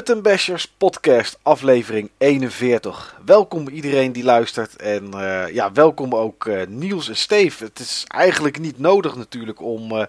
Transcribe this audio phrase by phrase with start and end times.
[0.00, 3.20] Button Bashers podcast aflevering 41.
[3.24, 7.64] Welkom iedereen die luistert en eh, ja, welkom ook uh, Niels en Steve.
[7.64, 10.04] Het is eigenlijk niet nodig natuurlijk om, uh,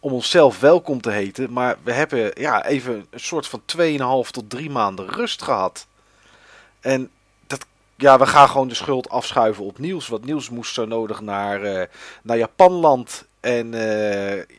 [0.00, 3.62] om onszelf welkom te heten, maar we hebben ja, even een soort van
[4.24, 5.86] 2,5 tot 3 maanden rust gehad.
[6.80, 7.10] En
[7.46, 11.20] dat, ja, we gaan gewoon de schuld afschuiven op Niels, want Niels moest zo nodig
[11.20, 11.88] naar,
[12.22, 13.72] naar Japanland en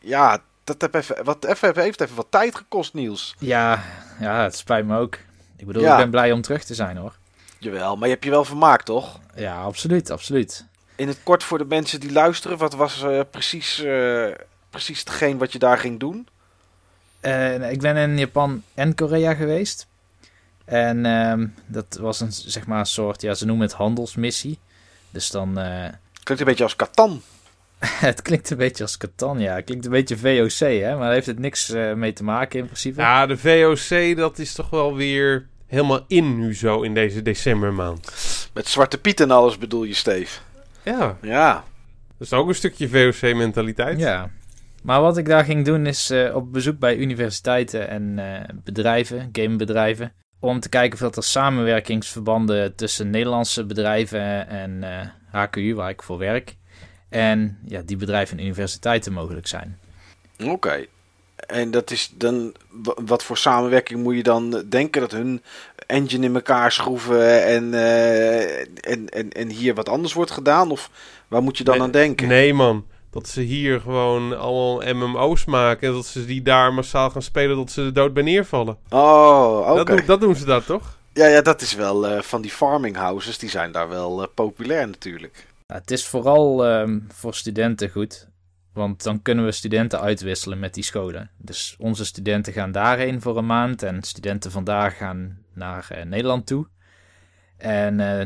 [0.02, 3.34] ja dat heb even, wat, even, heeft even wat tijd gekost, Niels.
[3.38, 3.84] Ja,
[4.20, 5.18] ja, het spijt me ook.
[5.56, 7.16] Ik bedoel, ik ben blij om terug te zijn hoor.
[7.58, 9.20] Jawel, maar je hebt je wel vermaakt, toch?
[9.34, 10.66] Ja, absoluut, absoluut.
[10.96, 14.30] In het kort voor de mensen die luisteren, wat was uh, precies, uh,
[14.70, 16.28] precies hetgeen wat je daar ging doen?
[17.20, 19.86] Uh, ik ben in Japan en Korea geweest.
[20.64, 24.58] En ehm, dat was een, zeg maar, een soort, ja, ze noemen het handelsmissie.
[25.10, 25.54] Dus dan...
[26.22, 27.22] Klinkt een beetje als Catan.
[28.08, 29.54] het klinkt een beetje als Catan, ja.
[29.54, 30.90] Het klinkt een beetje VOC, hè.
[30.90, 33.00] Maar daar heeft het niks uh, mee te maken in principe.
[33.00, 38.12] Ja, de VOC, dat is toch wel weer helemaal in nu zo in deze decembermaand.
[38.54, 40.40] Met Zwarte Piet en alles bedoel je, Steve?
[40.82, 41.16] Ja.
[41.22, 41.64] Ja.
[42.18, 43.98] Dat is ook een stukje VOC-mentaliteit.
[43.98, 44.30] Ja.
[44.82, 49.28] Maar wat ik daar ging doen is uh, op bezoek bij universiteiten en uh, bedrijven,
[49.32, 50.12] gamebedrijven.
[50.40, 54.84] Om te kijken of dat er samenwerkingsverbanden tussen Nederlandse bedrijven en
[55.30, 56.56] HKU, waar ik voor werk,
[57.12, 59.78] en ja, die bedrijven en universiteiten mogelijk zijn.
[60.44, 60.86] Oké.
[61.36, 62.54] En dat is dan,
[63.04, 65.00] wat voor samenwerking moet je dan denken?
[65.00, 65.42] Dat hun
[65.86, 70.70] engine in elkaar schroeven en, uh, en, en, en hier wat anders wordt gedaan?
[70.70, 70.90] Of
[71.28, 72.28] waar moet je dan nee, aan denken?
[72.28, 77.10] Nee man, dat ze hier gewoon allemaal MMO's maken en dat ze die daar massaal
[77.10, 78.76] gaan spelen tot ze de dood bij neervallen.
[78.88, 79.74] Oh, oké.
[79.74, 80.98] Dat, doen, dat doen ze daar toch?
[81.12, 84.28] Ja, ja, dat is wel uh, van die farming houses, die zijn daar wel uh,
[84.34, 85.46] populair natuurlijk.
[85.72, 88.28] Nou, het is vooral um, voor studenten goed.
[88.72, 91.30] Want dan kunnen we studenten uitwisselen met die scholen.
[91.36, 93.82] Dus onze studenten gaan daarheen voor een maand.
[93.82, 96.66] En studenten vandaag gaan naar uh, Nederland toe.
[97.56, 98.24] En uh,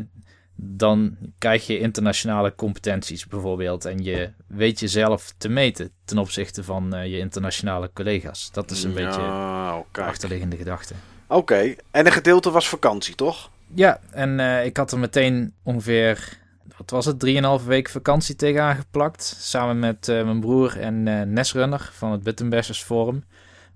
[0.55, 3.85] dan krijg je internationale competenties bijvoorbeeld.
[3.85, 8.53] En je weet jezelf te meten ten opzichte van uh, je internationale collega's.
[8.53, 10.95] Dat is een ja, beetje de achterliggende gedachte.
[11.27, 11.79] Oké, okay.
[11.91, 13.51] en een gedeelte was vakantie, toch?
[13.75, 16.45] Ja, en ik had er meteen ongeveer
[16.77, 19.37] wat was het, 3,5 week vakantie tegenaan geplakt.
[19.39, 23.25] Samen met uh, mijn broer en uh, Nesrunner van het Bittenbashers Forum.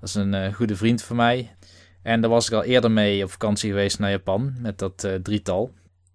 [0.00, 1.55] Dat is een uh, goede vriend van mij.
[2.03, 5.72] En daar was ik al eerder mee op vakantie geweest naar Japan met dat drietal.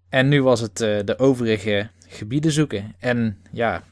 [0.08, 2.94] En nu was het de overige gebieden zoeken.
[2.98, 3.82] En ja,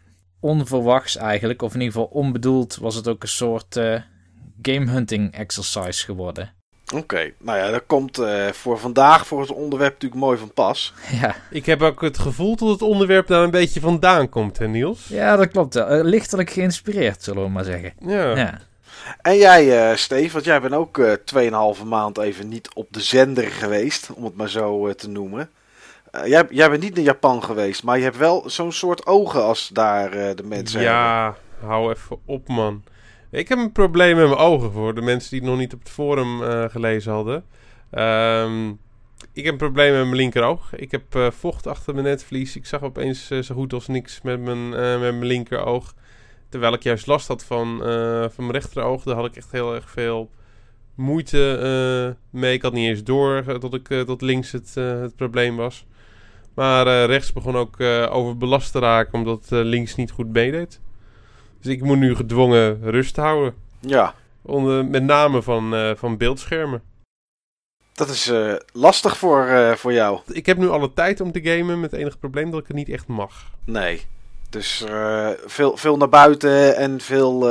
[0.41, 3.75] onverwachts eigenlijk, of in ieder geval onbedoeld, was het ook een soort
[4.62, 6.53] game hunting exercise geworden.
[6.84, 7.34] Oké, okay.
[7.39, 10.95] nou ja, dat komt uh, voor vandaag voor het onderwerp natuurlijk mooi van pas.
[11.21, 11.34] Ja.
[11.50, 15.06] Ik heb ook het gevoel dat het onderwerp daar een beetje vandaan komt, hè Niels?
[15.09, 15.77] Ja, dat klopt.
[15.77, 17.93] Uh, lichtelijk geïnspireerd, zullen we maar zeggen.
[17.99, 18.37] Ja.
[18.37, 18.59] ja.
[19.22, 21.12] En jij, uh, Steve, want jij bent ook uh,
[21.77, 25.51] 2,5 maand even niet op de zender geweest, om het maar zo te noemen.
[26.25, 29.71] Jij, jij, bent niet naar Japan geweest, maar je hebt wel zo'n soort ogen als
[29.72, 30.87] daar de mensen ja,
[31.22, 31.41] hebben.
[31.61, 32.83] Ja, hou even op man.
[33.34, 35.78] Ik heb een probleem met mijn ogen voor de mensen die het nog niet op
[35.78, 37.45] het forum uh, gelezen hadden.
[37.91, 38.78] Um,
[39.33, 40.75] ik heb een probleem met mijn linkeroog.
[40.75, 42.56] Ik heb uh, vocht achter mijn netvlies.
[42.56, 45.95] Ik zag opeens uh, zo goed als niks met mijn, met mijn linkeroog.
[46.49, 47.78] Terwijl ik juist last had van,
[48.33, 49.03] van mijn rechteroog.
[49.03, 50.31] Daar had ik echt heel erg veel
[50.95, 52.53] moeite mee.
[52.53, 55.87] Ik had niet eens door dat ik tot links het, het probleem was.
[56.55, 57.81] Maar rechts begon ook
[58.11, 60.81] overbelast te raken omdat links niet goed meedeed.
[61.65, 63.55] Dus ik moet nu gedwongen rust houden.
[63.81, 64.15] Ja.
[64.43, 66.83] Onder, met name van, uh, van beeldschermen.
[67.93, 70.21] Dat is uh, lastig voor, uh, voor jou.
[70.27, 72.77] Ik heb nu alle tijd om te gamen met het enige probleem dat ik het
[72.77, 73.51] niet echt mag.
[73.65, 74.07] Nee.
[74.51, 74.85] Dus
[75.47, 77.51] veel, veel naar buiten en veel...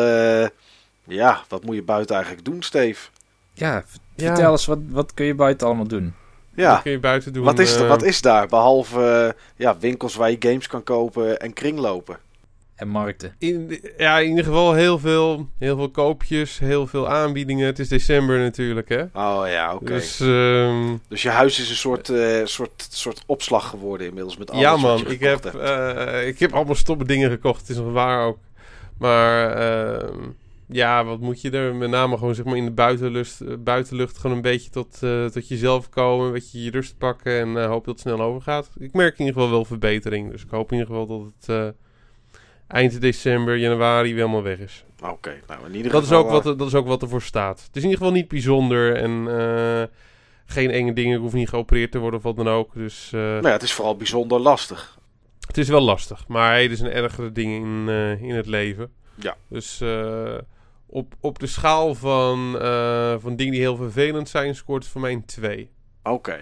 [1.04, 3.10] ja, wat moet je buiten eigenlijk doen, Steve?
[3.54, 3.84] Ja,
[4.16, 4.52] vertel ja.
[4.52, 6.14] eens, wat, wat kun je buiten allemaal doen?
[6.56, 7.44] Ja, wat kun je buiten doen?
[7.44, 8.48] Wat is, er, wat is daar?
[8.48, 12.18] Behalve ja, winkels waar je games kan kopen en kringlopen.
[12.76, 13.36] En markten.
[13.38, 17.66] In, ja, in ieder geval heel veel, heel veel koopjes, heel veel aanbiedingen.
[17.66, 19.02] Het is december natuurlijk, hè?
[19.02, 19.84] Oh ja, oké.
[19.84, 19.98] Okay.
[19.98, 24.52] Dus, um, dus je huis is een soort, uh, soort, soort opslag geworden inmiddels met
[24.52, 27.60] alles Ja man, ik heb, uh, ik heb allemaal stomme dingen gekocht.
[27.60, 28.38] Het is nog waar ook.
[28.98, 29.58] Maar
[30.02, 30.10] uh,
[30.68, 31.76] ja, wat moet je er?
[31.76, 35.00] Met name gewoon zeg maar in de buitenlucht, buitenlucht gewoon een beetje tot,
[35.32, 36.26] tot jezelf komen.
[36.26, 38.70] Een beetje je rust pakken en hoop dat het snel overgaat.
[38.78, 40.32] Ik merk in ieder geval wel verbetering.
[40.32, 41.76] Dus ik hoop in ieder geval dat het
[42.74, 44.86] eind december, januari weer helemaal weg is.
[45.02, 46.20] Oké, okay, nou in ieder dat geval...
[46.20, 47.62] Is ook wat, er, dat is ook wat ervoor staat.
[47.62, 49.84] Het is in ieder geval niet bijzonder en uh,
[50.46, 51.20] geen enge dingen.
[51.20, 52.74] hoeven niet geopereerd te worden of wat dan ook.
[52.74, 54.98] Dus, uh, nou ja, het is vooral bijzonder lastig.
[55.48, 58.92] Het is wel lastig, maar het is een ergere ding in, uh, in het leven.
[59.16, 59.36] Ja.
[59.48, 59.82] Dus
[60.94, 65.02] op, op de schaal van, eh, van dingen die heel vervelend zijn, scoort het voor
[65.02, 65.70] mij een 2.
[66.04, 66.40] Oké.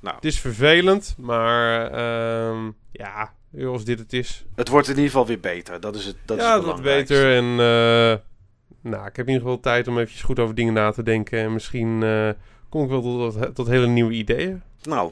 [0.00, 3.32] Nou, Het is vervelend, maar ehm, ja,
[3.64, 4.44] als dit het is.
[4.54, 5.80] het wordt in ieder geval weer beter.
[5.80, 6.16] Dat is het.
[6.24, 7.36] Dat is ja, het dat wordt beter.
[7.36, 8.18] En eh,
[8.90, 11.38] nou, ik heb in ieder geval tijd om eventjes goed over dingen na te denken.
[11.38, 12.30] En misschien eh,
[12.68, 14.62] kom ik wel tot, tot hele nieuwe ideeën.
[14.82, 15.10] Nou,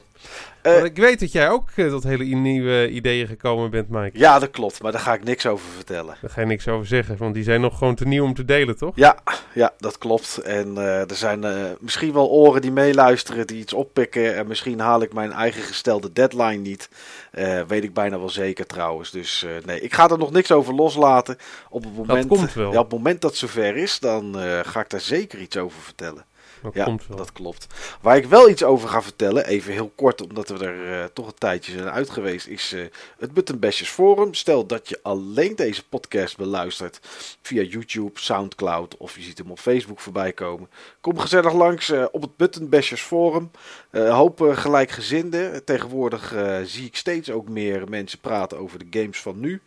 [0.63, 4.19] Eh, ik weet dat jij ook eh, tot hele i- nieuwe ideeën gekomen bent, Mike.
[4.19, 4.83] ja, dat klopt.
[4.83, 6.17] Maar daar ga ik niks over vertellen.
[6.21, 8.45] Daar ga je niks over zeggen, want die zijn nog gewoon te nieuw om te
[8.45, 8.93] delen, toch?
[8.97, 9.19] Ja,
[9.55, 10.39] ja, dat klopt.
[10.39, 14.37] En eh, er zijn eh, misschien wel oren die meeluisteren, die iets oppikken.
[14.37, 16.89] En misschien haal ik mijn eigen gestelde deadline niet.
[17.31, 19.11] Eh, weet ik bijna wel zeker trouwens.
[19.11, 21.37] Dus eh, nee, ik ga er nog niks over loslaten.
[21.71, 22.73] Op het moment, komt wel.
[22.73, 25.57] Ja, op het moment dat het zover is, dan eh, ga ik daar zeker iets
[25.57, 26.25] over vertellen.
[26.63, 27.17] Dat Ja, komt wel.
[27.17, 27.67] dat klopt.
[28.01, 31.27] Waar ik wel iets over ga vertellen, even heel kort, omdat we er eh, toch
[31.27, 32.81] een tijdje zijn uit geweest, is eh,
[33.19, 34.35] het Button Bashers Forum.
[34.35, 37.01] Stel dat je alleen deze podcast beluistert
[37.43, 40.71] via YouTube, Soundcloud of je ziet hem op Facebook voorbij komen.
[41.01, 43.51] Kom gezellig langs eh, op het Button Bashers Forum.
[43.91, 45.65] Hoop gelijkgezinden.
[45.65, 46.35] Tegenwoordig
[46.65, 49.61] zie ik steeds ook meer mensen praten over de games van nu.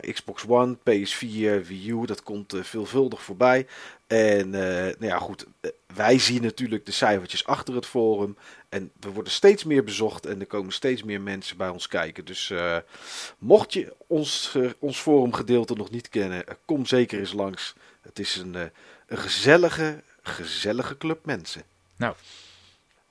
[0.00, 3.66] Xbox One, PS4, Wii U, dat komt eh, veelvuldig voorbij.
[4.06, 8.36] En eh, nou ja, goed, eh, wij zien natuurlijk de cijfertjes achter het forum.
[8.68, 12.24] En we worden steeds meer bezocht en er komen steeds meer mensen bij ons kijken.
[12.24, 12.52] Dus
[13.38, 17.74] mocht je ons, eh, ons forumgedeelte nog niet kennen, kom zeker eens langs.
[18.00, 18.54] Het is een,
[19.06, 21.62] een gezellige, gezellige club mensen.
[21.96, 22.14] Nou.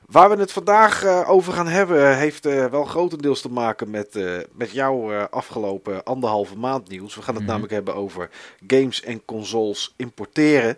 [0.06, 4.16] Waar we het vandaag eh, over gaan hebben, heeft eh, wel grotendeels te maken met,
[4.16, 7.16] eh, met jouw eh, afgelopen anderhalve maand nieuws.
[7.16, 7.52] We gaan het Mhm.
[7.52, 8.30] namelijk hebben over
[8.68, 10.78] games en consoles importeren.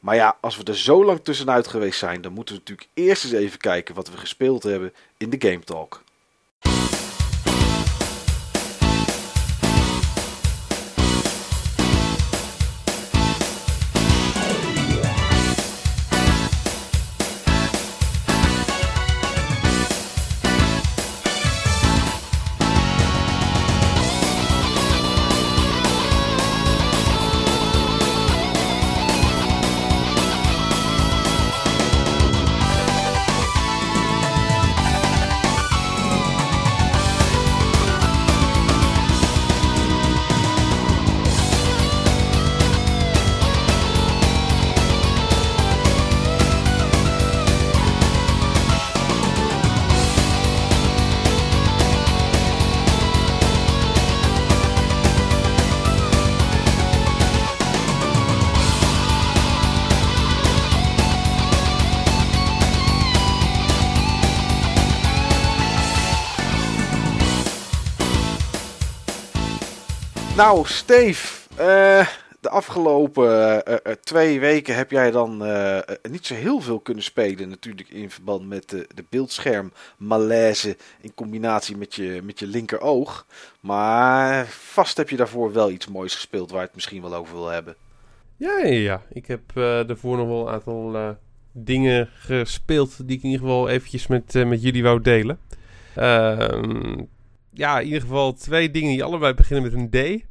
[0.00, 3.24] Maar ja, als we er zo lang tussenuit geweest zijn, dan moeten we natuurlijk eerst
[3.24, 6.01] eens even kijken wat we gespeeld hebben in de Game Talk.
[70.42, 72.06] Nou, Steve, eh,
[72.40, 75.36] de afgelopen eh, eh, twee weken heb jij dan
[76.10, 77.48] niet zo heel veel kunnen spelen.
[77.48, 83.26] Natuurlijk in verband met de, de beeldscherm malaise in combinatie met je, met je linkeroog.
[83.60, 87.34] Maar vast heb je daarvoor wel iets moois gespeeld waar je het misschien wel over
[87.34, 87.76] wil hebben.
[88.36, 89.02] Ja, ja, ja.
[89.12, 91.16] Ik heb daarvoor nog wel een aantal
[91.52, 95.38] dingen gespeeld die ik in ieder geval eventjes met, met jullie wou delen.
[95.94, 97.00] Ehm,
[97.50, 100.30] ja, in ieder geval twee dingen die allebei beginnen met een D.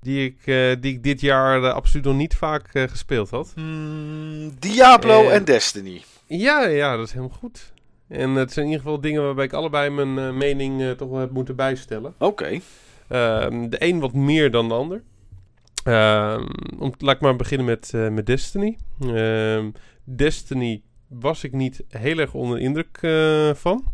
[0.00, 3.52] Die ik, eh, die ik dit jaar eh, absoluut nog niet vaak eh, gespeeld had.
[3.54, 6.02] Hmm, Diablo en Destiny.
[6.26, 7.72] Ja, ja, dat is helemaal goed.
[8.08, 11.30] En het zijn in ieder geval dingen waarbij ik allebei mijn mening toch wel heb
[11.30, 12.14] moeten bijstellen.
[12.18, 12.60] Oké.
[13.08, 15.02] Ehm, de een wat meer dan de ander.
[15.84, 16.46] Ehm,
[16.78, 18.78] om, laat ik maar beginnen met, met Destiny.
[19.00, 19.70] Ehm,
[20.04, 22.98] Destiny was ik niet heel erg onder de indruk
[23.56, 23.84] van.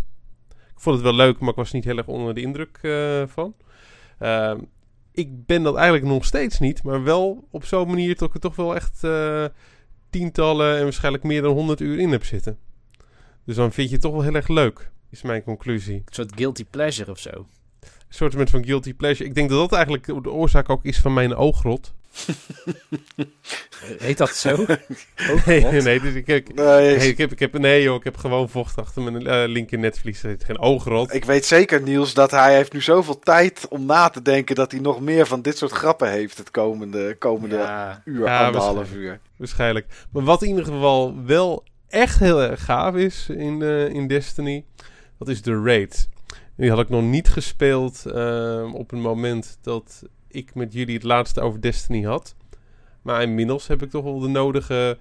[0.76, 3.22] Ik vond het wel leuk, maar ik was niet heel erg onder de indruk eh,
[3.26, 3.54] van.
[5.16, 8.40] Ik ben dat eigenlijk nog steeds niet, maar wel op zo'n manier dat ik er
[8.40, 9.44] toch wel echt eh,
[10.10, 12.58] tientallen en waarschijnlijk meer dan 100 uur in heb zitten.
[13.44, 15.94] Dus dan vind je het toch wel heel erg leuk, is mijn conclusie.
[15.94, 17.30] Een soort guilty pleasure of zo.
[17.30, 19.28] Een soort van guilty pleasure.
[19.28, 21.94] Ik denk dat dat eigenlijk de oorzaak ook is van mijn oogrot.
[23.98, 24.56] Heet dat zo?
[25.46, 28.04] Nee, nee, nee, dus ik, ik, Nee, nee, ik, heb, ik heb, nee joh, ik
[28.04, 30.22] heb gewoon vocht achter mijn eh linker netvlies.
[30.22, 31.14] Het heet geen oogrot.
[31.14, 34.70] Ik weet zeker, Niels, dat hij heeft nu zoveel tijd om na te denken dat
[34.70, 38.02] hij nog meer van dit soort grappen heeft het komende, komende Ja.
[38.04, 39.10] uur, Ja, anderhalf waarschijnlijk.
[39.12, 39.20] uur.
[39.36, 39.86] Waarschijnlijk.
[40.12, 44.64] Maar wat in ieder geval wel echt heel erg gaaf is in, eh, in Destiny,
[45.18, 46.08] dat is de raid.
[46.56, 50.02] Die had ik nog niet gespeeld eh, op het moment dat
[50.36, 52.34] ik met jullie het laatste over Destiny had.
[53.02, 54.98] Maar inmiddels heb ik toch wel de nodige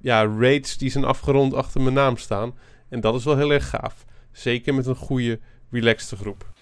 [0.00, 2.54] ja, raids die zijn afgerond achter mijn naam staan.
[2.88, 4.04] En dat is wel heel erg gaaf.
[4.32, 6.54] Zeker met een goede, relaxte groep.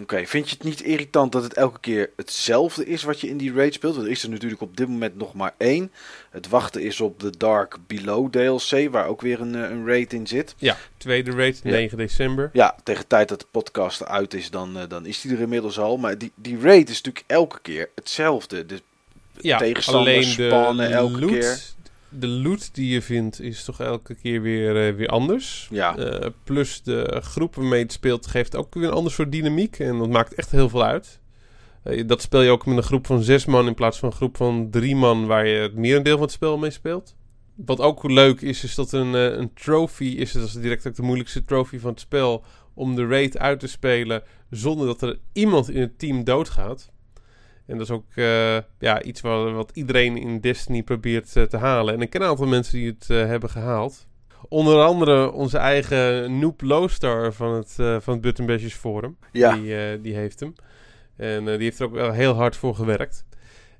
[0.00, 3.36] Oké, vind je het niet irritant dat het elke keer hetzelfde is wat je in
[3.36, 3.94] die raid speelt?
[3.94, 5.92] Want er is er natuurlijk op dit moment nog maar één.
[6.30, 10.12] Het wachten is op de Dark Below DLC, waar ook weer een, eh, een raid
[10.12, 10.54] in zit.
[10.58, 11.70] Ja, tweede raid, Ja.
[11.70, 12.50] 9 december.
[12.52, 15.40] Ja, tegen de tijd dat de podcast uit is, dan, eh, dan is die er
[15.40, 15.96] inmiddels al.
[15.96, 18.66] Maar die, die raid is natuurlijk elke keer hetzelfde.
[18.66, 18.80] Dus
[19.40, 21.60] Ja, tegenstanders spannen elke loot, keer.
[22.18, 25.68] De loot die je vindt is toch elke keer weer, eh, weer anders.
[25.70, 29.32] ja, Eh, plus de groep waarmee je het speelt geeft ook weer een ander soort
[29.32, 29.78] dynamiek.
[29.78, 31.20] En dat maakt echt heel veel uit.
[31.82, 34.14] Eh, dat speel je ook met een groep van zes man in plaats van een
[34.14, 37.14] groep van drie man waar je het merendeel van het spel mee speelt.
[37.54, 40.32] Wat ook leuk is, is dat een, een trophy is.
[40.32, 42.44] Dat is direct ook de moeilijkste trophy van het spel.
[42.74, 46.90] Om de raid uit te spelen zonder dat er iemand in het team doodgaat.
[47.66, 51.56] En dat is ook eh, ja, iets wat, wat iedereen in Destiny probeert eh, te
[51.56, 51.94] halen.
[51.94, 54.06] En ik ken een aantal mensen die het eh, hebben gehaald.
[54.48, 59.16] Onder andere onze eigen Noob Lowstar van het, van het Button Forum.
[59.32, 59.54] ja.
[59.54, 60.54] Die, die heeft hem.
[61.16, 63.24] En die heeft er ook wel heel hard voor gewerkt.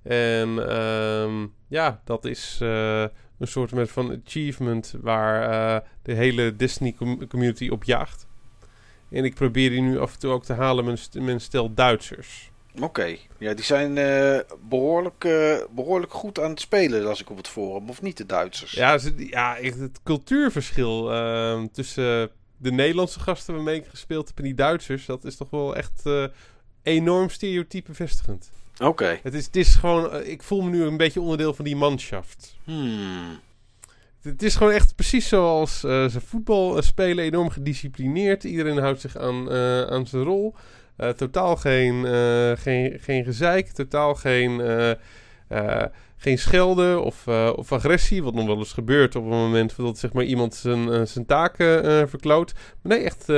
[0.02, 7.26] En ehm, ja, dat is een soort met van achievement waar de hele Disney com-
[7.26, 8.26] community op jaagt.
[9.10, 11.74] En ik probeer die nu af en toe ook te halen met met een stel
[11.74, 12.51] Duitsers.
[12.80, 14.38] Oké, ja, die zijn eh,
[14.68, 18.26] behoorlijk, eh, behoorlijk goed aan het spelen, als ik op het forum, of niet de
[18.26, 18.72] Duitsers?
[18.72, 24.44] Ja, ze, ja het cultuurverschil ehm, tussen de Nederlandse gasten waarmee ik gespeeld heb en
[24.44, 26.24] die Duitsers, dat is toch wel echt eh,
[26.82, 28.50] enorm stereotype vestigend.
[28.78, 29.18] Oké.
[29.22, 32.56] Het is, het is gewoon, ik voel me nu een beetje onderdeel van die manschaft.
[32.64, 33.40] Hmm.
[34.22, 38.44] Het is gewoon echt precies zoals ze voetbal spelen, enorm gedisciplineerd.
[38.44, 39.50] Iedereen houdt zich aan,
[39.90, 40.54] aan zijn rol.
[41.02, 44.60] Eh, totaal geen, eh, geen, geen gezeik, totaal geen,
[45.48, 45.84] eh,
[46.16, 48.22] geen schelden of, of agressie.
[48.22, 52.08] Wat nog wel eens gebeurt op het moment dat zeg maar, iemand zijn, zijn taken
[52.08, 52.52] verkloot.
[52.82, 53.32] Maar nee, echt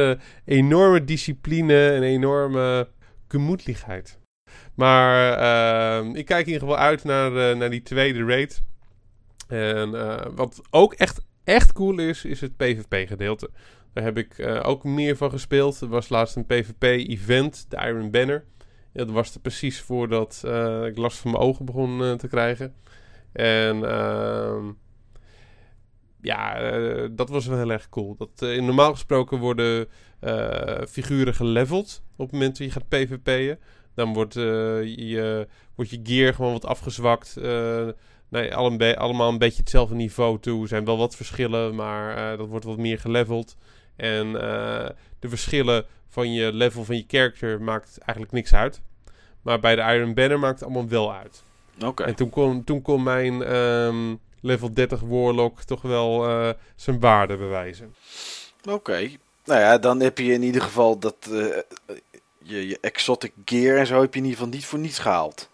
[0.44, 2.88] enorme discipline en enorme
[3.28, 4.18] gemoedelijkheid.
[4.74, 5.28] Maar
[6.16, 8.62] ik kijk in ieder geval uit naar, naar die tweede raid.
[9.48, 9.90] En
[10.34, 13.50] wat ook echt, echt cool is, is het PvP-gedeelte.
[13.94, 15.80] Daar heb ik eh, ook meer van gespeeld.
[15.80, 18.44] Er was laatst een PvP-event, de Iron Banner.
[18.92, 22.74] Dat was er precies voordat eh, ik last van mijn ogen begon eh, te krijgen.
[23.32, 24.72] En ehm,
[26.20, 26.58] ja,
[27.08, 28.16] dat was wel heel erg cool.
[28.16, 29.88] Dat, normaal gesproken worden
[30.88, 33.58] figuren geleveld op het moment dat je gaat PvP'en.
[33.94, 37.36] Dan wordt, je, wordt je gear gewoon wat afgezwakt.
[38.28, 40.62] nee, be- allemaal een beetje hetzelfde niveau toe.
[40.62, 43.56] Er zijn wel wat verschillen, maar dat wordt wat meer geleveld.
[43.96, 48.80] En eh, de verschillen van je level van je character maakt eigenlijk niks uit.
[49.42, 51.42] Maar bij de Iron Banner maakt het allemaal wel uit.
[51.84, 52.02] Oké.
[52.02, 57.36] En toen kon, toen kon mijn ehm, level 30 Warlock toch wel eh, zijn waarde
[57.36, 57.94] bewijzen.
[58.68, 59.10] Oké.
[59.44, 61.58] Nou ja, dan heb je in ieder geval dat eh,
[62.38, 65.50] je, je exotic gear en zo heb je in ieder geval niet voor niets gehaald.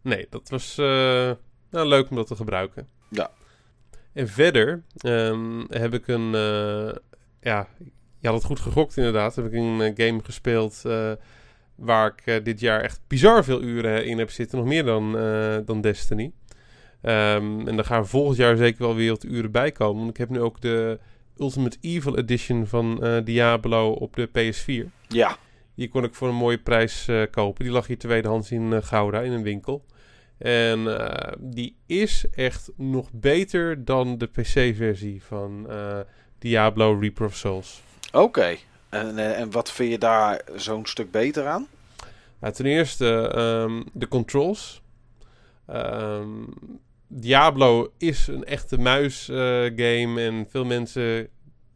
[0.00, 2.88] Nee, dat was nou, leuk om dat te gebruiken.
[3.08, 3.30] Ja.
[4.12, 6.34] En verder ehm, heb ik een...
[7.44, 7.68] ja,
[8.18, 9.36] je had het goed gegokt inderdaad.
[9.36, 11.12] Heb ik een eh, game gespeeld eh,
[11.74, 14.58] waar ik eh, dit jaar echt bizar veel uren in heb zitten.
[14.58, 15.12] Nog meer dan,
[15.64, 16.32] dan Destiny.
[17.02, 19.98] Ehm, en daar gaan volgend jaar zeker wel weer wat uren bij komen.
[19.98, 20.98] Want ik heb nu ook de
[21.38, 24.90] Ultimate Evil Edition van Diablo op de PS4.
[25.08, 25.36] Ja.
[25.74, 27.64] Die kon ik voor een mooie prijs kopen.
[27.64, 29.84] Die lag hier tweedehands in Gouda in een winkel.
[30.38, 30.84] En
[31.40, 35.66] die is echt nog beter dan de PC-versie van
[36.44, 37.82] Diablo Reaper of Souls.
[38.12, 38.56] Oké.
[38.88, 41.66] En, eh, en wat vind je daar zo'n stuk beter aan?
[42.40, 44.82] Nou, ten eerste ehm, de controls.
[45.66, 46.28] Ehm,
[47.08, 51.28] Diablo is een echte muis-game en veel mensen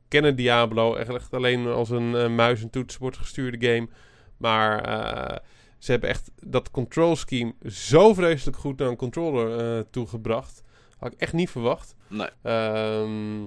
[0.09, 3.89] kennen Diablo echt alleen als een eh, muis- en toetsenbord gestuurde game.
[4.37, 5.37] Maar eh,
[5.79, 10.63] ze hebben echt dat control scheme zo vreselijk goed naar een controller eh, toegebracht.
[10.99, 11.95] Had ik echt niet verwacht.
[12.09, 12.29] Nee.
[12.43, 13.45] Ehm,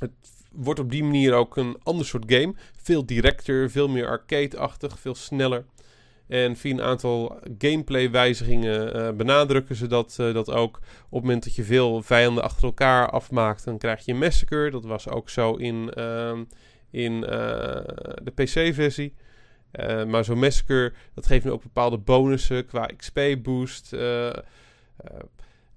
[0.00, 0.10] het
[0.52, 2.54] wordt op die manier ook een ander soort game.
[2.82, 5.64] Veel directer, veel meer arcade-achtig, veel sneller.
[6.28, 10.76] En via een aantal gameplay-wijzigingen eh, benadrukken ze dat, eh, dat ook.
[10.76, 14.70] Op het moment dat je veel vijanden achter elkaar afmaakt, dan krijg je een massacre.
[14.70, 16.44] Dat was ook zo in, ehm,
[16.90, 17.30] in eh,
[18.22, 19.14] de PC-versie.
[20.06, 23.94] Maar zo'n massacre, dat geeft nu ook bepaalde bonussen qua XP-boost.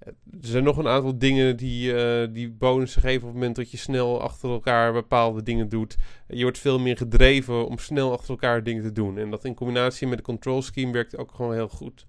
[0.04, 3.70] Er zijn nog een aantal dingen die, eh, die bonussen geven op het moment dat
[3.70, 5.96] je snel achter elkaar bepaalde dingen doet.
[6.28, 9.18] Je wordt veel meer gedreven om snel achter elkaar dingen te doen.
[9.18, 12.06] En dat in combinatie met de control scheme werkt ook gewoon heel goed.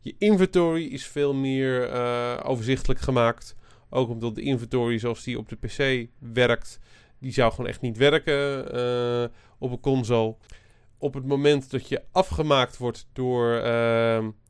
[0.00, 3.56] Je inventory is veel meer eh, overzichtelijk gemaakt.
[3.90, 6.78] Ook omdat de inventory zoals die op de PC werkt,
[7.18, 9.24] die zou gewoon echt niet werken eh,
[9.58, 10.36] op een console.
[10.98, 13.62] op het moment dat je afgemaakt wordt door,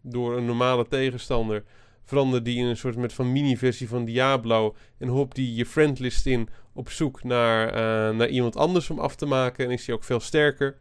[0.02, 1.64] door een normale tegenstander,
[2.04, 4.75] verandert die in een soort met van mini-versie van Diablo.
[4.99, 9.16] En hop die je friendlist in op zoek naar, eh, naar iemand anders om af
[9.16, 9.64] te maken.
[9.64, 10.76] En is die ook veel sterker.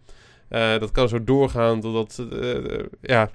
[0.48, 3.30] Eh, dat kan zo doorgaan totdat, eh, ja,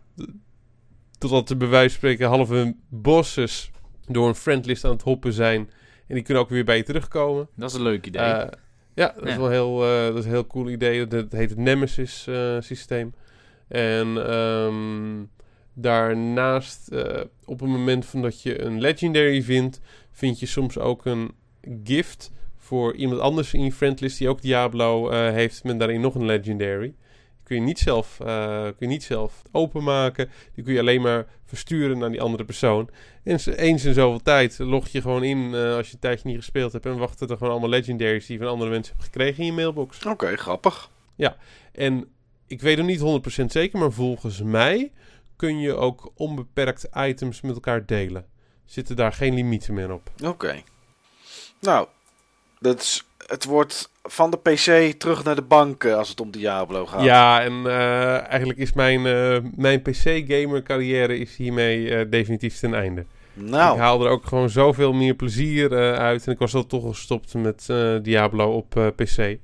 [1.19, 3.71] totdat de bij wijze van spreken halve bosses
[4.07, 5.71] door een friendlist aan het hoppen zijn.
[6.07, 7.49] En die kunnen ook weer bij je terugkomen.
[7.57, 8.23] Dat is een leuk idee.
[8.95, 11.07] Ja, dat is wel heel, dat is een heel cool idee.
[11.07, 12.29] Dat heet het Nemesis
[12.61, 13.15] systeem.
[13.69, 15.23] En ehm,
[15.79, 19.81] daarnaast, eh, op het moment van dat je een legendary vindt,
[20.13, 21.31] vind je soms ook een
[21.85, 26.15] gift voor iemand anders in je friendlist die ook Diablo eh, heeft, met daarin nog
[26.15, 26.95] een legendary.
[27.37, 30.31] Die kun je niet zelf, eh, kun je niet zelf openmaken.
[30.55, 32.91] Die kun je alleen maar versturen naar die andere persoon.
[33.23, 36.73] En eens in zoveel tijd log je gewoon in als je een tijdje niet gespeeld
[36.73, 36.87] hebt.
[36.87, 39.53] En wachten er gewoon allemaal legendaries die je van andere mensen hebt gekregen in je
[39.53, 40.05] mailbox.
[40.05, 40.91] Oké, grappig.
[41.73, 42.09] En
[42.47, 43.01] ik weet het niet
[43.43, 44.93] 100% zeker, maar volgens mij
[45.37, 48.27] kun je ook onbeperkt items met elkaar delen.
[48.65, 50.11] Zitten daar geen limieten meer op.
[50.25, 50.63] Oké.
[51.61, 51.87] Nou,
[52.59, 56.31] dat is, het wordt van de PC terug naar de bank eh, als het om
[56.31, 57.03] Diablo gaat.
[57.03, 63.01] Ja, en eh, eigenlijk is mijn, eh, mijn PC-gamer carrière is hiermee definitief ten einde.
[63.01, 63.07] Ik
[63.43, 66.27] Nou, haal er ook gewoon zoveel meer plezier uit.
[66.27, 67.67] En ik was al toch gestopt met
[68.03, 69.39] Diablo op PC.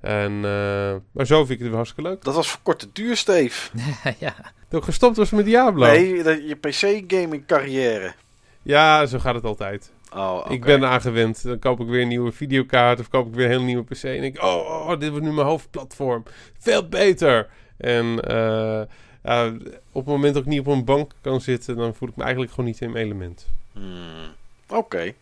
[0.00, 2.22] En, eh, maar zo vind ik het hartstikke leuk.
[2.24, 3.70] dat was voor korte duur, Steve.
[4.18, 4.34] ja.
[4.68, 5.86] Dat ik gestopt was met Diablo.
[5.86, 8.14] Nee, dat- je PC-gaming carrière.
[8.62, 9.90] Ja, zo gaat het altijd.
[10.14, 10.46] Oh.
[10.48, 11.42] Ik ben eraan gewend.
[11.42, 14.02] Dan koop ik weer een nieuwe videokaart of koop ik weer een hele nieuwe PC.
[14.02, 16.22] En denk ik, oh, oh, dit wordt nu mijn hoofdplatform.
[16.58, 17.48] Veel beter.
[17.76, 18.82] En eh,
[19.24, 19.46] ja,
[19.92, 22.22] op het moment dat ik niet op een bank kan zitten, dan voel ik me
[22.22, 23.46] eigenlijk gewoon niet in mijn element.
[23.72, 24.28] Hmm,
[24.68, 25.12] Oké.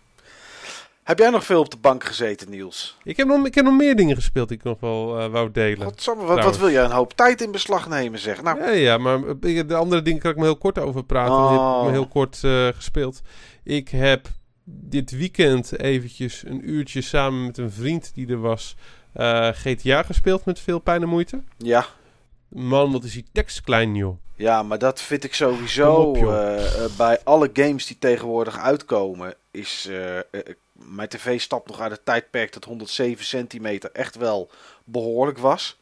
[1.06, 2.97] Heb jij nog veel op de bank gezeten, Niels?
[3.04, 5.50] Ik heb nog, ik heb nog meer dingen gespeeld die ik nog wel eh, wou
[5.50, 5.86] delen.
[5.86, 8.42] Godsamme, wat, wat wil jij een hoop tijd in beslag nemen, zeg?
[8.42, 11.34] Nou, Ja, ja, maar eh, de andere dingen kan ik me heel kort over praten.
[11.36, 11.84] Die heb ik Oh.
[11.84, 13.21] me heel kort eh, gespeeld.
[13.62, 14.26] Ik heb
[14.64, 18.76] dit weekend eventjes een uurtje samen met een vriend die er was...
[19.52, 21.42] GTA gespeeld met veel pijn en moeite.
[21.58, 21.86] ja.
[22.49, 24.16] Man, wat is die tekst klein, joh.
[24.36, 26.14] Ja, maar dat vind ik sowieso op,
[26.97, 29.34] bij alle games die tegenwoordig uitkomen.
[29.50, 29.88] Is,
[30.78, 34.50] mijn tv stapt nog uit het tijdperk dat 107 centimeter echt wel
[34.84, 35.78] behoorlijk was.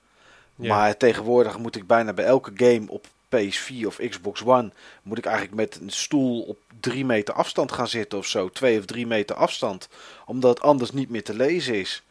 [0.57, 0.74] Ja.
[0.74, 4.72] Maar tegenwoordig moet ik bijna bij elke game op PS4 of Xbox One...
[5.02, 8.48] moet ik eigenlijk met een stoel op drie meter afstand gaan zitten of zo.
[8.48, 9.88] Twee of drie meter afstand.
[10.26, 12.02] Omdat het anders niet meer te lezen is.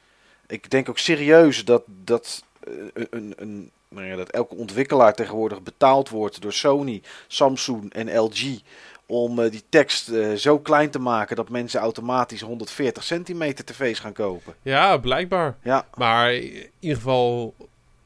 [0.47, 5.15] Ik denk ook serieus dat, dat, eh, een, een, een, nou ja, dat elke ontwikkelaar
[5.15, 8.61] tegenwoordig betaald wordt door Sony, Samsung en LG...
[9.13, 13.99] om eh, die tekst eh, zo klein te maken dat mensen automatisch 140 centimeter tv's
[13.99, 14.53] gaan kopen.
[14.61, 15.57] Ja, blijkbaar.
[15.63, 17.55] Ja, Maar in ieder geval,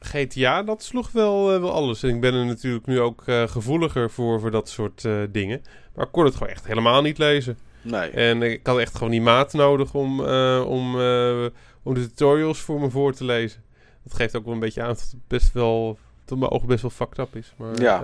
[0.00, 2.02] GTA, dat sloeg wel, eh, wel alles.
[2.02, 5.62] En ik ben er natuurlijk nu ook gevoeliger voor, voor dat soort dingen.
[5.94, 7.58] Maar ik kon het gewoon echt helemaal niet lezen.
[7.82, 8.10] nee.
[8.10, 10.20] En ik had echt gewoon die maat nodig om,
[10.60, 10.94] om,
[11.82, 13.62] om de tutorials voor me voor te lezen.
[14.04, 16.82] Dat geeft ook wel een beetje aan dat het best wel, dat mijn oog best
[16.82, 17.52] wel fucked up is.
[17.56, 18.00] Maar Ja.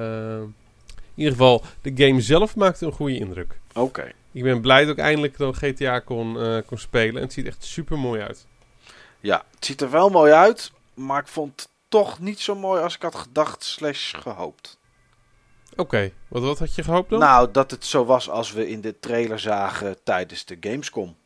[1.14, 3.58] In ieder geval, de game zelf maakte een goede indruk.
[3.74, 4.12] Oké.
[4.32, 7.16] Ik ben blij dat ik eindelijk dan GTA kon, eh, kon spelen.
[7.16, 8.46] En het ziet echt super mooi uit.
[9.20, 12.82] Ja, het ziet er wel mooi uit, maar ik vond het toch niet zo mooi
[12.82, 14.78] als ik had gedacht slash gehoopt.
[15.76, 17.18] Oké, wat, wat had je gehoopt dan?
[17.18, 21.16] Nou, dat het zo was als we in de trailer zagen tijdens de Gamescom.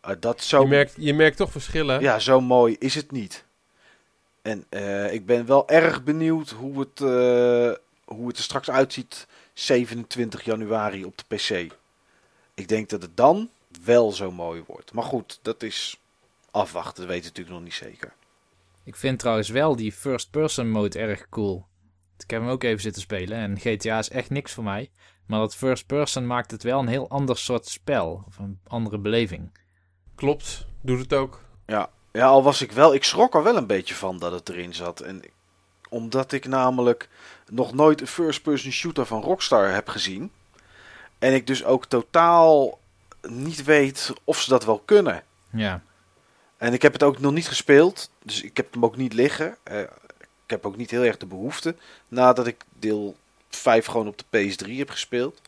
[0.00, 2.00] Eh, dat zo, je, merkt, je merkt toch verschillen.
[2.00, 3.44] Ja, zo mooi is het niet.
[4.42, 7.00] En eh, ik ben wel erg benieuwd hoe het,
[8.14, 11.72] hoe het er straks uitziet 27 januari op de PC.
[12.54, 13.50] Ik denk dat het dan
[13.84, 14.92] wel zo mooi wordt.
[14.92, 16.00] Maar goed, dat is
[16.50, 17.02] afwachten.
[17.02, 18.12] Dat weten we natuurlijk nog niet zeker.
[18.84, 21.66] Ik vind trouwens wel die first-person mode erg cool.
[22.18, 24.90] Ik heb hem ook even zitten spelen en GTA is echt niks voor mij.
[25.26, 28.24] Maar dat first-person maakt het wel een heel ander soort spel.
[28.26, 29.50] Of een andere beleving.
[30.14, 31.44] Klopt, doet het ook.
[31.66, 34.48] Ja, ja, al was ik wel, ik schrok er wel een beetje van dat het
[34.48, 35.00] erin zat.
[35.00, 35.22] En
[35.88, 37.08] omdat ik namelijk
[37.50, 40.32] nog nooit een first-person shooter van Rockstar heb gezien.
[41.18, 42.78] En ik dus ook totaal
[43.28, 45.22] niet weet of ze dat wel kunnen.
[45.50, 45.82] Ja,
[46.56, 49.56] En ik heb het ook nog niet gespeeld, dus ik heb hem ook niet liggen.
[49.62, 49.80] Eh,
[50.20, 51.74] ik heb ook niet heel erg de behoefte,
[52.08, 53.16] nadat ik deel
[53.50, 55.40] 5 gewoon op de PS3 heb gespeeld.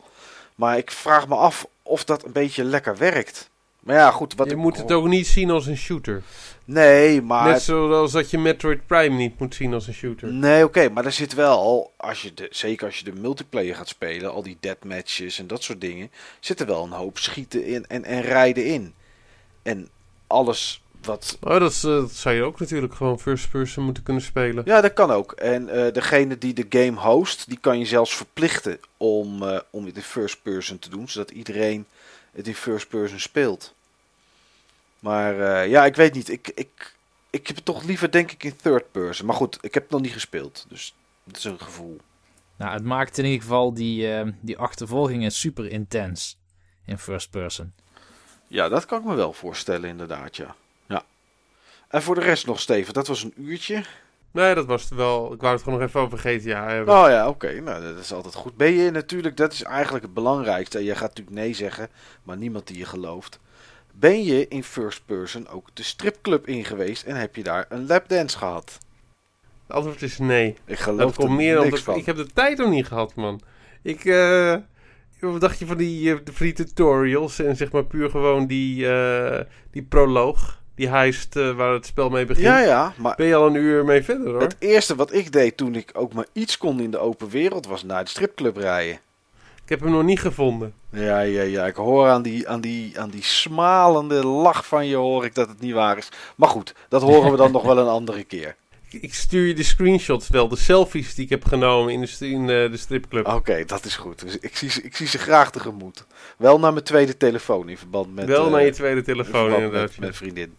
[0.54, 3.50] Maar ik vraag me af of dat een beetje lekker werkt.
[3.83, 4.35] Maar ja, goed.
[4.35, 6.23] Wat je moet het ook niet zien als een shooter.
[6.64, 7.49] Nee, maar...
[7.49, 10.33] Net zoals dat je Metroid Prime niet moet zien als een shooter.
[10.33, 13.88] Nee, oké, maar er zit wel, als je de, zeker als je de multiplayer gaat
[13.88, 17.87] spelen, al die deathmatches en dat soort dingen, zit er wel een hoop schieten in
[17.87, 18.95] en, en rijden in.
[19.62, 19.88] En
[20.27, 21.38] alles wat...
[21.40, 24.62] Oh, dat, is, eh, dat zou je ook natuurlijk gewoon first person moeten kunnen spelen.
[24.66, 25.33] Ja, dat kan ook.
[25.33, 29.85] En eh, degene die de game host, die kan je zelfs verplichten om, eh, om
[29.87, 31.09] het in first person te doen.
[31.09, 31.87] Zodat iedereen
[32.33, 33.75] het in first person speelt.
[34.99, 36.29] Maar eh, ja, ik weet niet.
[36.29, 36.95] Ik, ik,
[37.31, 39.27] ik heb het toch liever denk ik in third person.
[39.27, 40.66] Maar goed, ik heb het nog niet gespeeld.
[40.68, 40.95] Dus
[41.27, 42.01] het is een gevoel.
[42.57, 46.38] Nou, het maakt in ieder geval die, eh, die achtervolgingen super intens
[46.87, 47.73] in first person.
[48.49, 50.57] Ja, dat kan ik me wel voorstellen inderdaad, ja.
[50.87, 51.05] ja.
[51.88, 53.85] En voor de rest nog, Steven, dat was een uurtje.
[54.33, 55.33] Nee, dat was het wel.
[55.33, 56.95] Ik wou het gewoon nog even over GTA hebben.
[56.95, 57.61] Oh ja, oké.
[57.61, 58.57] Nou, dat is altijd goed.
[58.57, 60.85] Ben je natuurlijk, dat is eigenlijk het belangrijkste.
[60.85, 61.88] Je gaat natuurlijk nee zeggen,
[62.23, 63.38] maar niemand die je gelooft.
[63.95, 67.87] Ben je in first person ook de stripclub in geweest en heb je daar een
[67.87, 68.79] lapdance gehad?
[69.66, 70.57] Het antwoord is nee.
[70.64, 71.97] Ik geloof er meer dan niks dat- van.
[71.97, 73.40] Ik heb de tijd nog niet gehad, man.
[73.83, 74.57] Ik, eh,
[75.21, 79.40] wat dacht je van die, free tutorials en zeg maar puur gewoon die, eh,
[79.71, 82.47] die proloog, die heist eh, waar het spel mee begint.
[82.47, 84.40] Ja, ja, maar Ben je al een uur mee verder, hoor.
[84.40, 87.66] het eerste wat ik deed toen ik ook maar iets kon in de open wereld
[87.66, 88.95] was naar de stripclub rijden.
[89.64, 90.75] Ik heb hem nog niet gevonden.
[90.90, 91.66] Ja, ja, ja.
[91.66, 95.49] Ik hoor aan die, aan, die, aan die smalende lach van je hoor ik dat
[95.49, 96.09] het niet waar is.
[96.37, 98.57] Maar goed, dat horen we dan nog wel een andere keer.
[99.01, 102.40] Ik, stuur je de screenshots wel, de selfies die ik heb genomen in de, in,
[102.40, 103.27] eh, de stripclub.
[103.29, 104.21] Oké, dat is goed.
[104.21, 106.05] Dus ik, zie, ze- ik zie ze graag tegemoet.
[106.37, 108.27] Wel naar mijn tweede telefoon in verband met...
[108.27, 109.90] wel eh, naar je tweede in telefoon, verband inderdaad.
[109.90, 110.55] Met, met vriendin.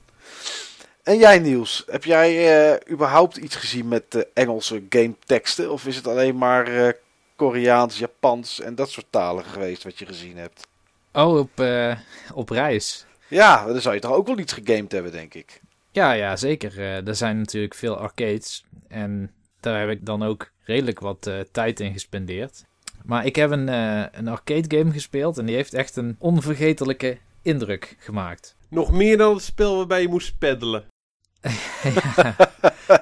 [1.04, 2.32] En jij Niels, heb jij
[2.72, 5.72] eh, überhaupt iets gezien met eh, Engelse game teksten?
[5.72, 6.94] Of is het alleen maar eh,
[7.36, 10.68] Koreaans, Japans en dat soort talen geweest wat je gezien hebt?
[11.13, 11.98] Oh, op, eh,
[12.34, 13.06] op reis.
[13.28, 15.62] Ja, dan zou je toch ook wel iets gegamed hebben, denk ik.
[15.92, 16.80] Ja, ja, zeker.
[16.80, 18.66] Eh, er zijn natuurlijk veel arcades.
[18.88, 22.63] En daar heb ik dan ook redelijk wat eh, tijd in gespendeerd.
[23.06, 27.18] Maar ik heb een, eh, een arcade game gespeeld en die heeft echt een onvergetelijke
[27.42, 28.56] indruk gemaakt.
[28.70, 30.86] Nog meer dan het spel waarbij je moest peddelen.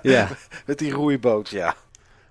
[0.01, 0.27] Ja.
[0.65, 1.75] Met die roeiboot, ja.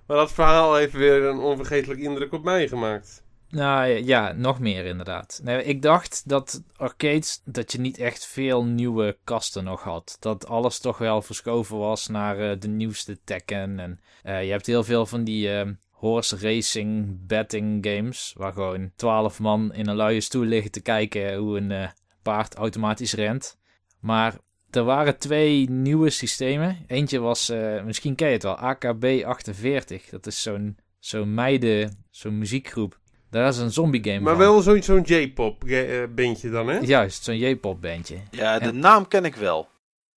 [0.06, 3.22] Maar dat verhaal heeft weer een onvergetelijke indruk op mij gemaakt.
[3.48, 5.40] Nou ja, ja, nog meer inderdaad.
[5.42, 10.16] Nee, ik dacht dat arcades, dat je niet echt veel nieuwe kasten nog had.
[10.20, 13.80] Dat alles toch wel verschoven was naar eh, de nieuwste Tekken.
[13.80, 15.68] En eh, je hebt heel veel van die eh,
[16.00, 18.34] horse racing betting games.
[18.36, 21.88] Waar gewoon twaalf man in een luie stoel liggen te kijken hoe een eh,
[22.22, 23.58] paard automatisch rent.
[23.98, 24.34] Maar
[24.70, 26.78] er waren twee nieuwe systemen.
[26.86, 30.10] Eentje was, eh, misschien ken je het wel, AKB48.
[30.10, 32.98] Dat is zo'n zo'n meiden, zo'n muziekgroep.
[33.30, 34.42] Daar is een zombie game Maar van.
[34.42, 36.78] wel zo'n zo'n J-pop eh, bandje dan, hè?
[36.78, 38.16] Juist, zo'n J-pop bandje.
[38.30, 39.68] Ja, de naam ken ik wel.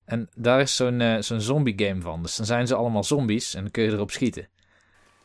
[0.06, 2.22] En daar is zo'n eh, zo'n zombie game van.
[2.22, 4.48] Dus dan zijn ze allemaal zombies en dan kun je erop schieten.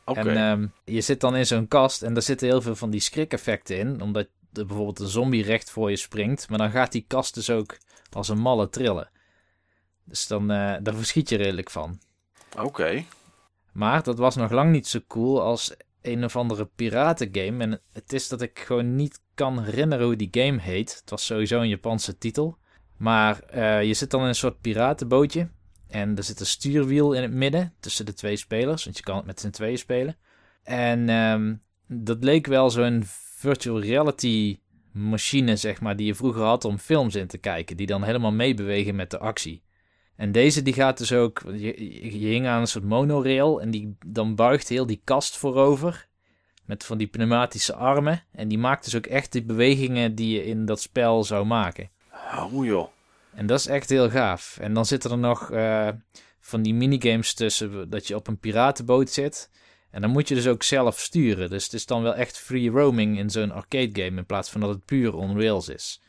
[0.04, 0.20] Oké.
[0.20, 3.00] En ehm, je zit dan in zo'n kast en daar zitten heel veel van die
[3.00, 4.00] schrik-effecten in.
[4.02, 6.48] Omdat er bijvoorbeeld een zombie recht voor je springt.
[6.48, 7.76] Maar dan gaat die kast dus ook
[8.10, 9.10] als een malle trillen.
[10.08, 12.00] Dus dan, eh, daar verschiet je redelijk van.
[12.58, 13.04] Oké.
[13.72, 17.64] Maar dat was nog lang niet zo cool als een of andere piratengame.
[17.64, 20.96] En het is dat ik gewoon niet kan herinneren hoe die game heet.
[21.00, 22.58] Het was sowieso een Japanse titel.
[22.96, 25.48] Maar eh, je zit dan in een soort piratenbootje.
[25.88, 28.84] En er zit een stuurwiel in het midden tussen de twee spelers.
[28.84, 30.16] Want je kan het met z'n tweeën spelen.
[30.62, 31.54] En ehm,
[31.86, 33.02] dat leek wel zo'n
[33.36, 34.60] virtual reality
[34.92, 37.76] machine, zeg maar, die je vroeger had om films in te kijken.
[37.76, 39.62] Die dan helemaal meebewegen met de actie.
[40.18, 43.96] En deze die gaat dus ook, je, je hing aan een soort monorail en die,
[44.06, 46.08] dan buigt heel die kast voorover.
[46.64, 48.24] Met van die pneumatische armen.
[48.32, 51.90] En die maakt dus ook echt die bewegingen die je in dat spel zou maken.
[52.36, 52.88] Oh joh.
[53.34, 54.58] En dat is echt heel gaaf.
[54.60, 55.88] En dan zitten er nog eh,
[56.40, 59.50] van die minigames tussen dat je op een piratenboot zit.
[59.90, 61.50] En dan moet je dus ook zelf sturen.
[61.50, 64.60] Dus het is dan wel echt free roaming in zo'n arcade game in plaats van
[64.60, 66.02] dat het puur on rails is.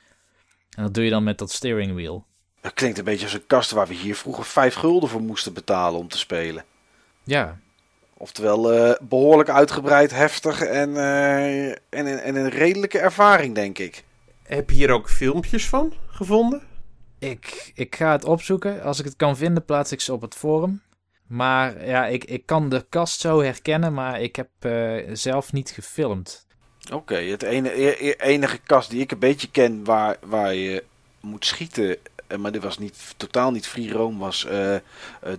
[0.78, 2.28] En dat doe je dan met dat steering wheel.
[2.62, 5.54] Dat klinkt een beetje als een kast waar we hier vroeger 5 gulden voor moesten
[5.54, 6.66] betalen om te spelen.
[7.24, 7.58] Ja,
[8.22, 14.04] Oftewel eh, behoorlijk uitgebreid, heftig en, eh, en, en, en een redelijke ervaring, denk ik.
[14.44, 16.62] Heb je hier ook filmpjes van gevonden?
[17.20, 18.82] Ik, ik ga het opzoeken.
[18.84, 20.82] Als ik het kan vinden, plaats ik ze op het forum.
[21.28, 25.70] Maar ja, ik, ik kan de kast zo herkennen, maar ik heb eh, zelf niet
[25.70, 26.48] gefilmd.
[26.92, 30.84] Oké, het ene, e- e- enige kast die ik een beetje ken waar, waar je
[31.20, 31.98] moet schieten,
[32.38, 34.82] maar dit was niet, totaal niet free roam, was eh eh,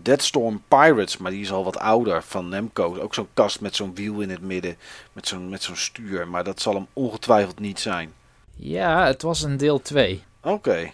[0.03, 2.99] Deadstorm Pirates, maar die is al wat ouder van Nemco.
[2.99, 4.77] Ook zo'n kast met zo'n wiel in het midden,
[5.13, 8.13] met zo'n met zo'n stuur, maar dat zal hem ongetwijfeld niet zijn.
[8.57, 10.25] Ja, het was een deel 2.
[10.43, 10.91] Oké,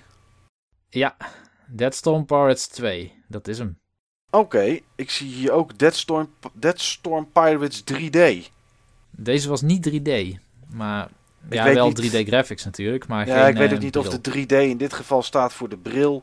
[0.88, 1.16] Ja,
[1.66, 3.12] Deadstorm Pirates 2.
[3.28, 3.78] Dat is hem.
[4.30, 8.50] oké, ik zie hier ook Deadstorm, Deadstorm Pirates 3D.
[9.10, 10.10] Deze was niet 3D,
[10.68, 11.08] maar
[11.50, 13.06] ja, weet wel niet- 3D graphics natuurlijk.
[13.06, 15.52] Maar Ja, geen, ik weet eh, ook niet of de 3D in dit geval staat
[15.52, 16.22] voor de bril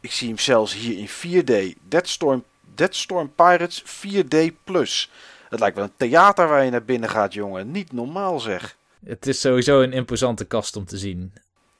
[0.00, 1.78] Ik zie hem zelfs hier in 4D.
[1.88, 5.10] Deadstorm, Deadstorm Pirates 4D Plus.
[5.48, 7.70] Het lijkt wel een theater waar je naar binnen gaat, jongen.
[7.70, 8.76] Niet normaal zeg.
[9.06, 11.32] Het is sowieso een imposante kast om te zien.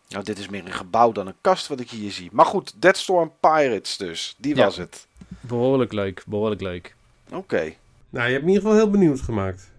[0.08, 2.28] Nou, dit is meer een gebouw dan een kast wat ik hier zie.
[2.32, 4.34] Maar goed, Deadstorm Pirates dus.
[4.38, 4.64] Die Ja.
[4.64, 5.06] was het.
[5.40, 6.94] Behoorlijk leuk, behoorlijk leuk.
[7.32, 7.72] Oké.
[8.10, 9.70] Nou, je hebt me in ieder geval heel benieuwd gemaakt.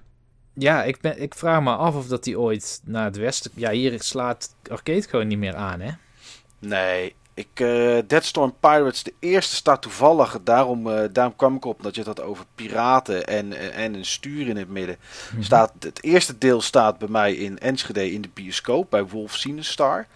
[0.60, 3.52] Ja, ik, ben, ik vraag me af of dat hij ooit naar het westen...
[3.56, 5.92] Ja, hier slaat arcade gewoon niet meer aan, hè?
[6.60, 10.40] Nee, ik, eh Deadstorm Pirates, de eerste staat toevallig.
[10.44, 13.94] Daarom, eh, daarom kwam ik op dat je het had over piraten en, eh, en
[13.94, 14.98] een stuur in het midden.
[15.40, 20.08] Staat, het eerste deel staat bij mij in Enschede in de bioscoop bij Wolf Sinestar.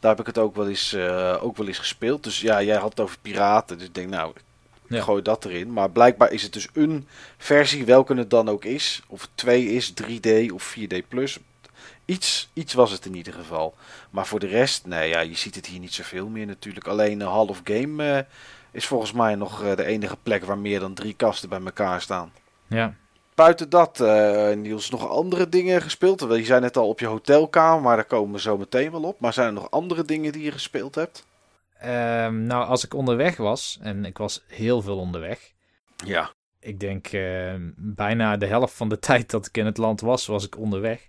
[0.00, 0.96] Daar heb ik het ook wel, eens,
[1.40, 2.24] ook wel eens gespeeld.
[2.24, 3.78] Dus ja, jij had het over piraten.
[3.78, 4.32] Dus ik denk, nou,
[4.92, 5.02] Ja.
[5.02, 5.72] gooi dat erin.
[5.72, 7.06] Maar blijkbaar is het dus een
[7.38, 9.02] versie, welke het dan ook is.
[9.06, 11.08] Of het 2 is, 3D of 4D+.
[11.08, 11.38] Plus.
[12.04, 13.74] Iets, iets was het in ieder geval.
[14.10, 16.86] Maar voor de rest, nee, ja, je ziet het hier niet zoveel meer natuurlijk.
[16.86, 18.24] Alleen een Hall of Game eh,
[18.70, 22.00] is volgens mij nog eh, de enige plek waar meer dan drie kasten bij elkaar
[22.00, 22.32] staan.
[22.66, 22.94] Ja.
[23.34, 26.20] Buiten dat, eh, Niels, nog andere dingen gespeeld?
[26.20, 29.20] Je zei net al op je hotelkamer, maar daar komen we zo meteen wel op.
[29.20, 31.26] Maar zijn er nog andere dingen die je gespeeld hebt?
[31.82, 35.52] Ehm, nou, als ik onderweg was, en ik was heel veel onderweg...
[36.04, 36.32] Ja.
[36.60, 40.26] Ik denk eh, bijna de helft van de tijd dat ik in het land was,
[40.26, 41.08] was ik onderweg.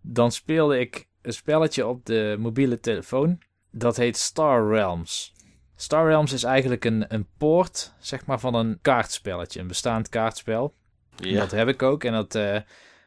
[0.00, 3.38] Dan speelde ik een spelletje op de mobiele telefoon.
[3.70, 5.34] Dat heet Star Realms.
[5.76, 9.60] Star Realms is eigenlijk een, een poort, zeg maar, van een kaartspelletje.
[9.60, 10.74] Een bestaand kaartspel.
[11.16, 11.38] Ja.
[11.38, 12.04] Dat heb ik ook.
[12.04, 12.58] En dat, eh,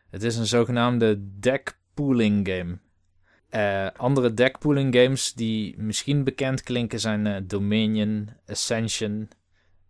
[0.09, 2.79] het is een zogenaamde deck pooling game.
[3.51, 9.29] Eh, andere deck pooling games die misschien bekend klinken zijn eh, Dominion, Ascension,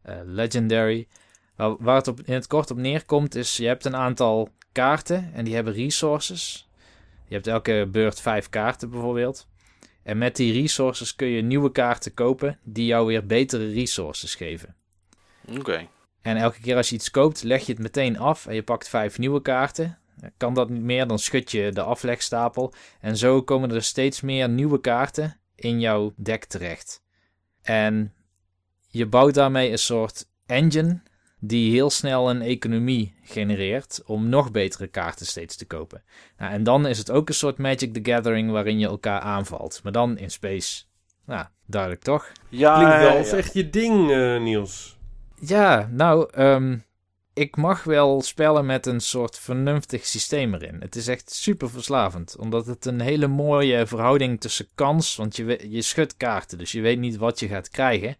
[0.01, 1.07] eh, Legendary.
[1.55, 5.33] Waar, waar het op, in het kort op neerkomt is, je hebt een aantal kaarten
[5.33, 6.69] en die hebben resources.
[7.27, 9.47] Je hebt elke beurt vijf kaarten bijvoorbeeld.
[10.03, 14.75] En met die resources kun je nieuwe kaarten kopen die jou weer betere resources geven.
[15.57, 15.87] Oké.
[16.21, 18.89] En elke keer als je iets koopt, leg je het meteen af en je pakt
[18.89, 19.99] vijf nieuwe kaarten.
[20.37, 22.73] Kan dat niet meer, dan schud je de aflegstapel.
[22.99, 27.03] En zo komen er steeds meer nieuwe kaarten in jouw deck terecht.
[27.61, 28.13] En
[28.87, 31.01] je bouwt daarmee een soort engine
[31.39, 36.03] die heel snel een economie genereert om nog betere kaarten steeds te kopen.
[36.37, 39.79] Nou, en dan is het ook een soort Magic the Gathering waarin je elkaar aanvalt.
[39.83, 40.83] Maar dan in space.
[41.25, 42.31] Nou, duidelijk toch?
[42.49, 43.37] Ja, Klinkt wel ja, als ja.
[43.37, 44.99] echt je ding, eh, Niels.
[45.35, 46.77] Ja, nou, ehm,
[47.33, 50.81] ik mag wel spellen met een soort vernuftig systeem erin.
[50.81, 55.69] Het is echt super verslavend, omdat het een hele mooie verhouding tussen kans, want je,
[55.69, 58.17] je schudt kaarten, dus je weet niet wat je gaat krijgen.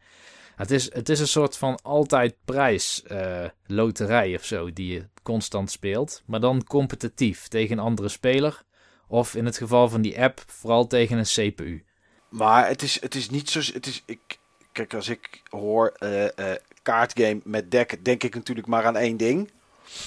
[0.56, 5.08] Het is, het is een soort van altijd prijs eh, loterij of zo, die je
[5.24, 8.63] constant speelt, maar dan competitief tegen een andere speler.
[9.08, 11.84] Of in het geval van die app, vooral tegen een CPU.
[12.30, 13.60] Maar het is, het is niet zo.
[13.74, 14.39] Het is, ik,
[14.71, 19.17] kijk, als ik hoor eh, eh, kaartgame met deck, denk ik natuurlijk maar aan één
[19.17, 19.52] ding.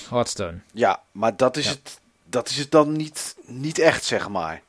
[0.08, 0.58] Hearthstone.
[0.72, 1.70] Ja, maar dat is, Ja.
[1.70, 4.62] het, dat is het dan niet, niet echt, zeg maar.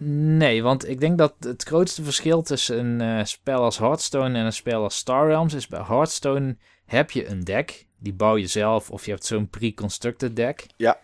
[0.00, 4.44] Nee, want ik denk dat het grootste verschil tussen een eh, spel als Hearthstone en
[4.44, 8.46] een spel als Star Realms is bij Hearthstone heb je een deck, die bouw je
[8.46, 10.66] zelf of je hebt zo'n pre-constructed deck.
[10.76, 10.98] Ja.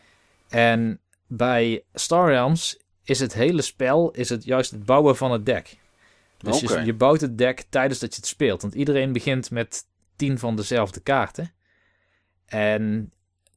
[0.48, 5.46] En bij Star Realms is het hele spel is het juist het bouwen van het
[5.46, 5.76] deck.
[6.38, 9.84] Dus je, je bouwt het deck tijdens dat je het speelt, want iedereen begint met
[10.16, 11.52] tien van dezelfde kaarten.
[12.46, 13.12] En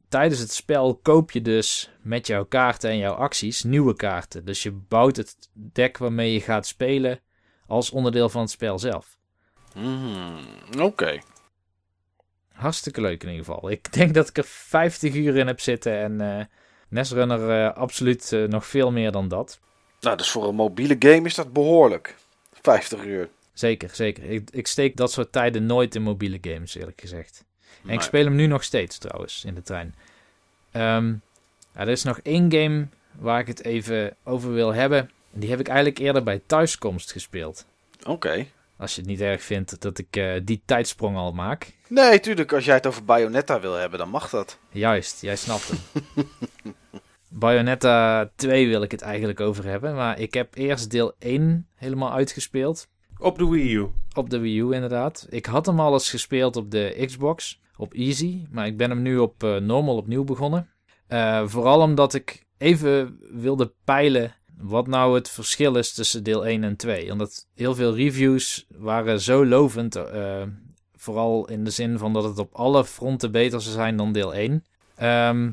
[0.10, 4.46] tijdens het spel koop je dus met jouw kaarten en jouw acties nieuwe kaarten.
[4.46, 7.20] Dus je bouwt het deck waarmee je gaat spelen
[7.68, 9.18] als onderdeel van het spel zelf.
[9.74, 10.40] Hmm,
[10.80, 11.20] Oké.
[12.52, 13.70] Hartstikke leuk in ieder geval.
[13.72, 16.46] Ik denk dat ik er 50 uur in heb zitten en eh
[16.90, 19.60] Netrunner eh, absoluut eh, nog veel meer dan dat.
[20.00, 22.16] Nou, dus voor een mobiele game is dat behoorlijk.
[22.62, 23.30] 50 uur.
[23.58, 24.24] Zeker, zeker.
[24.24, 27.46] Ik, ik steek dat soort tijden nooit in mobiele games, eerlijk gezegd.
[27.86, 29.96] En ik speel hem nu nog steeds trouwens, in de trein.
[30.72, 31.08] Ehm,
[31.74, 32.88] ja, er is nog één game
[33.20, 35.00] waar ik het even over wil hebben.
[35.34, 37.66] En Die heb ik eigenlijk eerder bij thuiskomst gespeeld.
[38.04, 38.46] Oké.
[38.78, 41.74] Als je het niet erg vindt dat ik eh, die tijdsprong al maak.
[41.88, 42.54] Nee, tuurlijk.
[42.54, 44.58] Als jij het over Bayonetta wil hebben, dan mag dat.
[44.70, 45.80] Juist, jij snapt hem.
[47.30, 49.96] Bayonetta 2 wil ik het eigenlijk over hebben.
[49.96, 52.88] Maar ik heb eerst deel 1 helemaal uitgespeeld.
[53.20, 53.88] Op de Wii U.
[54.14, 55.28] Op de Wii U inderdaad.
[55.30, 58.46] Ik had hem al eens gespeeld op de Xbox, op Easy.
[58.52, 60.70] Maar ik ben hem nu op eh, normal opnieuw begonnen.
[61.08, 66.64] Eh, vooral omdat ik even wilde peilen wat nou het verschil is tussen deel 1
[66.64, 67.12] en 2.
[67.12, 69.96] Omdat heel veel reviews waren zo lovend.
[69.96, 70.42] eh,
[70.96, 74.34] vooral in de zin van dat het op alle fronten beter zou zijn dan deel
[74.36, 74.64] 1.
[74.96, 75.50] Ehm,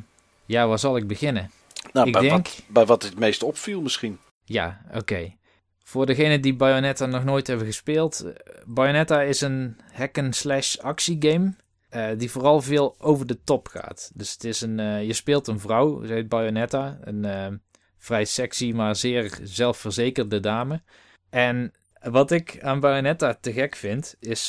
[0.47, 1.51] ja, waar zal ik beginnen?
[1.93, 4.19] Nou, Ik bij, denk- wat, bij wat het meest opviel misschien.
[4.45, 5.33] Ja, oké.
[5.87, 8.21] Voor degenen die Bayonetta nog nooit hebben gespeeld.
[8.21, 8.33] eh,
[8.67, 11.55] Bayonetta is een hack-and-slash actiegame.
[11.89, 14.11] eh, die vooral veel over de top gaat.
[14.15, 16.99] Dus het is een, eh, je speelt een vrouw, ze heet Bayonetta.
[17.01, 17.61] Een
[17.99, 20.83] vrij sexy, maar zeer zelfverzekerde dame.
[21.31, 24.49] En wat ik aan Bayonetta te gek vind, is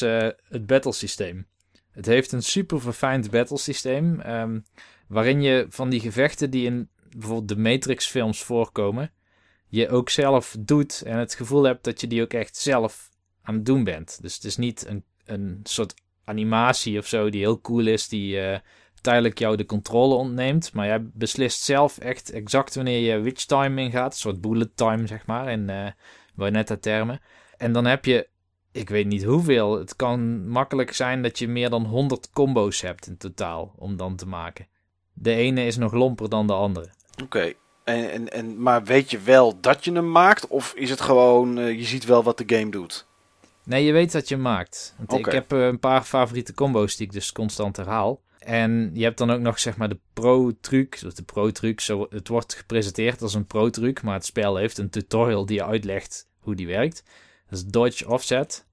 [0.50, 1.48] het battlesysteem.
[1.92, 4.20] Het heeft een super verfijnd battlesysteem.
[4.22, 4.60] ehm,
[5.08, 9.12] waarin je van die gevechten die in bijvoorbeeld de Matrix-films voorkomen,
[9.76, 13.10] je ook zelf doet en het gevoel hebt dat je die ook echt zelf
[13.42, 14.22] aan het doen bent.
[14.22, 18.40] Dus het is niet een, een soort animatie of zo die heel cool is, die
[18.40, 18.60] eh,
[19.02, 20.74] tijdelijk jou de controle ontneemt.
[20.74, 24.12] Maar jij beslist zelf echt exact wanneer je which time ingaat.
[24.12, 25.88] Een soort bullet time, zeg maar, in uh,
[26.36, 27.20] Bayonetta-termen.
[27.58, 28.28] En dan heb je,
[28.72, 33.08] ik weet niet hoeveel, het kan makkelijk zijn dat je meer dan 100 combo's hebt
[33.08, 34.68] in totaal om dan te maken.
[35.14, 36.90] De ene is nog lomper dan de andere.
[37.24, 37.54] Oké.
[37.86, 40.48] En, en, en, maar weet je wel dat je hem maakt?
[40.48, 43.06] Of is het gewoon, uh, je ziet wel wat de game doet?
[43.64, 44.94] Nee, je weet dat je hem maakt.
[44.98, 45.22] Want okay.
[45.22, 48.22] ik heb uh, een paar favoriete combo's die ik dus constant herhaal.
[48.40, 51.16] En je hebt dan ook nog zeg maar de pro-truc.
[51.16, 54.02] De pro-truc, zo, het wordt gepresenteerd als een pro-truc.
[54.02, 57.04] Maar het spel heeft een tutorial die je uitlegt hoe die werkt.
[57.50, 58.66] Dat is dodge offset.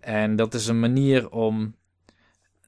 [0.00, 1.74] En dat is een manier om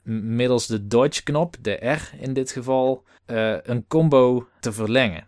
[0.02, 5.26] middels de dodge knop, de R in dit geval, uh, een combo te verlengen.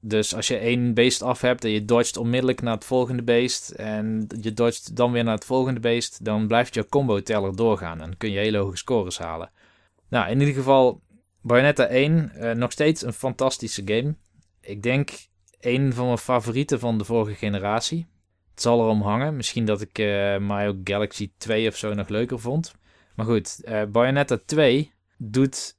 [0.00, 3.70] Dus als je één beest af hebt en je dodgt onmiddellijk naar het volgende beest
[3.70, 8.00] en je dodgt dan weer naar het volgende beest, dan blijft je combo teller doorgaan
[8.00, 9.50] en kun je hele hoge scores halen.
[10.08, 11.00] Nou, in ieder geval
[11.40, 14.14] Bayonetta 1, uh, nog steeds een fantastische game.
[14.60, 15.10] Ik denk
[15.60, 18.06] een van mijn favorieten van de vorige generatie.
[18.50, 19.36] Het zal erom hangen.
[19.36, 22.74] Misschien dat ik uh, Mario Galaxy 2 of zo nog leuker vond.
[23.14, 25.76] Maar goed, uh, Bayonetta 2 doet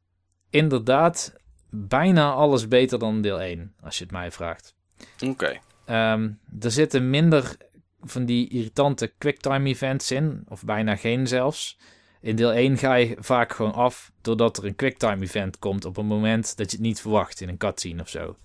[0.50, 1.39] inderdaad
[1.70, 4.76] bijna alles beter dan deel 1, als je het mij vraagt.
[5.20, 5.60] Oké.
[5.86, 6.14] Okay.
[6.14, 7.56] Um, er zitten minder
[8.02, 11.78] van die irritante quicktime events in, of bijna geen zelfs.
[12.22, 15.98] In deel 1 ga je vaak gewoon af doordat er een quicktime event komt op
[15.98, 18.36] een moment dat je het niet verwacht in een cutscene of zo.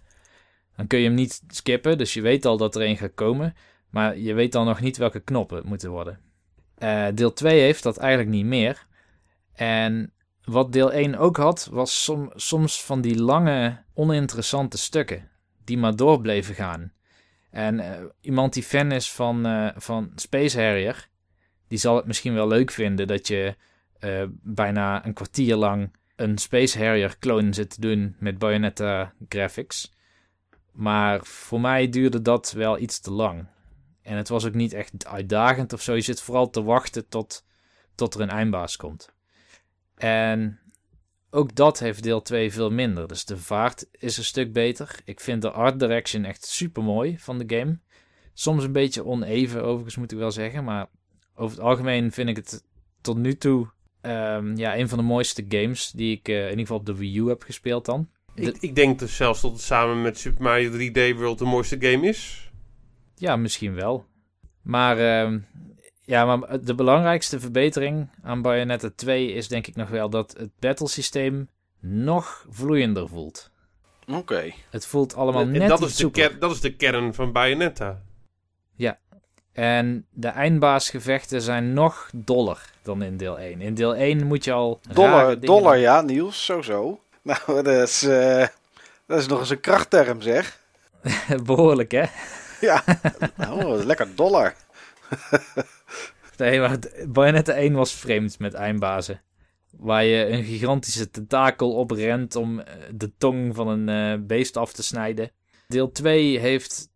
[0.77, 3.55] Dan kun je hem niet skippen, dus je weet al dat er een gaat komen,
[3.91, 6.21] maar je weet dan nog niet welke knoppen het moeten worden.
[6.79, 8.87] Uh, deel 2 heeft dat eigenlijk niet meer.
[9.53, 10.13] En
[10.45, 15.29] wat deel 1 ook had, was som, soms van die lange, oninteressante stukken
[15.65, 16.93] die maar door bleven gaan.
[17.51, 21.09] En uh, iemand die fan is van, uh, van Space Harrier,
[21.69, 23.57] die zal het misschien wel leuk vinden dat je
[24.01, 29.93] uh, bijna een kwartier lang een Space Harrier clone zit te doen met Bayonetta graphics.
[30.73, 33.47] Maar voor mij duurde dat wel iets te lang.
[34.03, 35.95] En het was ook niet echt uitdagend of zo.
[35.95, 37.45] Je zit vooral te wachten tot,
[37.95, 39.14] tot er een eindbaas komt.
[39.97, 40.59] En
[41.31, 43.09] ook dat heeft deel 2 veel minder.
[43.09, 44.97] Dus de vaart is een stuk beter.
[45.05, 47.79] Ik vind de art direction echt super mooi van de game.
[48.33, 50.65] Soms een beetje oneven, overigens moet ik wel zeggen.
[50.65, 50.87] Maar
[51.35, 52.65] over het algemeen vind ik het
[53.01, 53.69] tot nu toe
[54.03, 56.97] um, ja, een van de mooiste games die ik uh, in ieder geval op de
[56.97, 58.09] Wii U heb gespeeld dan.
[58.35, 61.77] Ik, ik denk dus zelfs dat het samen met Super Mario 3D World de mooiste
[61.81, 62.51] game is.
[63.15, 64.07] Ja, misschien wel.
[64.63, 65.39] Maar, uh,
[66.05, 70.51] ja, maar de belangrijkste verbetering aan Bayonetta 2 is denk ik nog wel dat het
[70.59, 71.49] battlesysteem
[71.81, 73.51] nog vloeiender voelt.
[74.09, 74.19] Oké.
[74.19, 74.55] Okay.
[74.71, 77.33] Het voelt allemaal en, net en dat is, de ker- dat is de kern van
[77.33, 78.03] Bayonetta.
[78.75, 78.99] Ja.
[79.53, 83.61] En de eindbaasgevechten zijn nog doller dan in deel 1.
[83.61, 84.81] In deel 1 moet je al...
[84.93, 86.99] Dollar, dollar ja, Niels, zo zo.
[87.23, 88.47] Nou, dat is, uh,
[89.07, 90.59] dat is nog eens een krachtterm, zeg.
[91.45, 92.05] Behoorlijk, hè?
[92.61, 92.85] Ja,
[93.37, 94.55] nou, lekker dollar.
[96.37, 99.23] nee, maar Bayonetta 1 was vreemd met eindbazen.
[99.71, 102.63] Waar je een gigantische tentakel oprent om
[102.95, 105.31] de tong van een uh, beest af te snijden.
[105.69, 106.89] Deel 2 heeft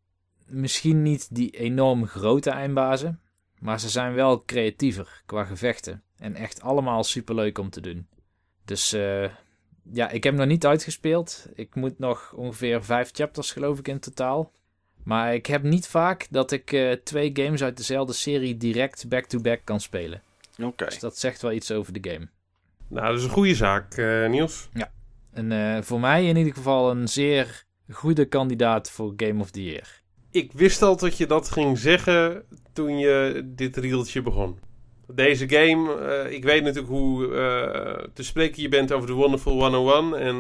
[0.47, 3.21] misschien niet die enorm grote eindbazen.
[3.59, 6.03] Maar ze zijn wel creatiever qua gevechten.
[6.19, 8.09] En echt allemaal superleuk om te doen.
[8.65, 9.29] Dus uh,
[9.93, 11.49] ja, ik heb nog niet uitgespeeld.
[11.55, 14.53] Ik moet nog ongeveer vijf chapters geloof ik in totaal.
[15.03, 19.55] Maar ik heb niet vaak dat ik uh, twee games uit dezelfde serie direct back-to-back
[19.55, 20.23] -back kan spelen.
[20.57, 20.67] Oké.
[20.67, 20.89] Okay.
[20.89, 22.29] Dus dat zegt wel iets over de game.
[22.89, 24.69] Nou, dat is een goede zaak, uh, Niels.
[24.73, 24.93] Ja.
[25.33, 29.65] En uh, voor mij in ieder geval een zeer goede kandidaat voor Game of the
[29.65, 30.03] Year.
[30.31, 34.59] Ik wist al dat je dat ging zeggen toen je dit rieltje begon.
[35.15, 39.61] Deze game, uh, ik weet natuurlijk hoe uh, te spreken je bent over de Wonderful
[39.61, 40.15] 101.
[40.15, 40.37] En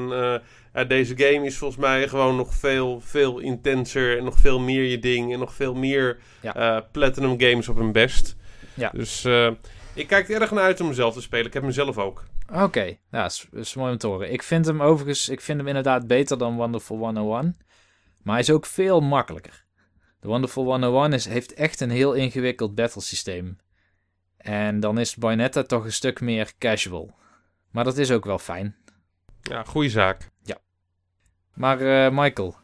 [0.74, 4.18] uh, deze game is volgens mij gewoon nog veel, veel intenser.
[4.18, 5.32] En nog veel meer je ding.
[5.32, 6.86] En nog veel meer ja.
[6.92, 8.36] Platinum games op hun best.
[8.74, 8.90] Ja.
[8.94, 9.24] Dus
[9.94, 11.46] ik kijk er erg naar uit om mezelf te spelen.
[11.46, 12.24] Ik heb mezelf ook.
[12.52, 13.00] Oké, okay.
[13.10, 14.32] ja, dat is, is mooi om te horen.
[14.32, 17.56] Ik vind hem overigens, ik vind hem inderdaad beter dan Wonderful 101.
[18.22, 19.64] Maar hij is ook veel makkelijker.
[20.20, 23.58] The Wonderful 101 is, heeft echt een heel ingewikkeld battlesysteem.
[24.38, 27.10] En dan is Bayonetta toch een stuk meer casual.
[27.70, 28.76] Maar dat is ook wel fijn.
[29.42, 30.28] Ja, goede zaak.
[31.54, 32.56] Maar eh, Michael,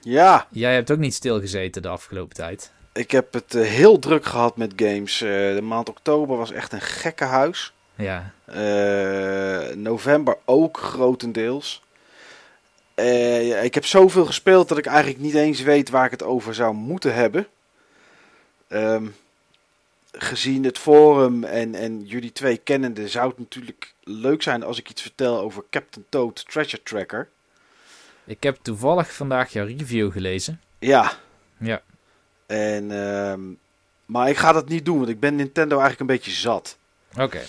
[0.00, 2.72] Ja, jij hebt ook niet stilgezeten de afgelopen tijd.
[2.92, 5.20] ik heb het eh, heel druk gehad met games.
[5.20, 7.72] Eh, de maand oktober was echt een gekke huis.
[7.94, 11.82] Ja, Eh, november ook grotendeels.
[12.94, 16.22] Eh, ja, ik heb zoveel gespeeld dat ik eigenlijk niet eens weet waar ik het
[16.22, 17.46] over zou moeten hebben.
[18.68, 19.06] Ehm,
[20.12, 24.90] gezien het forum en, en jullie twee kennende zou het natuurlijk leuk zijn als ik
[24.90, 27.28] iets vertel over Captain Toad Treasure Tracker.
[28.24, 30.60] ik heb toevallig vandaag jouw review gelezen.
[30.78, 31.12] Ja.
[31.58, 31.82] Ja.
[32.46, 33.40] En, ehm,
[34.06, 36.78] maar ik ga dat niet doen, want ik ben Nintendo eigenlijk een beetje zat.
[37.18, 37.40] Oké.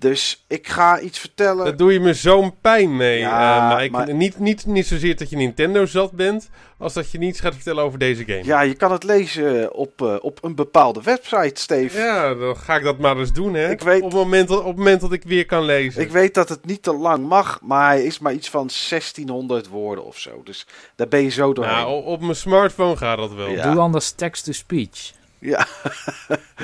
[0.00, 1.64] Dus ik ga iets vertellen.
[1.64, 3.90] Daar doe je me zo'n pijn mee, Ja, eh, Mike.
[3.90, 6.48] maar- Niet, niet, niet zozeer dat je Nintendo zat bent,
[6.78, 8.44] als dat je niets gaat vertellen over deze game.
[8.44, 11.98] Ja, je kan het lezen op, eh, op een bepaalde website, Steve.
[11.98, 13.70] Ja, dan ga ik dat maar eens doen, hè.
[13.70, 16.02] Ik weet- op, het moment, dat- op het moment dat ik weer kan lezen.
[16.02, 19.68] Ik weet dat het niet te lang mag, maar hij is maar iets van 1600
[19.68, 20.40] woorden of zo.
[20.44, 21.74] Dus daar ben je zo doorheen.
[21.74, 23.48] nou, op, op mijn smartphone gaat dat wel.
[23.48, 23.70] Ja.
[23.72, 25.12] Doe anders text-to-speech.
[25.40, 25.66] Ja,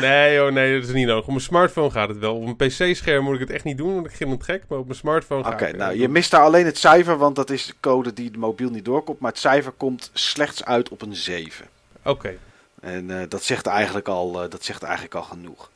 [0.00, 1.22] Nee, oh nee, dat is niet nodig.
[1.24, 2.36] Op mijn smartphone gaat het wel.
[2.36, 4.62] Op een PC-scherm moet ik het echt niet doen, want ik ging het gek.
[4.68, 5.50] Maar op mijn smartphone oké.
[5.50, 8.12] ga ik het nou, je mist daar alleen het cijfer, want dat is de code
[8.12, 9.20] die de mobiel niet doorkomt.
[9.20, 11.66] Maar het cijfer komt slechts uit op een 7.
[12.04, 12.34] Oké.
[12.80, 15.70] En eh, dat, zegt eigenlijk al, eh, dat zegt eigenlijk al genoeg.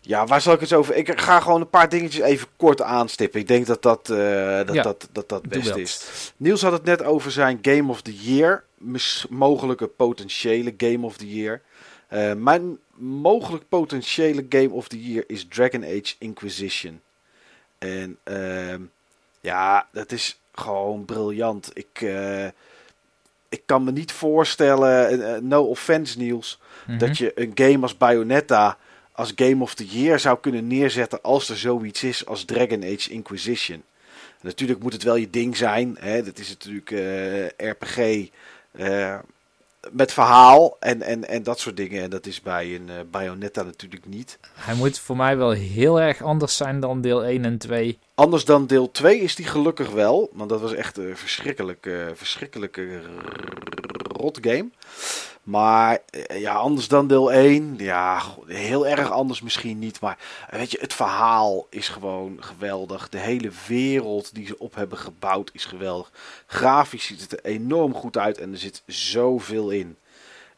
[0.00, 0.94] Ja, waar zal ik het over?
[0.94, 3.40] Ik ga gewoon een paar dingetjes even kort aanstippen.
[3.40, 4.16] Ik denk dat dat, eh,
[4.66, 6.32] dat, Ja, dat, dat, best is.
[6.36, 8.64] Niels had het net over zijn Game of the Year.
[8.78, 11.60] Mis- mogelijke potentiële Game of the Year.
[12.08, 17.00] Eh, mijn mogelijk potentiële Game of the Year is Dragon Age Inquisition.
[17.78, 18.80] En ehm,
[19.40, 21.70] ja, dat is gewoon briljant.
[21.72, 22.46] Ik, eh,
[23.48, 26.98] ik kan me niet voorstellen, eh, no offense Niels, Mhm.
[26.98, 28.78] dat je een game als Bayonetta
[29.12, 33.10] als Game of the Year zou kunnen neerzetten als er zoiets is als Dragon Age
[33.10, 33.82] Inquisition.
[34.40, 35.96] Natuurlijk moet het wel je ding zijn.
[36.00, 36.22] Hè?
[36.22, 36.90] Dat is natuurlijk
[37.56, 38.28] RPG
[39.92, 42.02] met verhaal en, en, en dat soort dingen.
[42.02, 44.38] En dat is bij een eh, Bayonetta natuurlijk niet.
[44.54, 47.98] Hij moet voor mij wel heel erg anders zijn dan deel 1 en 2.
[48.14, 50.30] Anders dan deel 2 is die gelukkig wel.
[50.32, 53.00] Want dat was echt een verschrikkelijke, verschrikkelijke
[54.12, 54.70] rot game.
[55.44, 57.74] Maar eh, ja, anders dan deel 1.
[57.78, 60.00] Ja, heel erg anders misschien niet.
[60.00, 60.18] Maar
[60.48, 63.08] eh, weet je, het verhaal is gewoon geweldig.
[63.08, 66.12] De hele wereld die ze op hebben gebouwd is geweldig.
[66.46, 69.96] Grafisch ziet het er enorm goed uit en er zit zoveel in.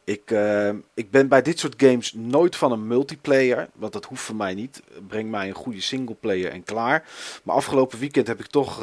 [0.03, 4.21] Ik, eh, ik ben bij dit soort games nooit van een multiplayer, want dat hoeft
[4.21, 4.81] voor mij niet.
[5.07, 7.07] Breng mij een goede singleplayer en klaar.
[7.43, 8.81] Maar afgelopen weekend heb ik toch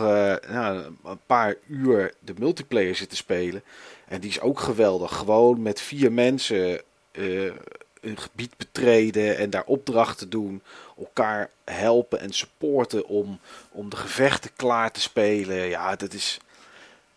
[0.49, 3.63] nou, een paar uur de multiplayer zitten spelen.
[4.09, 5.17] En die is ook geweldig.
[5.17, 6.81] Gewoon met vier mensen
[7.13, 7.53] eh,
[8.01, 10.63] een gebied betreden en daar opdrachten doen.
[10.99, 13.39] Elkaar helpen en supporten om,
[13.71, 15.69] om de gevechten klaar te spelen.
[15.69, 16.39] Ja, dat is...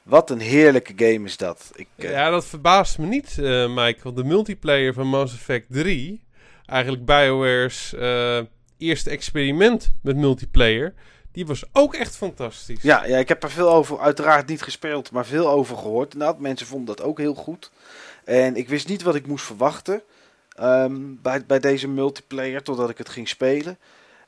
[0.03, 1.71] Wat een heerlijke game is dat.
[1.75, 3.99] Ik, eh, Ja, dat verbaast me niet, eh Mike.
[4.03, 6.23] Want de multiplayer van Mass Effect 3,
[6.65, 8.39] eigenlijk BioWare's eh,
[8.77, 10.93] eerste experiment met multiplayer,
[11.37, 12.81] die was ook echt fantastisch.
[12.81, 16.13] Ja, ja, ik heb er veel over, uiteraard niet gespeeld, maar veel over gehoord.
[16.13, 17.71] Inderdaad, mensen vonden dat ook heel goed.
[18.23, 20.01] En ik wist niet wat ik moest verwachten
[20.55, 23.77] ehm, bij, bij deze multiplayer, totdat ik het ging spelen.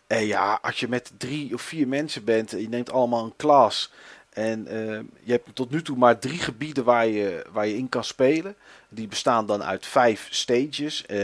[0.07, 3.36] En ja, als je met drie of vier mensen bent, en je neemt allemaal een
[3.36, 3.91] klas.
[4.30, 7.89] En ehm, je hebt tot nu toe maar drie gebieden waar je, waar je in
[7.89, 8.55] kan spelen.
[8.89, 11.05] Die bestaan dan uit vijf stages.
[11.05, 11.18] Eh,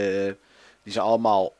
[0.82, 1.52] die zijn allemaal,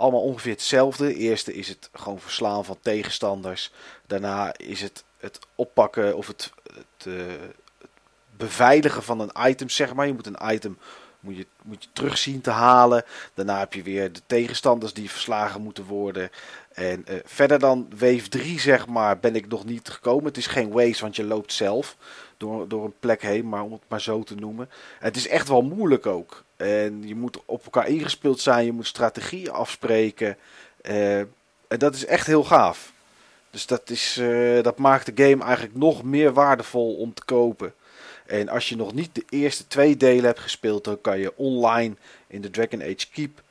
[0.00, 1.06] allemaal ongeveer hetzelfde.
[1.06, 3.72] De eerste is het gewoon verslaan van tegenstanders.
[4.06, 7.14] Daarna is het het oppakken of het, het, eh,
[8.36, 10.06] beveiligen van een item, zeg maar.
[10.06, 10.78] Je moet een item
[11.20, 13.04] moet je, moet je terug zien te halen.
[13.34, 16.30] Daarna heb je weer de tegenstanders die verslagen moeten worden.
[16.72, 20.24] En eh, verder dan wave 3, zeg maar, ben ik nog niet gekomen.
[20.24, 21.96] Het is geen waves, want je loopt zelf
[22.36, 24.70] door, door een plek heen, maar om het maar zo te noemen.
[24.98, 26.44] Het is echt wel moeilijk ook.
[26.60, 30.36] En je moet op elkaar ingespeeld zijn, je moet strategieën afspreken.
[30.82, 32.92] Eh, en dat is echt heel gaaf.
[33.50, 37.74] Dus dat, is, eh, dat maakt de game eigenlijk nog meer waardevol om te kopen.
[38.26, 41.94] En als je nog niet de eerste twee delen hebt gespeeld, dan kan je online
[42.26, 43.42] in de Dragon Age Keep.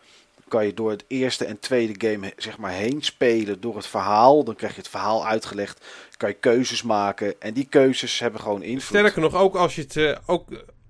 [0.48, 4.44] Kan je door het eerste en tweede game zeg maar heen spelen door het verhaal.
[4.44, 5.86] Dan krijg je het verhaal uitgelegd.
[6.18, 7.42] Kan je keuzes maken.
[7.42, 9.00] En die keuzes hebben gewoon invloed.
[9.00, 10.50] Sterker nog, ook als je het, eh, ook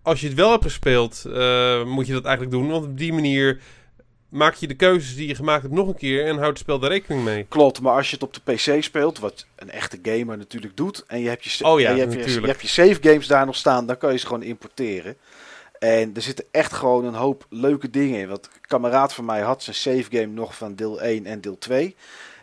[0.10, 2.70] als je het wel hebt gespeeld, eh, moet je dat eigenlijk doen.
[2.70, 3.62] Want op die manier
[4.30, 6.80] maak je de keuzes die je gemaakt hebt nog een keer en houdt het spel
[6.80, 7.46] daar rekening mee.
[7.50, 11.04] Klopt, maar als je het op de PC speelt, wat een echte gamer natuurlijk doet,
[11.08, 12.46] en je hebt je, Oh ja, je, hebt je, natuurlijk.
[12.46, 15.18] je hebt je save games daar nog staan, dan kan je ze gewoon importeren.
[15.80, 18.28] En er zitten echt gewoon een hoop leuke dingen in.
[18.28, 21.58] Want een kameraad van mij had zijn save game nog van deel 1 en deel
[21.58, 21.96] 2.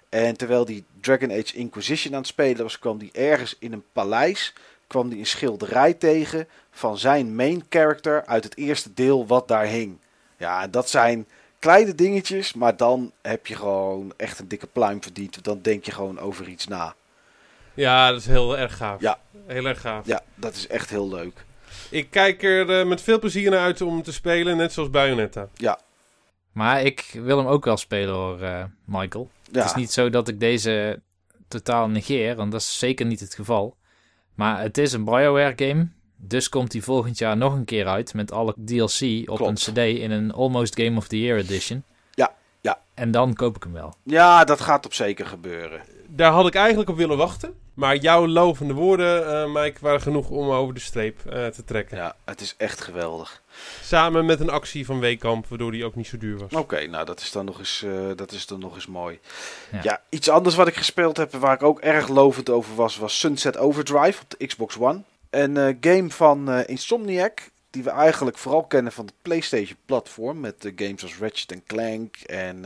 [0.08, 3.84] En terwijl die Dragon Age Inquisition aan het spelen was, kwam die ergens in een
[3.92, 4.52] paleis
[4.86, 9.66] kwam die een schilderij tegen van zijn main character uit het eerste deel wat daar
[9.66, 9.98] hing.
[10.36, 11.26] Ja, dat zijn
[11.58, 15.44] kleine dingetjes, maar dan heb je gewoon echt een dikke pluim verdiend.
[15.44, 16.94] Dan denk je gewoon over iets na.
[17.74, 19.00] Ja, dat is heel erg gaaf.
[19.00, 19.18] Ja.
[19.46, 20.06] Heel erg gaaf.
[20.06, 21.44] Ja, dat is echt heel leuk.
[21.90, 25.48] Ik kijk er eh, met veel plezier naar uit om te spelen, net zoals Bayonetta.
[26.52, 29.30] Maar ik wil hem ook wel spelen hoor, eh, Michael.
[29.52, 31.00] Ja, Het is niet zo dat ik deze
[31.48, 33.76] totaal negeer, want dat is zeker niet het geval.
[34.36, 38.14] Maar het is een BioWare game, dus komt hij volgend jaar nog een keer uit
[38.14, 39.66] met alle DLC op Klopt.
[39.66, 41.82] een CD in een Almost Game of the Year edition.
[42.14, 42.78] Ja, ja.
[42.94, 43.94] En dan koop ik hem wel.
[44.02, 45.80] ja, dat gaat op zeker gebeuren.
[46.08, 47.54] Daar had ik eigenlijk op willen wachten.
[47.74, 51.96] Maar jouw lovende woorden, eh, Mike, waren genoeg om over de streep eh, te trekken.
[51.96, 53.42] Ja, het is echt geweldig.
[53.82, 56.52] Samen met een actie van Weekamp, waardoor die ook niet zo duur was.
[56.52, 59.18] Oké, nou dat is dan nog eens, eh, dat is dan nog eens mooi.
[59.72, 59.80] Ja.
[59.82, 60.02] Ja.
[60.08, 63.56] iets anders wat ik gespeeld heb, waar ik ook erg lovend over was, was Sunset
[63.56, 65.02] Overdrive op de Xbox One.
[65.30, 70.40] Een eh, game van eh, Insomniac, die we eigenlijk vooral kennen van het PlayStation platform.
[70.40, 72.64] Met de games als Ratchet Clank en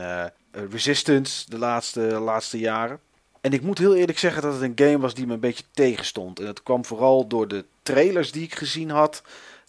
[0.51, 2.99] Resistance de laatste, laatste jaren.
[3.41, 5.63] En ik moet heel eerlijk zeggen dat het een game was die me een beetje
[5.73, 6.39] tegenstond.
[6.39, 9.21] En dat kwam vooral door de trailers die ik gezien had.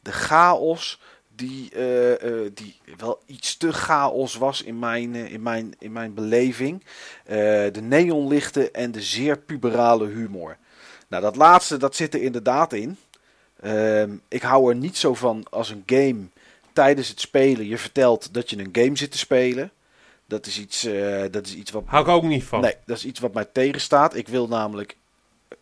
[0.03, 1.01] De chaos
[1.35, 5.93] die, eh, eh, die wel iets te chaos was in mijn, eh, in mijn, in
[5.93, 6.85] mijn beleving.
[7.73, 10.57] De neonlichten en de zeer puberale humor.
[11.09, 12.97] Nou, dat laatste, dat zit er inderdaad in.
[13.61, 16.21] Ehm, ik hou er niet zo van als een game
[16.73, 19.71] tijdens het spelen je vertelt dat je een game zit te spelen.
[20.27, 20.89] Dat is iets,
[21.31, 21.83] dat is iets wat...
[21.87, 22.61] Hou ik ook niet van.
[22.61, 24.17] Nee, dat is iets wat mij tegenstaat.
[24.17, 24.97] Ik wil namelijk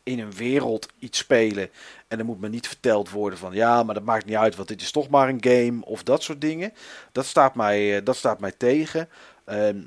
[0.02, 1.70] in een wereld iets spelen.
[2.10, 4.68] En dan moet me niet verteld worden van ja, maar dat maakt niet uit, want
[4.68, 6.72] dit is toch maar een game of dat soort dingen.
[7.12, 9.08] Dat staat mij, eh, dat staat mij tegen.
[9.44, 9.80] Ehm,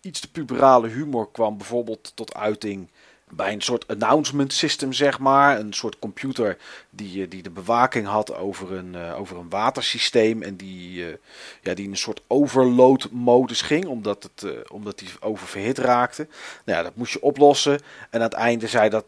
[0.00, 2.90] iets te puberale humor kwam bijvoorbeeld tot uiting
[3.36, 5.58] bij een soort announcement system, zeg maar.
[5.58, 6.56] Een soort computer
[6.90, 10.42] die, eh, die de bewaking had over een, eh, over een watersysteem.
[10.42, 11.14] En die, eh,
[11.62, 16.26] ja, die in een soort overload modus ging, omdat, het, omdat die oververhit raakte.
[16.64, 17.74] Nou ja, dat moest je oplossen.
[18.10, 19.06] En aan het einde zei dat,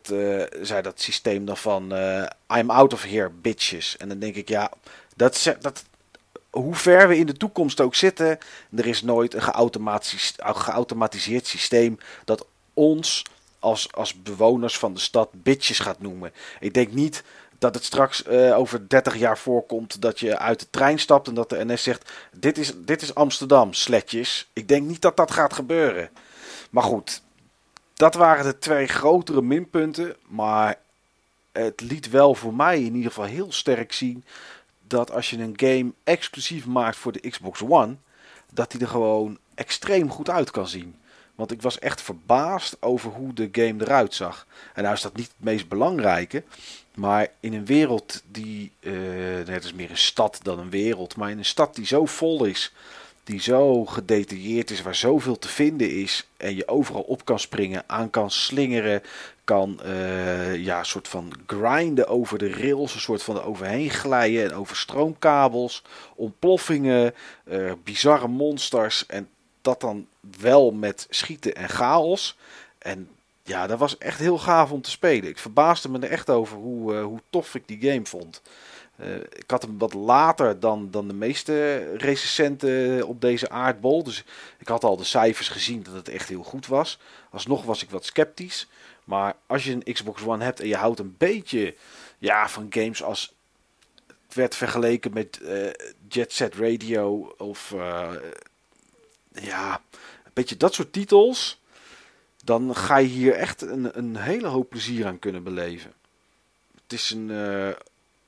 [0.63, 1.93] zei dat systeem dan van
[2.57, 3.97] I'm out of here, bitches.
[3.97, 4.71] En dan denk ik, ja,
[5.17, 5.85] dat, dat,
[6.51, 8.39] hoe ver we in de toekomst ook zitten,
[8.77, 9.43] er is nooit een
[10.39, 13.25] geautomatiseerd systeem dat ons
[13.59, 16.33] als, als bewoners van de stad bitches gaat noemen.
[16.61, 17.23] Ik denk niet
[17.59, 21.35] dat het straks eh, over 30 jaar voorkomt dat je uit de trein stapt en
[21.35, 24.49] dat de NS zegt: Dit is, dit is Amsterdam, sletjes.
[24.53, 26.11] Ik denk niet dat dat gaat gebeuren.
[26.71, 27.23] Maar goed,
[27.95, 30.17] dat waren de twee grotere minpunten.
[30.27, 30.79] Maar
[31.53, 34.25] het liet wel voor mij in ieder geval heel sterk zien
[34.87, 37.97] dat als je een game exclusief maakt voor de Xbox One,
[38.53, 40.97] dat die er gewoon extreem goed uit kan zien.
[41.39, 44.47] Want ik was echt verbaasd over hoe de game eruit zag.
[44.75, 46.43] En nou is dat niet het meest belangrijke.
[46.95, 48.73] Maar in een wereld die.
[48.81, 51.17] nee, het is meer een stad dan een wereld.
[51.17, 52.73] Maar in een stad die zo vol is.
[53.25, 54.83] Die zo gedetailleerd is.
[54.83, 56.29] Waar zoveel te vinden is.
[56.37, 57.85] En je overal op kan springen.
[57.87, 59.03] Aan kan slingeren.
[59.45, 62.95] Kan eh, ja, een soort van grinden over de rails.
[62.95, 64.45] Een soort van er overheen glijden.
[64.45, 65.83] En over stroomkabels.
[66.15, 67.15] Ontploffingen.
[67.45, 69.07] eh, bizarre monsters.
[69.07, 69.29] En
[69.69, 70.07] dat dan
[70.41, 72.37] wel met schieten en chaos.
[72.79, 73.09] En
[73.43, 75.29] ja, dat was echt heel gaaf om te spelen.
[75.29, 78.43] Ik verbaasde me er echt over hoe, eh, hoe tof ik die game vond.
[78.97, 84.03] Eh, ik had hem wat later dan, dan de meeste recensenten op deze aardbol.
[84.03, 84.25] Dus
[84.59, 86.99] ik had al de cijfers gezien dat het echt heel goed was.
[87.31, 88.69] Alsnog was ik wat sceptisch.
[89.05, 91.75] Maar als je een Xbox One hebt en je houdt een beetje
[92.19, 93.37] ja, van games als...
[94.07, 95.71] Het werd vergeleken met eh,
[96.09, 97.75] Jet Set Radio of...
[99.43, 99.83] ja,
[100.25, 101.61] een beetje dat soort titels.
[102.45, 105.93] Dan ga je hier echt een, een hele hoop plezier aan kunnen beleven.
[106.83, 107.69] Het is een, eh,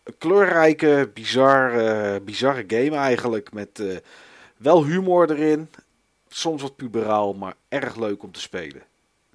[0.03, 3.53] een kleurrijke, bizar, eh, bizarre game eigenlijk.
[3.53, 3.97] Met eh,
[4.57, 5.69] wel humor erin.
[6.29, 8.83] Soms wat puberaal, maar erg leuk om te spelen.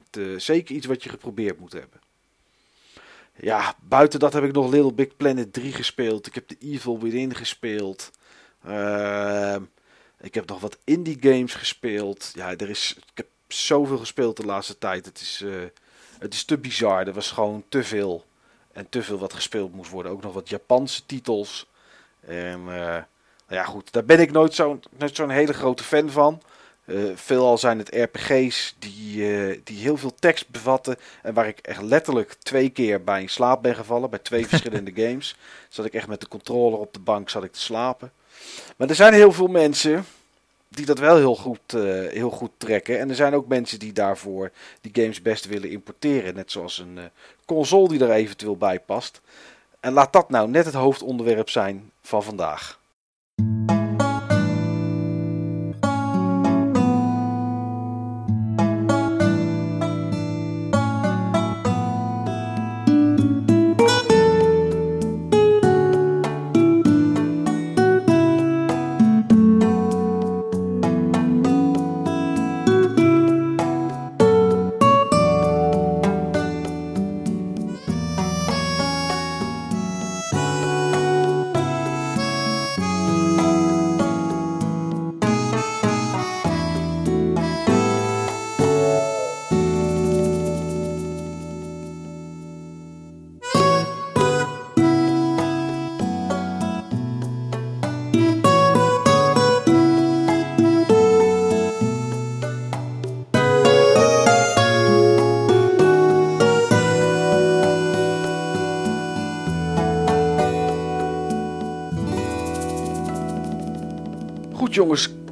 [0.04, 2.00] Het, eh, zeker iets wat je geprobeerd moet hebben.
[3.36, 6.28] Ja, buiten dat heb ik nog Little Big Planet 3 gespeeld.
[6.28, 8.12] Ik heb The Evil Within gespeeld.
[8.64, 9.64] Ehm
[10.26, 12.32] ik heb nog wat indie games gespeeld.
[12.34, 15.06] Ja, er is, ik heb zoveel gespeeld de laatste tijd.
[15.06, 15.52] Het is, eh,
[16.20, 17.08] het is te bizar.
[17.08, 18.26] Er was gewoon te veel.
[18.74, 20.12] En te veel wat gespeeld moest worden.
[20.12, 21.70] Ook nog wat Japanse titels.
[22.20, 23.04] En eh,
[23.48, 23.92] nou ja, goed.
[23.92, 26.42] Daar ben ik nooit zo'n nooit zo'n hele grote fan van.
[26.86, 30.98] Eh, veelal zijn het RPG's die, die heel veel tekst bevatten.
[31.22, 34.10] En waar ik echt letterlijk twee keer bij in slaap ben gevallen.
[34.10, 35.36] Bij twee verschillende games.
[35.70, 38.12] Zat ik echt met de controller op de bank zat ik te slapen.
[38.76, 40.06] Maar er zijn heel veel mensen
[40.70, 41.82] die dat wel heel goed, eh,
[42.12, 43.00] heel goed trekken.
[43.00, 46.36] En er zijn ook mensen die daarvoor die games best willen importeren.
[46.36, 47.04] Net zoals een eh,
[47.46, 49.22] console die er eventueel bij past.
[49.80, 52.80] En laat dat nou net het hoofdonderwerp zijn van vandaag.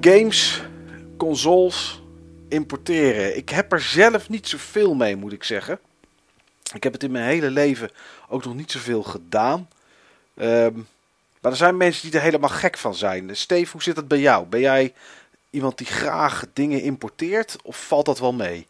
[0.04, 0.62] Games,
[1.18, 2.02] consoles,
[2.50, 3.38] importeren.
[3.38, 5.80] Ik heb er zelf niet zoveel mee, moet ik zeggen.
[6.74, 7.90] Ik heb het in mijn hele leven
[8.30, 9.68] ook nog niet zoveel gedaan.
[10.36, 10.74] Ehm,
[11.42, 13.36] maar er zijn mensen die er helemaal gek van zijn.
[13.36, 14.46] Steve, hoe zit dat bij jou?
[14.46, 14.94] Ben jij
[15.50, 18.68] iemand die graag dingen importeert of valt dat wel mee?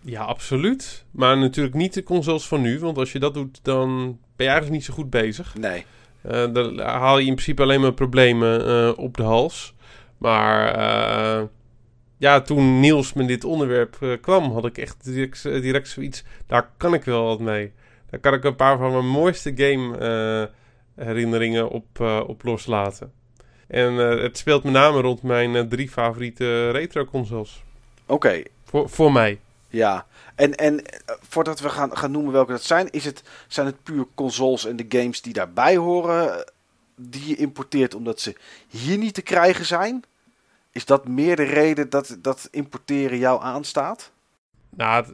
[0.00, 1.04] Ja, absoluut.
[1.10, 2.78] Maar natuurlijk niet de consoles van nu.
[2.78, 4.04] Want als je dat doet, dan
[4.36, 5.54] ben je eigenlijk niet zo goed bezig.
[5.54, 5.84] Nee.
[6.26, 9.74] Uh, dan haal je in principe alleen maar problemen uh, op de hals.
[10.22, 11.42] Maar uh,
[12.16, 16.24] ja, toen Niels met dit onderwerp kwam, had ik echt direct, direct zoiets.
[16.46, 17.72] Daar kan ik wel wat mee.
[18.10, 20.50] Daar kan ik een paar van mijn mooiste game
[20.94, 23.12] herinneringen op, op loslaten.
[23.66, 27.62] En het speelt met name rond mijn drie favoriete retro consoles.
[28.02, 28.12] Oké.
[28.12, 28.46] Okay.
[28.64, 29.40] Voor, voor mij.
[29.68, 30.82] Ja, en, en
[31.28, 34.76] voordat we gaan, gaan noemen welke dat zijn, is het, zijn het puur consoles en
[34.76, 36.44] de games die daarbij horen,
[36.96, 38.36] die je importeert omdat ze
[38.68, 40.04] hier niet te krijgen zijn?
[40.72, 44.12] Is dat meer de reden dat, dat importeren jou aanstaat?
[44.76, 45.06] Nou,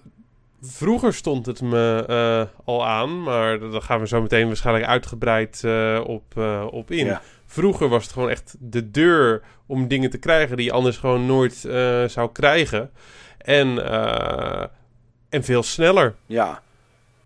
[0.62, 5.62] vroeger stond het me uh, al aan, maar daar gaan we zo meteen waarschijnlijk uitgebreid
[5.64, 7.06] uh, op, uh, op in.
[7.06, 7.22] Ja.
[7.46, 11.26] Vroeger was het gewoon echt de deur om dingen te krijgen die je anders gewoon
[11.26, 11.54] nooit
[12.11, 12.90] zou krijgen.
[13.38, 13.84] En,
[15.28, 16.14] en veel sneller.
[16.26, 16.62] Ja.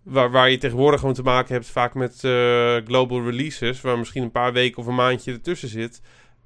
[0.03, 2.19] Waar, waar je tegenwoordig gewoon te maken hebt vaak met
[2.85, 6.01] global releases, waar misschien een paar weken of een maandje ertussen zit,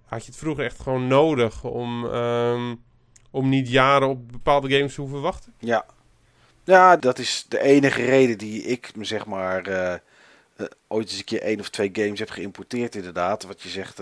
[0.08, 2.84] had je het vroeger echt gewoon nodig om, um,
[3.32, 5.54] om niet jaren op bepaalde games te hoeven wachten.
[5.60, 5.86] Ja.
[6.64, 9.94] Ja, dat is de enige reden die ik me zeg maar uh,
[10.58, 13.44] uh, ooit eens een keer één of twee games heb geïmporteerd inderdaad.
[13.44, 14.02] Wat je zegt,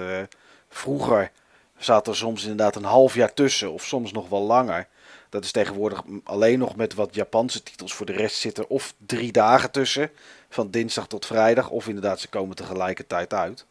[0.69, 1.31] vroeger
[1.77, 4.87] zat er soms inderdaad een half jaar tussen of soms nog wel langer.
[5.29, 7.93] Dat is tegenwoordig alleen nog met wat Japanse titels.
[7.93, 10.11] Voor de rest zit er of drie dagen tussen.
[10.49, 11.69] Van dinsdag tot vrijdag.
[11.69, 13.65] Of inderdaad, ze komen tegelijkertijd uit.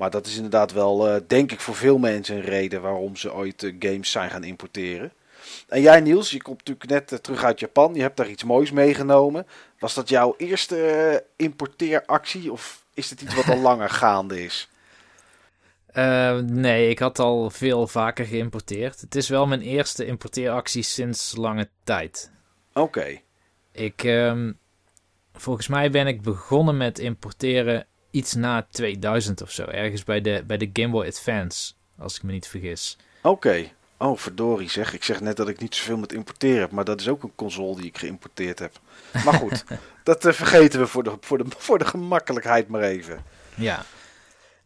[0.00, 3.34] Maar dat is inderdaad wel, uh, denk ik, voor veel mensen een reden waarom ze
[3.34, 5.12] ooit uh, games zijn gaan importeren.
[5.68, 7.94] En jij, Niels, je komt natuurlijk net uh, terug uit Japan.
[7.94, 9.46] Je hebt daar iets moois meegenomen.
[9.78, 12.52] Was dat jouw eerste importeeractie?
[12.52, 14.68] Of is het iets wat al langer gaande is?
[15.94, 19.00] Uh, nee, ik had al veel vaker geïmporteerd.
[19.00, 22.30] Het is wel mijn eerste importeeractie sinds lange tijd.
[22.72, 22.80] Oké.
[22.80, 23.22] Okay.
[23.72, 24.58] Ik, um,
[25.32, 29.64] volgens mij ben ik begonnen met importeren iets na 2000 of zo.
[29.64, 32.96] Ergens bij de, bij de Game Boy Advance, als ik me niet vergis.
[33.22, 33.28] Oké.
[33.28, 33.72] Okay.
[34.02, 34.94] Oh, verdorie zeg.
[34.94, 37.34] Ik zeg net dat ik niet zoveel met importeren heb, maar dat is ook een
[37.34, 38.80] console die ik geïmporteerd heb.
[39.24, 39.64] Maar goed,
[40.04, 43.24] dat uh, vergeten we voor de, voor, de, voor de gemakkelijkheid maar even.
[43.54, 43.84] Ja.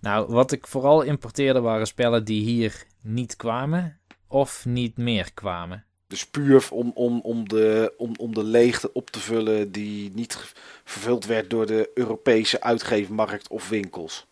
[0.01, 5.84] Nou, wat ik vooral importeerde waren spellen die hier niet kwamen of niet meer kwamen.
[6.07, 10.55] Dus puur om, om, om, de, om, om de leegte op te vullen die niet
[10.85, 14.27] vervuld werd door de Europese uitgeefmarkt of winkels.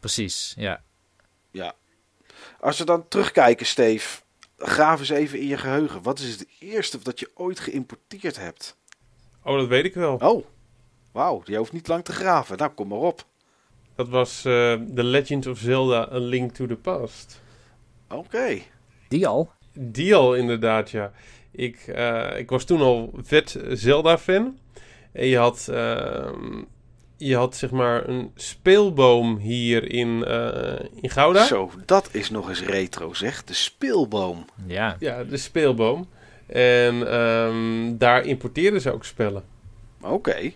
[0.00, 0.82] Precies, ja.
[1.50, 1.74] Ja.
[2.60, 4.20] Als we dan terugkijken, Steve,
[4.56, 6.02] graaf eens even in je geheugen.
[6.02, 8.76] Wat is het eerste dat je ooit geïmporteerd hebt?
[9.42, 10.14] Oh, dat weet ik wel.
[10.14, 10.46] Oh,
[11.12, 12.56] wauw, je hoeft niet lang te graven.
[12.56, 13.26] Nou, kom maar op.
[13.94, 17.40] Dat was uh, The Legend of Zelda A Link to the Past.
[18.08, 18.14] Oké.
[18.14, 18.66] Okay.
[19.08, 19.52] Die al?
[19.80, 21.12] Die al, inderdaad, ja.
[21.50, 24.58] Ik, uh, ik was toen al vet Zelda-fan.
[25.12, 26.28] En je had, uh,
[27.16, 31.44] je had zeg maar een speelboom hier in, uh, in Gouda.
[31.44, 33.44] Zo, dat is nog eens retro zeg.
[33.44, 34.44] De speelboom.
[34.66, 34.96] Ja.
[34.98, 36.08] Ja, de speelboom.
[36.46, 39.44] En um, daar importeerden ze ook spellen.
[40.00, 40.12] Oké.
[40.12, 40.54] Okay.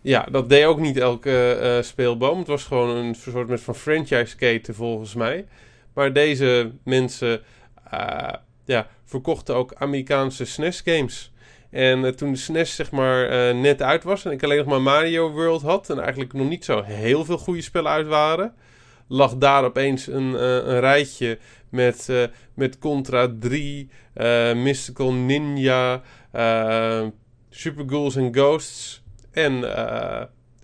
[0.00, 2.38] Ja, dat deed ook niet elke eh, speelboom.
[2.38, 5.46] Het was gewoon een soort met van franchise keten volgens mij.
[5.92, 7.44] Maar deze mensen eh,
[8.64, 11.32] ja, verkochten ook Amerikaanse SNES games.
[11.70, 14.82] En eh, toen de SNES zeg maar net uit was en ik alleen nog maar
[14.82, 15.90] Mario World had...
[15.90, 18.54] en eigenlijk nog niet zo heel veel goede spellen uit waren...
[19.08, 22.08] lag daar opeens een, een rijtje met,
[22.54, 23.90] met Contra 3,
[24.54, 26.02] Mystical Ninja,
[27.50, 29.64] Super Ghouls and Ghosts en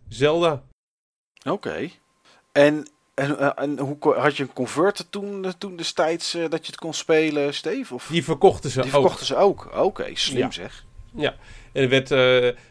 [0.09, 0.63] Zelda.
[1.49, 1.91] Oké.
[2.53, 6.73] En, en, eh, en hoe, had je een converter toen, toen destijds uh, dat je
[6.73, 7.95] het kon spelen, Steve?
[7.95, 8.09] Of?
[8.11, 9.63] Die verkochten ze Die verkochten ook.
[9.63, 9.85] ze ook.
[9.85, 10.51] Oké, slim ja.
[10.51, 10.85] zeg.
[11.17, 11.35] Ja,
[11.73, 12.19] en werd, uh,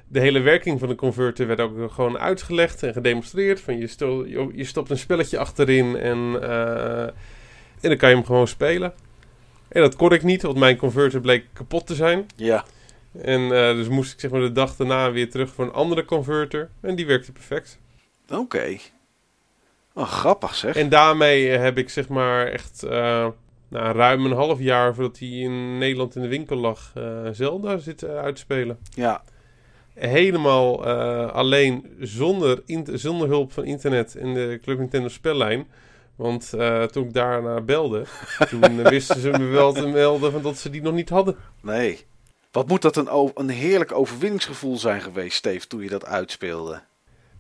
[0.08, 3.62] de hele werking van de converter werd ook gewoon uitgelegd en gedemonstreerd.
[3.62, 6.42] Van je, sto je stopt een spelletje achterin en,
[7.82, 8.94] en dan kan je hem gewoon spelen.
[9.68, 12.28] En dat kon ik niet, want mijn converter bleek kapot te zijn.
[12.36, 12.66] Ja.
[13.22, 16.06] En uh, dus moest ik zeg maar de dag daarna weer terug voor een andere
[16.06, 16.70] converter.
[16.82, 17.80] En die werkte perfect.
[18.30, 18.40] Oké.
[18.40, 18.82] Okay.
[19.94, 20.76] Oh, grappig zeg.
[20.76, 22.92] En daarmee heb ik zeg maar echt uh,
[23.70, 27.78] nou, ruim een half jaar voordat hij in Nederland in de winkel lag, uh, Zelda
[27.78, 28.78] zitten uitspelen.
[28.90, 29.24] Ja.
[29.94, 30.86] Helemaal
[31.32, 35.68] alleen zonder, zonder hulp van internet in de Club Nintendo spellijn.
[36.16, 36.50] Want
[36.92, 38.06] toen ik daarna belde,
[38.50, 41.36] toen wisten ze me wel te melden van dat ze die nog niet hadden.
[41.62, 42.06] Nee.
[42.52, 46.82] Wat moet dat een, een heerlijk overwinningsgevoel zijn geweest, Steve, toen je dat uitspeelde?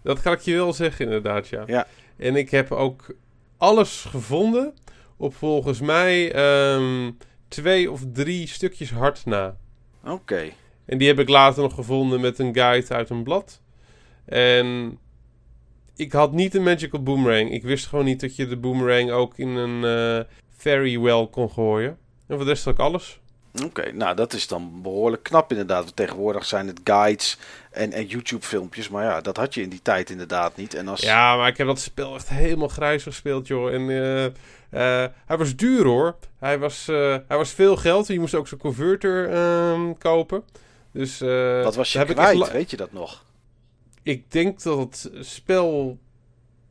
[0.03, 1.63] Dat kan ik je wel zeggen, inderdaad, ja.
[1.65, 1.87] ja.
[2.17, 3.15] En ik heb ook
[3.57, 4.73] alles gevonden
[5.17, 6.35] op volgens mij
[6.75, 9.57] um, twee of drie stukjes hard na.
[10.05, 10.49] Oké.
[10.85, 13.61] En die heb ik later nog gevonden met een guide uit een blad.
[14.25, 14.97] En
[15.95, 17.51] ik had niet een magical boomerang.
[17.51, 20.23] Ik wist gewoon niet dat je de boomerang ook in een uh,
[20.57, 21.97] fairy well kon gooien.
[22.27, 23.21] En voor de rest had ik alles.
[23.61, 25.95] Oké, nou dat is dan behoorlijk knap inderdaad.
[25.95, 27.37] tegenwoordig zijn het guides
[27.71, 28.89] en, en YouTube-filmpjes.
[28.89, 30.73] Maar ja, dat had je in die tijd inderdaad niet.
[30.73, 31.01] En als...
[31.01, 33.73] Ja, maar ik heb dat spel echt helemaal grijs gespeeld, joh.
[33.73, 34.31] En uh, uh,
[35.25, 36.15] hij was duur, hoor.
[36.39, 38.07] Hij was, uh, hij was veel geld.
[38.07, 40.43] Je moest ook zo'n converter ehm, kopen.
[40.91, 41.19] Dus,
[41.63, 42.51] Wat was je kwijt?
[42.51, 43.25] Weet je dat nog?
[44.03, 45.97] Ik denk dat het spel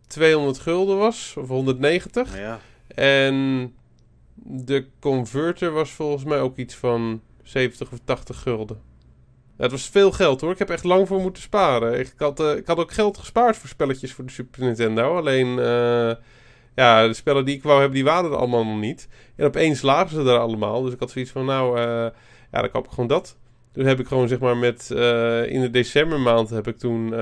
[0.07, 1.35] 200 gulden was.
[1.39, 2.39] Of 190.
[2.39, 2.61] Ja.
[2.95, 3.75] En
[4.45, 8.81] de converter was volgens mij ook iets van 70 of 80 gulden.
[9.57, 10.51] Het was veel geld hoor.
[10.51, 11.99] Ik heb echt lang voor moeten sparen.
[11.99, 15.17] Ik had, uh, ik had ook geld gespaard voor spelletjes voor de Super Nintendo.
[15.17, 16.13] Alleen, uh,
[16.75, 19.09] ja, de spellen die ik wou hebben, die waren er allemaal nog niet.
[19.37, 20.83] En opeens lagen ze er allemaal.
[20.83, 21.85] Dus ik had zoiets van, nou, uh,
[22.53, 23.37] ja, dan koop ik gewoon dat.
[23.73, 24.91] Toen heb ik gewoon, zeg maar, met,
[25.49, 27.15] in de decembermaand heb ik toen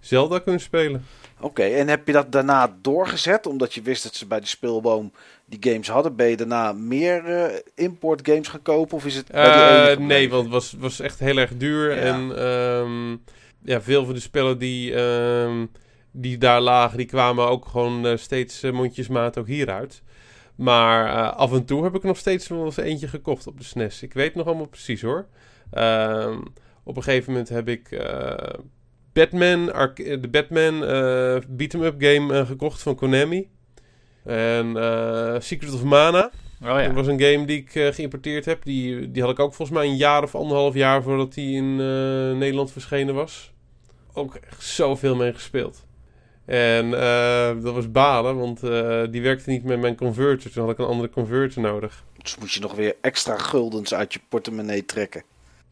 [0.00, 1.04] Zelda kunnen spelen.
[1.40, 3.46] Oké, en heb je dat daarna doorgezet?
[3.46, 5.12] Omdat je wist dat ze bij de speelboom
[5.44, 6.16] die games hadden.
[6.16, 8.96] Ben je daarna meer uh, import games gaan kopen?
[8.96, 11.98] Of is het uh, Nee, want het was, was echt heel erg duur.
[11.98, 13.22] En um,
[13.62, 15.70] ja, veel van de spellen die, um,
[16.10, 20.02] die daar lagen, die kwamen ook gewoon uh, steeds mondjesmaat ook hieruit.
[20.54, 24.02] Maar af en toe heb ik nog steeds wel eens eentje gekocht op de SNES.
[24.02, 25.26] Ik weet nog allemaal precies hoor.
[25.72, 26.42] Um,
[26.84, 27.88] op een gegeven moment heb ik
[29.12, 33.48] Batman, de Batman uh, beat-em up game uh, gekocht van Konami.
[34.24, 36.30] En uh, Secret of Mana.
[36.62, 36.86] Oh, ja.
[36.86, 38.64] Dat was een game die ik geïmporteerd heb.
[38.64, 41.76] Die, die had ik ook volgens mij een jaar of anderhalf jaar voordat die in
[42.38, 43.52] Nederland verschenen was.
[44.12, 45.86] Ook echt zoveel mee gespeeld.
[46.44, 46.90] En
[47.60, 48.60] dat was balen, want
[49.12, 50.50] die werkte niet met mijn converter.
[50.50, 52.04] Toen had ik een andere converter nodig.
[52.22, 55.22] Dus moest je nog weer extra guldens uit je portemonnee trekken.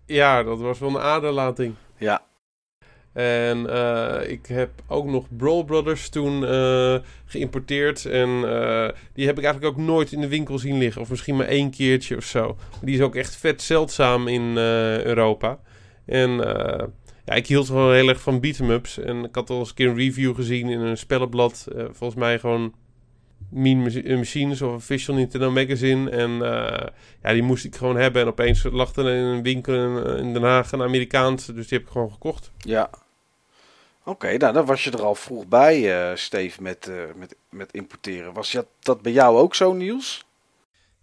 [0.05, 1.75] Ja, dat was wel een aderlating.
[1.99, 2.23] Ja,
[3.17, 8.05] en uh, ik heb ook nog Brawl Brothers toen uh, geïmporteerd.
[8.05, 11.03] En uh, die heb ik eigenlijk ook nooit in de winkel zien liggen.
[11.03, 12.57] Of misschien maar één keertje of zo.
[12.83, 15.59] Die is ook echt vet zeldzaam in Europa.
[16.07, 16.31] En
[17.25, 18.99] ja, ik hield gewoon heel erg van beat'em-ups.
[18.99, 21.69] En ik had al eens een keer een review gezien in een spellenblad.
[21.91, 22.75] volgens mij gewoon
[23.51, 23.83] Mean
[24.19, 26.11] Machines of Official Nintendo Magazine.
[26.11, 26.31] En
[27.23, 28.23] ja, die moest ik gewoon hebben.
[28.23, 29.75] En opeens lag er in een winkel
[30.17, 31.53] in Den Haag een Amerikaanse.
[31.53, 32.53] Dus die heb ik gewoon gekocht.
[32.59, 32.91] Ja,
[34.09, 37.73] Oké, nou dan was je er al vroeg bij, uh, Steve, met, uh, met, met
[37.73, 38.33] importeren.
[38.33, 40.27] Was dat, dat bij jou ook zo, Niels?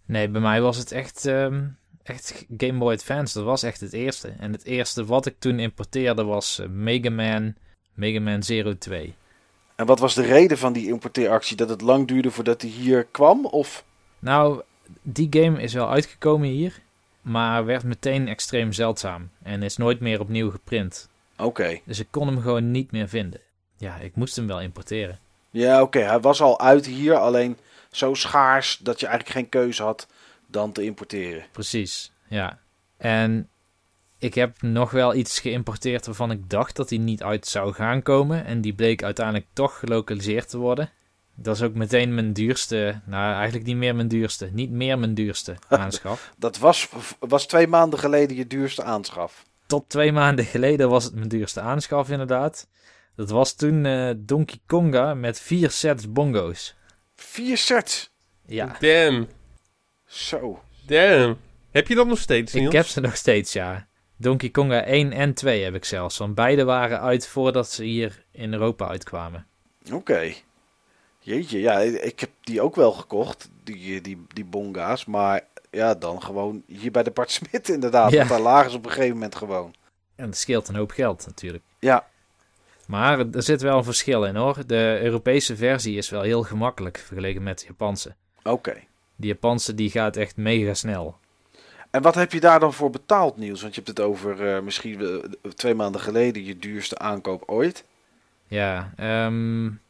[0.04, 3.34] Nee, bij mij was het echt, um, echt Game Boy Advance.
[3.34, 4.34] Dat was echt het eerste.
[4.38, 7.54] En het eerste wat ik toen importeerde was uh, Mega Man,
[7.94, 9.14] Mega Man Zero 2.
[9.76, 11.56] En wat was de reden van die importeeractie?
[11.56, 13.46] Dat het lang duurde voordat hij hier kwam?
[13.46, 13.84] Of?
[14.18, 14.62] Nou,
[15.02, 16.80] die game is wel uitgekomen hier,
[17.22, 19.30] maar werd meteen extreem zeldzaam.
[19.42, 21.08] En is nooit meer opnieuw geprint.
[21.36, 21.80] Oké.
[21.84, 23.40] Dus ik kon hem gewoon niet meer vinden.
[23.76, 25.18] Ja, ik moest hem wel importeren.
[25.50, 25.98] Ja, oké.
[25.98, 27.56] Hij was al uit hier, alleen
[27.90, 30.06] zo schaars dat je eigenlijk geen keuze had
[30.46, 31.44] dan te importeren.
[31.52, 32.58] Precies, ja.
[32.96, 33.48] En
[34.18, 38.02] ik heb nog wel iets geïmporteerd waarvan ik dacht dat die niet uit zou gaan
[38.02, 38.44] komen.
[38.44, 40.90] En die bleek uiteindelijk toch gelokaliseerd te worden.
[41.34, 45.14] Dat is ook meteen mijn duurste, nou eigenlijk niet meer mijn duurste, niet meer mijn
[45.14, 46.32] duurste aanschaf.
[46.36, 49.44] Dat was, was twee maanden geleden je duurste aanschaf.
[49.74, 52.68] Tot twee maanden geleden was het mijn duurste aanschaf inderdaad.
[53.16, 56.76] Dat was toen uh, Donkey Konga met vier sets bongo's.
[57.14, 58.12] Vier sets?
[58.46, 58.76] Ja.
[58.78, 59.28] Damn.
[60.06, 60.62] Zo.
[60.86, 61.36] Damn.
[61.70, 62.66] Heb je dat nog steeds, Niels?
[62.66, 63.88] Ik heb ze nog steeds, ja.
[64.16, 66.18] Donkey Konga 1 en 2 heb ik zelfs.
[66.18, 69.46] Want beide waren uit voordat ze hier in Europa uitkwamen.
[69.92, 70.32] Oké.
[71.18, 75.04] Jeetje, ja, ik heb die ook wel gekocht, die, die, die bonga's.
[75.04, 78.10] Maar ja, dan gewoon hier bij de Bart Smit inderdaad.
[78.10, 78.16] Ja.
[78.16, 79.74] Want daar lagen ze op een gegeven moment gewoon.
[80.14, 81.64] En dat scheelt een hoop geld natuurlijk.
[81.78, 82.06] Ja.
[82.86, 84.66] Maar er zit wel een verschil in hoor.
[84.66, 88.14] De Europese versie is wel heel gemakkelijk vergeleken met de Japanse.
[88.42, 88.74] Oké.
[89.16, 91.16] Die Japanse die gaat echt mega snel.
[91.90, 93.62] En wat heb je daar dan voor betaald, Niels?
[93.62, 97.84] Want je hebt het over uh, misschien uh, twee maanden geleden je duurste aankoop ooit.
[98.46, 98.92] Ja,
[99.26, 99.80] um,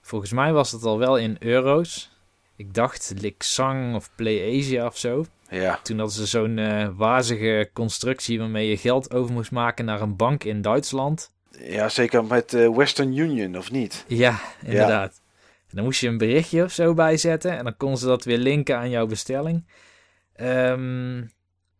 [0.00, 2.15] volgens mij was het al wel in euro's.
[2.56, 5.24] Ik dacht Lixang of PlayAsia of zo.
[5.50, 5.78] Ja.
[5.82, 10.16] Toen hadden ze zo'n uh, wazige constructie waarmee je geld over moest maken naar een
[10.16, 11.30] bank in Duitsland.
[11.58, 14.04] Ja, zeker met Western Union, of niet?
[14.06, 15.20] Ja, inderdaad.
[15.22, 15.24] Ja.
[15.68, 18.38] En dan moest je een berichtje of zo bijzetten en dan konden ze dat weer
[18.38, 19.64] linken aan jouw bestelling.
[20.40, 21.30] Um,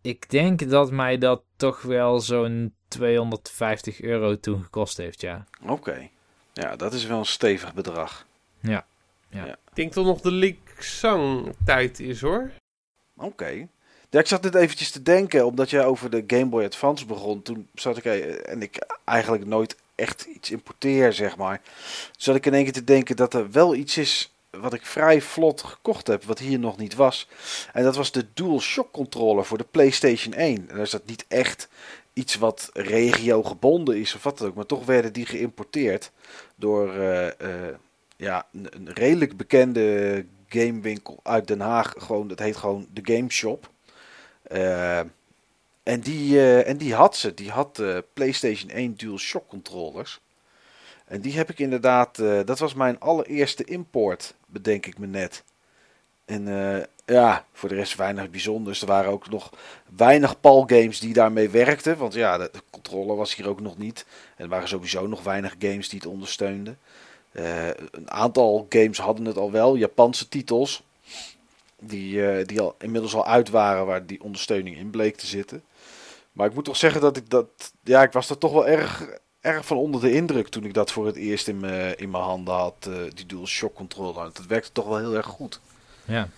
[0.00, 5.44] ik denk dat mij dat toch wel zo'n 250 euro toen gekost heeft, ja.
[5.66, 6.08] Oké.
[6.52, 8.26] Ja, dat is wel een stevig bedrag.
[8.60, 8.86] Ja.
[9.28, 9.46] ja.
[9.46, 10.65] Ik denk toch nog de Liksang
[11.64, 12.50] tijd is, hoor.
[13.16, 13.68] Oké.
[14.10, 17.42] Ja, ik zat net eventjes te denken, omdat jij over de Game Boy Advance begon.
[17.42, 21.60] Toen zat ik, eh, en ik eigenlijk nooit echt iets importeer, zeg maar.
[22.16, 25.20] Zat ik in één keer te denken dat er wel iets is wat ik vrij
[25.20, 27.28] vlot gekocht heb, wat hier nog niet was.
[27.72, 30.70] En dat was de DualShock controller voor de PlayStation 1.
[30.70, 31.68] En is dat niet echt
[32.12, 36.10] iets wat regio gebonden is of wat dan ook, maar toch werden die geïmporteerd
[36.54, 37.30] door uh, uh,
[38.16, 41.94] ja, een, redelijk bekende gamewinkel uit Den Haag.
[41.96, 43.70] Gewoon, dat heet gewoon de Game Shop.
[44.52, 44.98] Uh,
[45.82, 47.34] en, die, en die had ze.
[47.34, 47.82] Die had
[48.12, 50.20] PlayStation 1 DualShock controllers.
[51.04, 55.44] En die heb ik inderdaad, dat was mijn allereerste import, bedenk ik me net.
[56.24, 56.48] En
[57.06, 58.80] ja, voor de rest weinig bijzonders.
[58.80, 59.52] Er waren ook nog
[59.96, 61.96] weinig PAL games die daarmee werkten.
[61.96, 64.06] Want ja, de controller was hier ook nog niet.
[64.36, 66.78] En er waren sowieso nog weinig games die het ondersteunden.
[67.38, 70.82] Uh, een aantal games hadden het al wel, Japanse titels.
[71.80, 75.62] Die, die al inmiddels al uit waren waar die ondersteuning in bleek te zitten.
[76.32, 77.46] Maar ik moet toch zeggen dat ik dat.
[77.82, 79.06] Ja, ik was er toch wel erg
[79.46, 82.22] erg van onder de indruk toen ik dat voor het eerst in mijn, in mijn
[82.22, 82.86] handen had.
[82.88, 84.24] Uh, die Dual Shock controller.
[84.32, 85.60] Dat werkte toch wel heel erg goed.
[86.04, 86.28] Ja.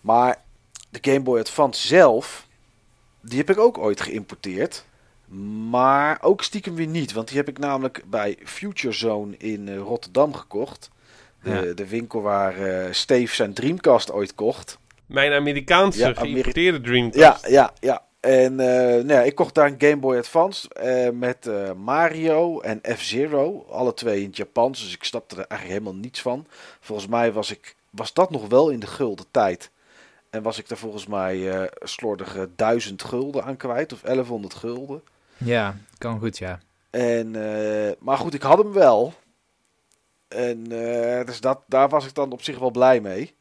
[0.00, 0.42] Maar
[0.90, 2.46] de Game Boy Advance zelf,
[3.20, 4.84] die heb ik ook ooit geïmporteerd.
[5.70, 7.12] Maar ook stiekem weer niet.
[7.12, 10.90] Want die heb ik namelijk bij Future Zone in uh, Rotterdam gekocht.
[11.42, 11.72] De, ja.
[11.72, 14.78] de winkel waar uh, Steve zijn Dreamcast ooit kocht.
[15.06, 17.46] Mijn Amerikaanse ja, geïmporteerde Dreamcast.
[17.46, 18.02] Ja, ja, ja.
[18.20, 20.68] En uh, nou ja, ik kocht daar een Game Boy Advance
[21.14, 23.66] met Mario en F-Zero.
[23.70, 26.46] Alle twee in het Japans, dus ik snapte er eigenlijk helemaal niets van.
[26.80, 29.70] Volgens mij was, ik, was dat nog wel in de gulden tijd.
[30.30, 35.02] En was ik er volgens mij slordige 1000 gulden aan kwijt, of 1100 gulden.
[35.36, 36.58] Ja, kan goed, ja.
[36.90, 37.30] En,
[37.98, 39.14] maar goed, ik had hem wel.
[40.28, 40.64] En
[41.24, 43.34] dus dat, daar was ik dan op zich wel blij mee.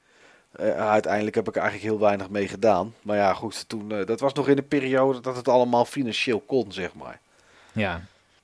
[0.59, 2.95] Uh, uiteindelijk heb ik eigenlijk heel weinig mee gedaan.
[3.01, 6.71] Maar ja, goed, toen, dat was nog in de periode dat het allemaal financieel kon,
[6.71, 7.19] zeg maar.
[7.71, 8.01] Ja.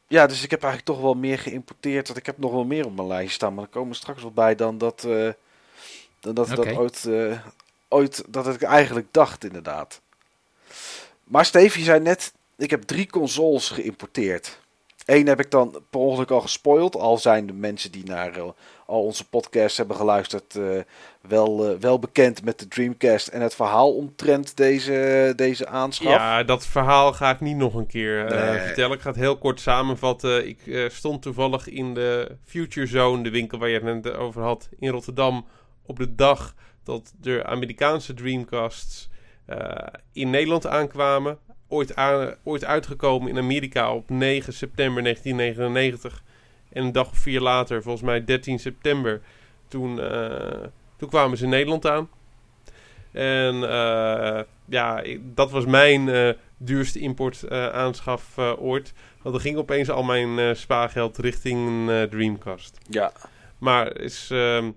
[0.07, 2.07] Ja, dus ik heb eigenlijk toch wel meer geïmporteerd.
[2.07, 3.53] Dat ik heb nog wel meer op mijn lijst staan.
[3.53, 5.01] Maar er komen straks wel bij dan dat,
[6.19, 6.73] dan dat, okay.
[6.73, 7.09] dat ooit,
[7.87, 10.01] ooit, dat ik eigenlijk dacht, inderdaad.
[11.23, 14.59] Maar Steve, je zei net, ik heb drie consoles geïmporteerd.
[15.05, 16.95] Eén heb ik dan per ongeluk al gespoild.
[16.95, 18.43] Al zijn de mensen die naar uh,
[18.85, 20.79] al onze podcasts hebben geluisterd uh,
[21.21, 26.13] wel, uh, wel bekend met de Dreamcast en het verhaal omtrent deze, deze aanschaf.
[26.13, 28.59] Ja, dat verhaal ga ik niet nog een keer nee.
[28.59, 28.95] vertellen.
[28.95, 30.47] Ik ga het heel kort samenvatten.
[30.47, 34.69] Ik stond toevallig in de Future Zone, de winkel waar je het net over had,
[34.79, 35.45] in Rotterdam.
[35.85, 39.09] Op de dag dat de Amerikaanse Dreamcasts
[40.13, 41.37] in Nederland aankwamen
[41.69, 46.23] ooit, aan, ooit uitgekomen in Amerika op 9 september 1999.
[46.69, 49.21] En een dag of vier later, volgens mij 13 september,
[49.67, 50.63] toen, uh,
[50.97, 52.09] toen kwamen ze in Nederland aan.
[53.11, 58.93] En uh, ja, dat was mijn uh, duurste import aanschaf ooit.
[59.21, 62.77] Want er ging opeens al mijn spaargeld richting Dreamcast.
[62.89, 63.11] Ja.
[63.57, 64.71] Maar is ehm,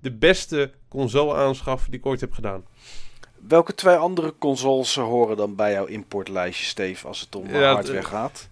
[0.00, 2.64] de beste console aanschaf die ik ooit heb gedaan.
[3.48, 8.00] Welke twee andere consoles horen dan bij jouw importlijstje, Steve, als het om Ja, hardware
[8.00, 8.48] d- gaat?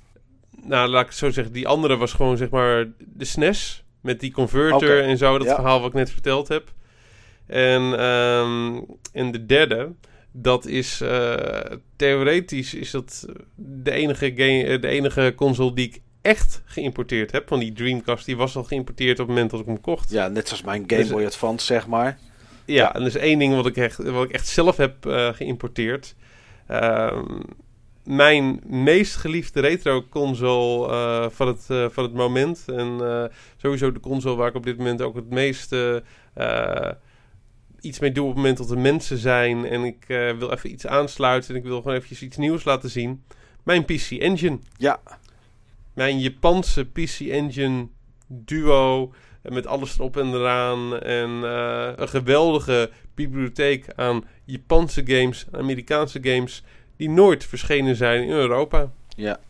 [0.62, 1.53] Nou, laat ik het zo zeggen.
[1.53, 3.84] Die andere was gewoon zeg maar de SNES.
[4.01, 5.38] Met die converter en zo.
[5.38, 5.55] Dat ja.
[5.55, 6.72] verhaal wat ik net verteld heb.
[7.47, 8.80] En, ehm,
[9.12, 9.93] en de derde,
[10.32, 11.36] dat is eh,
[11.97, 17.49] theoretisch is dat de enige, game, eh, de enige console die ik echt geïmporteerd heb.
[17.49, 20.11] Want die Dreamcast die was al geïmporteerd op het moment dat ik hem kocht.
[20.11, 22.18] Ja, net zoals mijn Game Dus- Boy Advance, zeg maar.
[22.65, 25.29] Ja, en er is één ding wat ik echt, wat ik echt zelf heb eh,
[25.29, 26.15] geïmporteerd.
[26.67, 27.41] Ehm,
[28.05, 32.65] mijn meest geliefde retro-console eh, van, het, eh, van het moment.
[32.67, 36.03] En sowieso de console waar ik op dit moment ook het meeste
[37.81, 39.67] iets mee doe op het moment dat er mensen zijn.
[39.67, 40.05] En ik
[40.39, 43.23] wil even iets aansluiten en ik wil gewoon eventjes iets nieuws laten zien.
[43.63, 44.59] Mijn PC Engine.
[44.77, 45.01] Ja,
[45.95, 47.89] Mijn Japanse PC Engine
[48.27, 49.13] Duo.
[49.43, 51.01] Met alles erop en eraan.
[51.01, 56.62] En eh, een geweldige bibliotheek aan Japanse games, Amerikaanse games.
[56.97, 58.90] Die nooit verschenen zijn in Europa.
[59.16, 59.40] ja.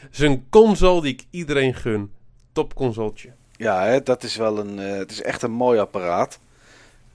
[0.00, 2.12] Het is een console die ik iedereen gun.
[2.52, 3.32] Top consoletje.
[3.56, 4.78] Ja, hè, dat is wel een.
[4.78, 6.38] eh, het is echt een mooi apparaat.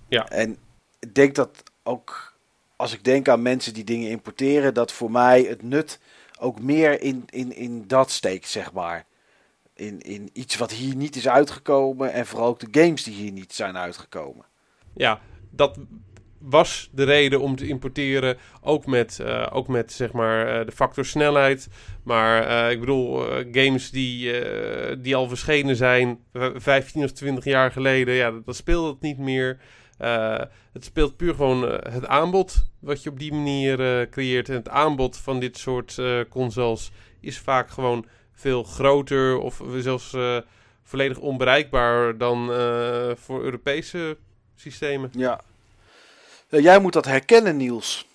[0.07, 0.29] Ja.
[0.29, 0.57] En
[0.99, 2.33] ik denk dat ook
[2.75, 5.99] als ik denk aan mensen die dingen importeren, dat voor mij het nut
[6.39, 9.05] ook meer in, in, in dat steekt, zeg maar.
[9.75, 13.31] In, in iets wat hier niet is uitgekomen en vooral ook de games die hier
[13.31, 14.45] niet zijn uitgekomen.
[14.93, 15.19] Ja,
[15.49, 15.77] dat
[16.45, 18.37] was de reden om te importeren.
[18.61, 21.67] Ook met, eh, ook met zeg maar, eh, de factor snelheid.
[22.03, 23.19] Maar eh, ik bedoel,
[23.51, 24.31] games die,
[24.99, 28.13] die al verschenen zijn eh, 15 of 20 jaar geleden.
[28.13, 29.57] Ja, dat, dat speelt het niet meer.
[30.73, 34.49] Het speelt puur gewoon het aanbod wat je op die manier creëert.
[34.49, 38.05] En het aanbod van dit soort consoles is vaak gewoon
[38.35, 40.37] veel groter of zelfs eh,
[40.83, 44.17] volledig onbereikbaar dan eh, voor Europese
[44.55, 45.09] systemen.
[45.13, 45.41] Ja.
[46.49, 48.07] Ja, jij moet dat herkennen, Niels.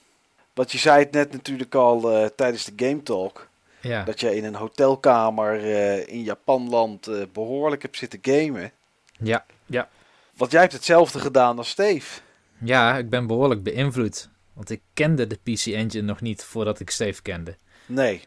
[0.53, 3.49] Want je zei het net natuurlijk al eh, tijdens de Game Talk.
[3.81, 8.73] Ja, Dat je in een hotelkamer eh, in Japanland eh, behoorlijk hebt zitten gamen.
[9.18, 9.89] ja, ja.
[10.37, 12.21] Want jij hebt hetzelfde gedaan als Steve.
[12.59, 14.29] ja, ik ben behoorlijk beïnvloed.
[14.53, 17.57] Want ik kende de PC Engine nog niet voordat ik Steve kende.
[17.87, 18.23] Nee.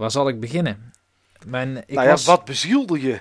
[0.00, 0.92] Waar zal ik beginnen?
[1.46, 3.20] Mijn, ik nou ja, was, wat bezielde je?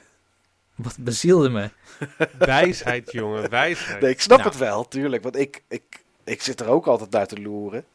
[0.75, 1.69] wat bezielde me?
[2.37, 4.01] Wijsheid, jongen, wijsheid.
[4.01, 4.49] Nee, ik snap Nou.
[4.49, 5.23] het wel, tuurlijk.
[5.23, 7.85] Want ik, ik, ik zit er ook altijd naar te loeren.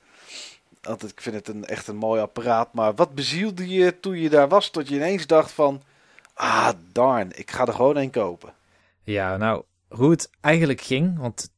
[0.82, 2.72] Want ik vind het een, echt een mooi apparaat.
[2.72, 4.70] Maar wat bezielde je toen je daar was?
[4.70, 5.82] Tot je ineens dacht van...
[6.34, 8.52] Ah, darn, ik ga er gewoon een kopen.
[9.02, 11.50] Ja, nou, hoe het eigenlijk ging, want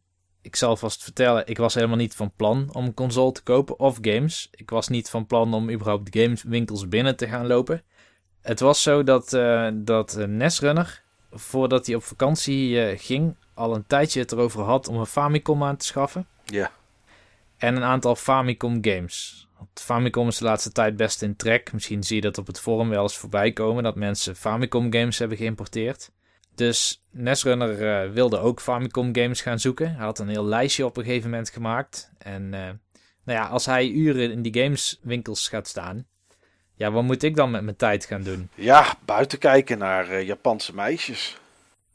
[0.46, 3.78] ik zal vast vertellen, ik was helemaal niet van plan om een console te kopen
[3.78, 4.48] of games.
[4.50, 7.82] Ik was niet van plan om überhaupt gameswinkels binnen te gaan lopen.
[8.40, 13.74] Het was zo dat, eh dat eh, Nesrunner, voordat hij op vakantie eh, ging, al
[13.74, 16.26] een tijdje het erover had om een Famicom aan te schaffen.
[16.44, 16.70] Ja.
[17.56, 19.48] En een aantal Famicom games.
[19.58, 21.72] Want Famicom is de laatste tijd best in trek.
[21.72, 25.18] Misschien zie je dat op het forum wel eens voorbij komen, dat mensen Famicom games
[25.18, 26.10] hebben geïmporteerd.
[26.56, 29.94] Dus Nesrunner eh, wilde ook Famicom games gaan zoeken.
[29.94, 32.10] Hij had een heel lijstje op een gegeven moment gemaakt.
[32.18, 32.60] En eh,
[33.24, 36.06] nou ja, als hij uren in die gameswinkels gaat staan,
[36.74, 38.48] ja, wat moet ik dan met mijn tijd gaan doen?
[38.54, 41.38] Ja, buiten kijken naar eh, Japanse meisjes.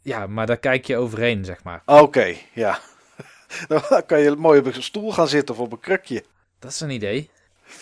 [0.01, 1.82] Ja, maar daar kijk je overheen, zeg maar.
[1.86, 2.80] Oké, ja.
[3.68, 6.24] Dan kan je mooi op een stoel gaan zitten of op een krukje.
[6.59, 7.30] Dat is een idee.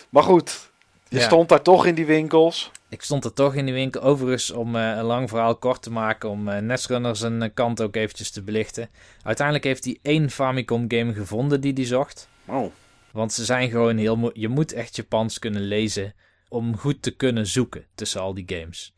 [0.08, 0.70] Maar goed,
[1.08, 1.24] je Ja.
[1.24, 2.70] stond daar toch in die winkels.
[2.90, 4.02] Ik stond er toch in die winkel.
[4.02, 7.82] Overigens, om eh, een lang verhaal kort te maken, om eh Nesrunner zijn eh, kant
[7.82, 8.90] ook eventjes te belichten.
[9.22, 12.28] Uiteindelijk heeft hij één Famicom game gevonden die hij zocht.
[12.46, 12.72] Oh,
[13.12, 16.14] Want ze zijn gewoon heel mo- Je moet echt Japans kunnen lezen
[16.48, 18.94] om goed te kunnen zoeken tussen al die games.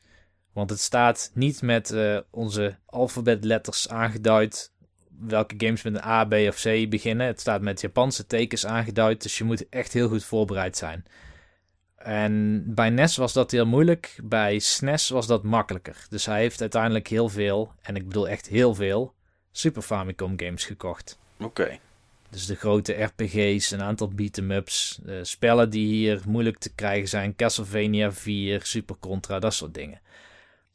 [0.53, 1.95] Want het staat niet met
[2.31, 4.73] onze alfabetletters aangeduid
[5.19, 7.27] welke games met een A, B of C beginnen.
[7.27, 11.05] Het staat met Japanse tekens aangeduid, dus je moet echt heel goed voorbereid zijn.
[12.05, 16.07] En bij NES was dat heel moeilijk, bij SNES was dat makkelijker.
[16.09, 19.15] Dus hij heeft uiteindelijk heel veel, en ik bedoel echt heel veel,
[19.51, 21.19] Super Famicom games gekocht.
[21.39, 21.79] oké.
[22.31, 27.37] Dus de grote RPG's, een aantal beat-em-ups, eh, spellen die hier moeilijk te krijgen zijn,
[27.37, 30.01] Castlevania 4, Super Contra, dat soort dingen.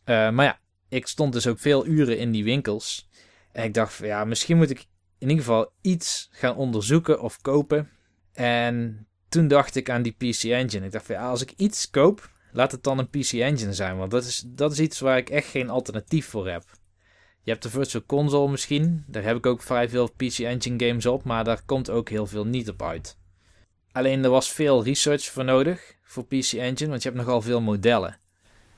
[0.04, 0.60] Eh, maar ja,
[0.90, 3.10] ik stond dus ook veel uren in die winkels.
[3.52, 4.86] En ik dacht van ja, misschien moet ik
[5.18, 7.90] in ieder geval iets gaan onderzoeken of kopen.
[8.34, 10.86] En toen dacht ik aan die PC Engine.
[10.86, 13.98] Ik dacht van ja, als ik iets koop, laat het dan een PC Engine zijn.
[13.98, 16.64] Want dat is, dat is iets waar ik echt geen alternatief voor heb.
[17.42, 19.04] Je hebt de Virtual Console misschien.
[19.08, 21.24] Daar heb ik ook vrij veel PC Engine games op.
[21.24, 23.18] Maar daar komt ook heel veel niet op uit.
[23.92, 26.90] Alleen er was veel research voor nodig voor PC Engine.
[26.90, 28.18] Want je hebt nogal veel modellen.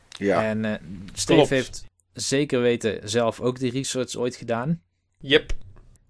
[0.09, 0.73] Ja, En eh
[1.13, 1.49] Steve Klopt.
[1.49, 4.81] heeft zeker weten zelf ook die research ooit gedaan.
[5.19, 5.51] Yep.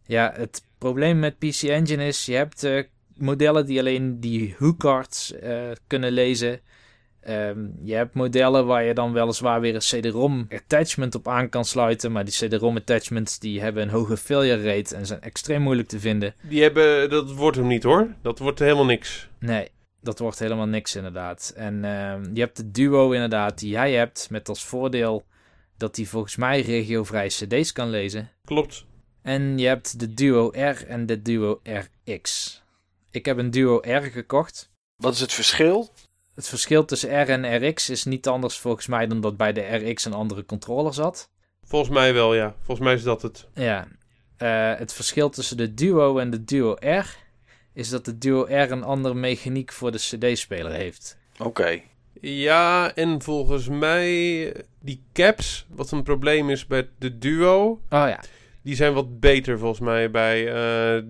[0.06, 2.84] Ja, het probleem met PC Engine is, je hebt uh,
[3.22, 6.60] modellen die alleen die HUCards uh, kunnen lezen.
[7.28, 11.66] Um, je hebt modellen waar je dan weliswaar weer een CD-ROM attachment op aan kan
[11.66, 12.12] sluiten.
[12.12, 16.00] Maar die CD-ROM attachments die hebben een hoge failure rate en zijn extreem moeilijk te
[16.00, 16.34] vinden.
[16.42, 18.08] Die hebben, dat wordt hem niet hoor.
[18.22, 19.30] Dat wordt helemaal niks.
[19.40, 19.70] Nee,
[20.02, 21.54] dat wordt helemaal niks inderdaad.
[21.56, 25.26] En uh, je hebt de Duo inderdaad die jij hebt met als voordeel
[25.78, 28.30] dat hij volgens mij regiovrij cd's kan lezen.
[28.46, 28.86] Klopt.
[29.22, 31.62] En je hebt de Duo R en de Duo
[32.06, 32.59] RX.
[33.12, 34.70] Ik heb een Duo R gekocht.
[34.96, 35.94] Wat is het verschil?
[36.36, 39.62] Het verschil tussen R en RX is niet anders volgens mij dan dat bij de
[39.62, 41.30] RX een andere controller zat.
[41.64, 42.56] Volgens mij wel, ja.
[42.62, 43.48] Volgens mij is dat het.
[43.54, 43.88] Ja.
[44.38, 47.06] Uh, het verschil tussen de Duo en de Duo R
[47.74, 51.18] is dat de Duo R een andere mechaniek voor de CD-speler heeft.
[51.38, 51.82] Oké.
[52.22, 57.70] Ja, en volgens mij die caps, wat een probleem is bij de Duo.
[57.70, 58.24] Oh ja.
[58.70, 60.54] Die zijn wat beter volgens mij bij uh,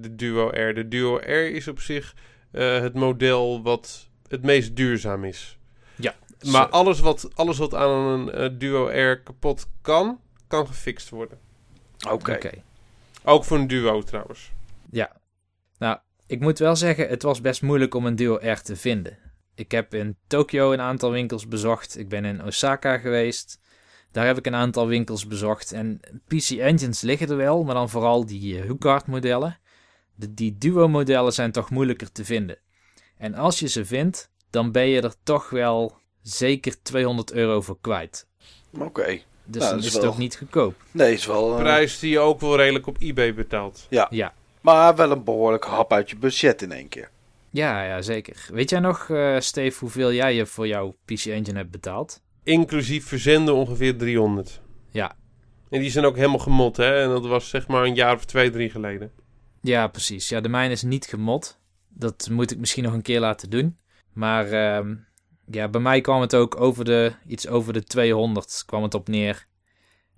[0.01, 0.73] de Duo R.
[0.73, 2.15] De Duo R is op zich
[2.51, 5.57] uh, het model wat het meest duurzaam is.
[5.95, 6.15] Ja.
[6.51, 11.37] Maar alles wat, alles wat aan een uh, Duo R kapot kan, kan gefixt worden.
[12.09, 12.31] Oké.
[12.31, 12.63] Okay.
[13.23, 14.51] Ook voor een Duo trouwens.
[14.91, 15.11] Ja.
[15.77, 15.97] Nou,
[16.27, 19.17] ik moet wel zeggen, het was best moeilijk om een Duo R te vinden.
[19.55, 21.97] Ik heb in Tokio een aantal winkels bezocht.
[21.97, 23.59] Ik ben in Osaka geweest.
[24.11, 25.71] Daar heb ik een aantal winkels bezocht.
[25.71, 29.59] En PC Engines liggen er wel, maar dan vooral die uh, modellen.
[30.15, 32.57] De, die Duo modellen zijn toch moeilijker te vinden.
[33.17, 37.77] En als je ze vindt, dan ben je er toch wel zeker 200 euro voor
[37.81, 38.27] kwijt.
[38.79, 39.19] Oké.
[39.45, 40.75] Dus nou, dan is, het ook niet goedkoop.
[40.91, 41.51] Nee, is wel...
[41.51, 41.57] Uh...
[41.57, 43.85] Prijs die je ook wel redelijk op eBay betaalt.
[43.89, 44.07] Ja.
[44.09, 44.33] ja.
[44.61, 47.09] Maar wel een behoorlijk hap uit je budget in één keer.
[47.49, 48.47] Ja, ja, zeker.
[48.51, 52.21] Weet jij nog, uh, Steve, hoeveel jij je voor jouw PC Engine hebt betaald?
[52.43, 54.61] Inclusief verzenden ongeveer 300.
[54.91, 55.15] Ja.
[55.69, 57.01] En die zijn ook helemaal gemot, hè?
[57.01, 59.11] En dat was zeg maar een jaar of twee, drie geleden.
[59.61, 60.29] Ja, precies.
[60.29, 61.59] Ja, de mijne is niet gemot.
[61.87, 63.77] Dat moet ik misschien nog een keer laten doen.
[64.13, 64.95] Maar uh,
[65.45, 69.07] ja, bij mij kwam het ook over de, iets over de 200 kwam het op
[69.07, 69.47] neer.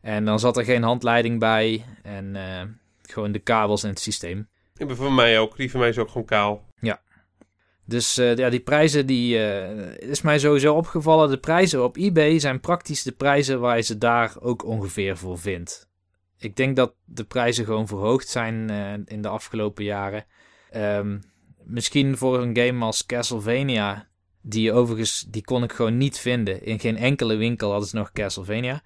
[0.01, 1.85] En dan zat er geen handleiding bij.
[2.03, 2.61] En uh,
[3.01, 4.49] gewoon de kabels en het systeem.
[4.75, 5.57] En voor mij ook.
[5.57, 6.65] Die van mij is ook gewoon kaal.
[7.85, 11.29] Dus uh, ja, die prijzen, die uh, is mij sowieso opgevallen.
[11.29, 15.39] De prijzen op eBay zijn praktisch de prijzen waar je ze daar ook ongeveer voor
[15.39, 15.89] vindt.
[16.37, 20.25] Ik denk dat de prijzen gewoon verhoogd zijn uh, in de afgelopen jaren.
[20.75, 21.21] Um,
[21.63, 24.07] misschien voor een game als Castlevania,
[24.41, 26.63] die overigens, die kon ik gewoon niet vinden.
[26.63, 28.81] In geen enkele winkel hadden ze nog Castlevania.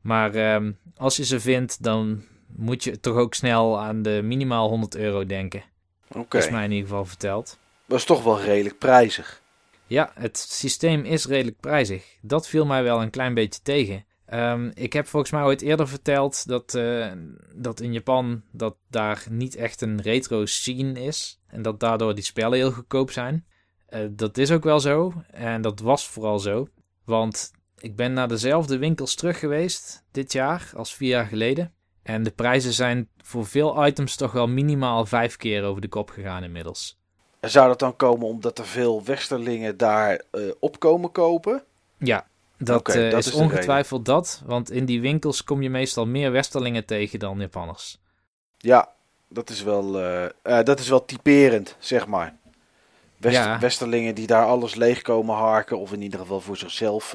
[0.00, 2.24] Maar um, als je ze vindt, dan
[2.56, 5.62] moet je toch ook snel aan de minimaal 100 euro denken.
[6.08, 6.18] Oké.
[6.18, 6.40] Okay.
[6.40, 7.58] Is mij in ieder geval verteld.
[7.94, 9.42] Is toch wel redelijk prijzig.
[9.86, 12.16] Ja, het systeem is redelijk prijzig.
[12.22, 14.04] Dat viel mij wel een klein beetje tegen.
[14.32, 17.12] Um, ik heb volgens mij ooit eerder verteld dat, uh,
[17.54, 21.40] dat in Japan dat daar niet echt een retro scene is.
[21.46, 23.46] En dat daardoor die spellen heel goedkoop zijn.
[23.90, 25.12] Uh, dat is ook wel zo.
[25.30, 26.68] En dat was vooral zo.
[27.04, 31.74] Want ik ben naar dezelfde winkels terug geweest dit jaar als vier jaar geleden.
[32.02, 36.10] En de prijzen zijn voor veel items toch wel minimaal vijf keer over de kop
[36.10, 36.99] gegaan inmiddels.
[37.40, 41.62] En zou dat dan komen omdat er veel westerlingen daar uh, op komen kopen?
[41.98, 42.26] Ja,
[42.56, 44.42] dat, okay, uh, dat is, is ongetwijfeld dat.
[44.46, 47.98] Want in die winkels kom je meestal meer westerlingen tegen dan Japanners.
[48.58, 48.88] Ja,
[49.28, 52.36] dat is wel, uh, dat is wel typerend, zeg maar.
[53.16, 53.58] West ja.
[53.58, 55.78] Westerlingen die daar alles leeg komen harken.
[55.78, 57.12] Of in ieder geval voor zichzelf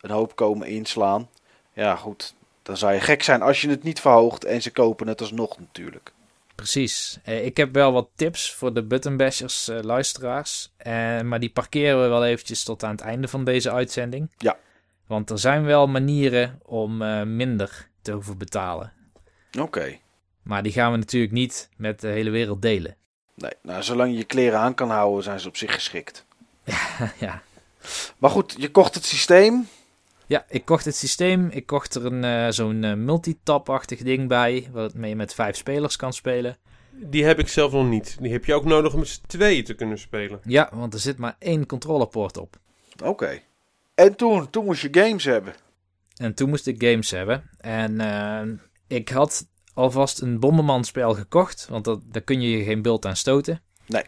[0.00, 1.28] een hoop komen inslaan.
[1.72, 2.34] Ja, goed.
[2.62, 5.58] Dan zou je gek zijn als je het niet verhoogt en ze kopen het alsnog
[5.58, 6.12] natuurlijk.
[6.56, 7.18] Precies.
[7.24, 10.72] Eh, ik heb wel wat tips voor de buttonbashers uh, luisteraars.
[10.86, 14.30] Uh, maar die parkeren we wel eventjes tot aan het einde van deze uitzending.
[14.36, 14.56] Ja.
[15.06, 16.96] Want er zijn wel manieren om
[17.36, 18.92] minder te hoeven betalen.
[19.52, 19.62] Oké.
[19.62, 20.00] Okay.
[20.42, 22.96] Maar die gaan we natuurlijk niet met de hele wereld delen.
[23.34, 26.24] Nee, nou zolang je je kleren aan kan houden zijn ze op zich geschikt.
[27.18, 27.42] ja.
[28.18, 29.68] Maar goed, je kocht het systeem.
[30.26, 31.48] Ja, ik kocht het systeem.
[31.48, 35.96] Ik kocht er een uh, zo'n uh, multitap-achtig ding bij, waarmee je met vijf spelers
[35.96, 36.56] kan spelen.
[36.90, 38.16] Die heb ik zelf nog niet.
[38.20, 40.40] Die heb je ook nodig om met z'n tweeën te kunnen spelen.
[40.44, 42.56] Ja, want er zit maar één controllerpoort op.
[42.92, 43.08] Oké.
[43.08, 43.44] Okay.
[43.94, 45.54] En toen, toen moest je games hebben.
[46.16, 47.50] En toen moest ik games hebben.
[47.58, 53.06] En uh, ik had alvast een Bomberman-spel gekocht, want dat, daar kun je geen bult
[53.06, 53.62] aan stoten.
[53.86, 54.04] Nee.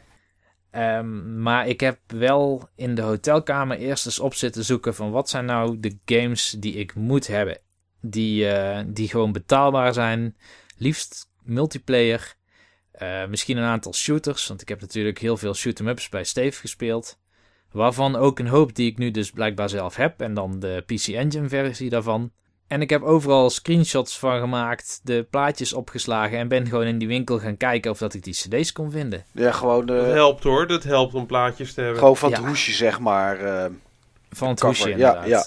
[0.78, 5.28] Um, maar ik heb wel in de hotelkamer eerst eens op zitten zoeken van wat
[5.28, 7.58] zijn nou de games die ik moet hebben.
[8.00, 10.36] Die, uh, die gewoon betaalbaar zijn.
[10.76, 12.36] Liefst multiplayer.
[13.02, 17.18] Uh, misschien een aantal shooters, want ik heb natuurlijk heel veel shoot-em-ups bij Steve gespeeld.
[17.70, 20.20] Waarvan ook een hoop die ik nu dus blijkbaar zelf heb.
[20.20, 22.32] En dan de PC Engine versie daarvan.
[22.68, 27.08] En ik heb overal screenshots van gemaakt, de plaatjes opgeslagen en ben gewoon in die
[27.08, 29.24] winkel gaan kijken of dat ik die cd's kon vinden.
[29.32, 31.98] Ja, gewoon, Dat eh, helpt hoor, dat helpt om plaatjes te hebben.
[31.98, 32.46] gewoon van het Ja.
[32.46, 33.40] hoesje, zeg maar.
[33.40, 33.70] eh,
[34.30, 35.28] Van het Cover, hoesje ja, inderdaad.
[35.28, 35.46] ja.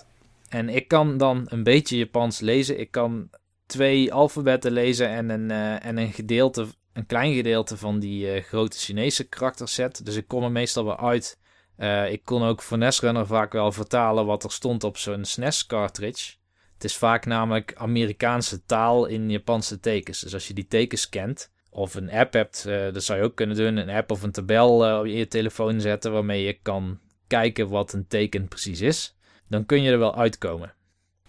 [0.49, 2.79] En ik kan dan een beetje Japans lezen.
[2.79, 3.29] Ik kan
[3.65, 8.43] twee alfabetten lezen en een, eh, en een gedeelte, een klein gedeelte van die eh,
[8.43, 10.05] grote Chinese karakterset.
[10.05, 11.37] Dus ik kom er meestal wel uit.
[11.75, 15.65] Eh, ik kon ook voor Netrunner vaak wel vertalen wat er stond op zo'n SNES
[15.65, 16.33] cartridge.
[16.81, 20.19] Het is vaak namelijk Amerikaanse taal in Japanse tekens.
[20.19, 23.35] Dus als je die tekens kent of een app hebt, eh, dat zou je ook
[23.35, 23.77] kunnen doen.
[23.77, 27.93] Een app of een tabel eh, op je telefoon zetten waarmee je kan kijken wat
[27.93, 29.15] een teken precies is.
[29.47, 30.73] Dan kun je er wel uitkomen.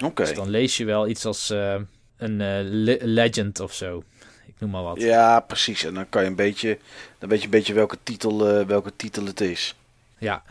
[0.05, 0.25] Oké.
[0.25, 1.81] Dus dan lees je wel iets als eh,
[2.17, 2.37] een
[2.83, 4.03] le- legend of zo.
[4.47, 5.01] Ik noem maar wat.
[5.01, 5.85] Ja, precies.
[5.85, 6.79] En dan kan je een beetje,
[7.19, 9.75] dan weet je een beetje welke titel, welke titel het is.
[10.19, 10.43] Ja.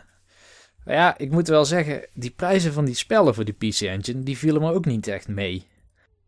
[0.84, 4.22] Maar ja, ik moet wel zeggen, die prijzen van die spellen voor die PC Engine,
[4.22, 5.66] die vielen me ook niet echt mee.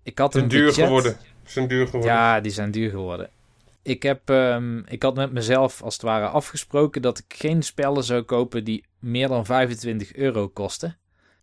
[0.02, 0.84] Ik had een zijn duur budget.
[0.84, 1.12] geworden.
[1.44, 2.10] Ze zijn duur geworden.
[2.10, 3.28] Ja, die zijn duur geworden.
[3.82, 8.04] Ik, heb, ehm, ik had met mezelf als het ware afgesproken dat ik geen spellen
[8.04, 10.96] zou kopen die meer dan 25 euro kosten.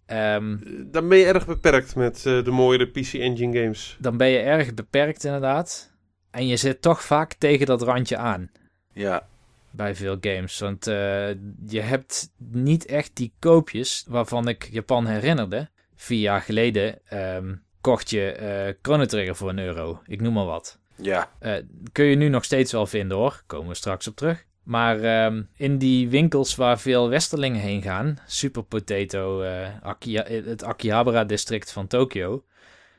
[0.05, 0.57] Ehm,
[0.91, 3.97] Dan ben je erg beperkt met eh, de mooiere PC Engine games.
[3.99, 5.91] dan ben je erg beperkt inderdaad.
[6.31, 8.51] En je zit toch vaak tegen dat randje aan.
[8.93, 9.27] Ja,
[9.71, 10.59] bij veel games.
[10.59, 11.29] Want eh,
[11.67, 15.69] je hebt niet echt die koopjes waarvan ik Japan herinnerde.
[15.95, 20.01] Vier jaar geleden ehm, kocht je Chrono Trigger voor een euro.
[20.05, 20.79] Ik noem maar wat.
[20.95, 21.29] ja.
[21.39, 21.53] Eh,
[21.91, 23.43] kun je nu nog steeds wel vinden hoor.
[23.45, 24.45] Komen we straks op terug.
[24.63, 29.43] Maar ehm, in die winkels waar veel Westerlingen heen gaan, Super Potato,
[29.81, 32.43] Akiha- het Akihabara district van Tokio,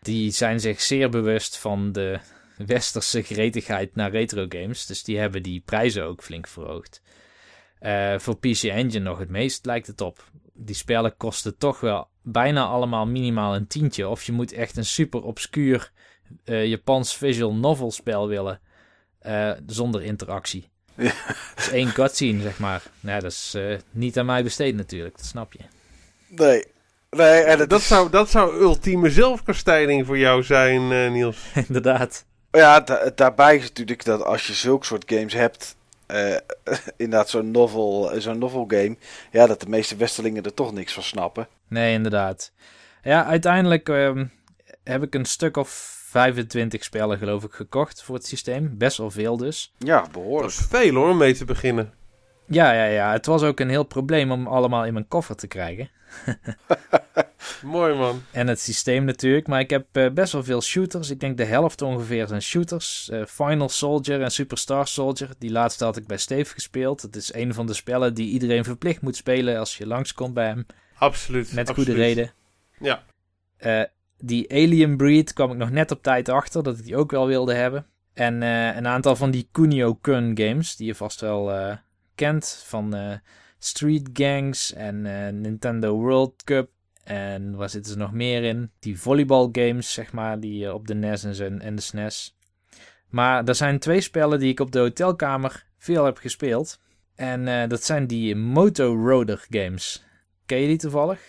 [0.01, 2.19] die zijn zich zeer bewust van de
[2.57, 4.87] westerse gretigheid naar retro games.
[4.87, 7.03] Dus die hebben die prijzen ook flink verhoogd.
[7.79, 10.25] Eh, voor PC Engine nog het meest lijkt het op.
[10.55, 14.09] Die spellen kosten toch wel bijna allemaal minimaal een tientje.
[14.09, 15.93] Of je moet echt een super obscuur
[16.45, 18.61] eh, Japans visual novel spel willen.
[19.19, 20.71] eh, zonder interactie.
[20.95, 21.13] Ja.
[21.55, 22.83] Dus één cutscene, zeg maar.
[23.01, 25.59] Nou, dat is eh, niet aan mij besteed natuurlijk, dat snap je.
[26.29, 26.65] Nee.
[27.11, 31.39] Nee, en Dat is- zou, dat zou ultieme zelfkastijding voor jou zijn, eh, Niels.
[31.69, 32.25] Inderdaad.
[32.53, 35.77] Ja, da- daarbij is natuurlijk dat als je zulke soort games hebt,
[36.07, 36.37] eh,
[36.97, 38.97] inderdaad zo'n novel, zo'n novel game,
[39.31, 41.49] ja, dat de meeste Westerlingen er toch niks van snappen.
[41.69, 42.53] Nee, inderdaad.
[43.03, 44.27] Ja, uiteindelijk ehm,
[44.85, 45.69] heb ik een stuk of
[46.09, 48.75] 25 spellen geloof ik gekocht voor het systeem.
[48.79, 49.73] Best wel veel dus.
[49.79, 50.53] Ja, Dat behoorlijk.
[50.53, 51.93] is veel hoor, om mee te beginnen.
[52.47, 53.13] Ja, ja, ja.
[53.13, 55.91] Het was ook een heel probleem om allemaal in mijn koffer te krijgen.
[57.63, 58.23] Mooi man.
[58.31, 59.47] En het systeem natuurlijk.
[59.47, 61.11] Maar ik heb eh, best wel veel shooters.
[61.11, 63.09] Ik denk de helft ongeveer zijn shooters.
[63.11, 65.29] Eh, Final Soldier en Superstar Soldier.
[65.39, 67.03] Die laatste had ik bij Steve gespeeld.
[67.03, 70.47] Het is een van de spellen die iedereen verplicht moet spelen als je langskomt bij
[70.47, 70.67] hem.
[70.95, 71.53] Absoluut.
[71.53, 71.89] Met absoluut.
[71.89, 72.33] goede reden.
[72.79, 73.05] Ja.
[73.57, 73.83] Eh,
[74.19, 77.27] die Alien Breed kwam ik nog net op tijd achter dat ik die ook wel
[77.27, 77.87] wilde hebben.
[78.15, 81.53] En een aantal van die Kunio-kun games, die je vast wel
[82.15, 82.63] kent.
[82.67, 83.17] Van eh,
[83.59, 86.71] Street Gangs en eh, Nintendo World Cup.
[87.05, 88.71] En waar zitten ze nog meer in?
[88.79, 92.37] Die volleyball games, zeg maar, die eh, op de NES en, zo- en de SNES.
[93.09, 96.81] Maar er zijn twee spellen die ik op de hotelkamer veel heb gespeeld.
[97.15, 100.05] En eh, dat zijn die Moto Roder games.
[100.47, 101.21] Ken je die toevallig?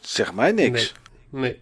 [0.00, 0.94] Zeg mij niks.
[1.30, 1.60] Nee.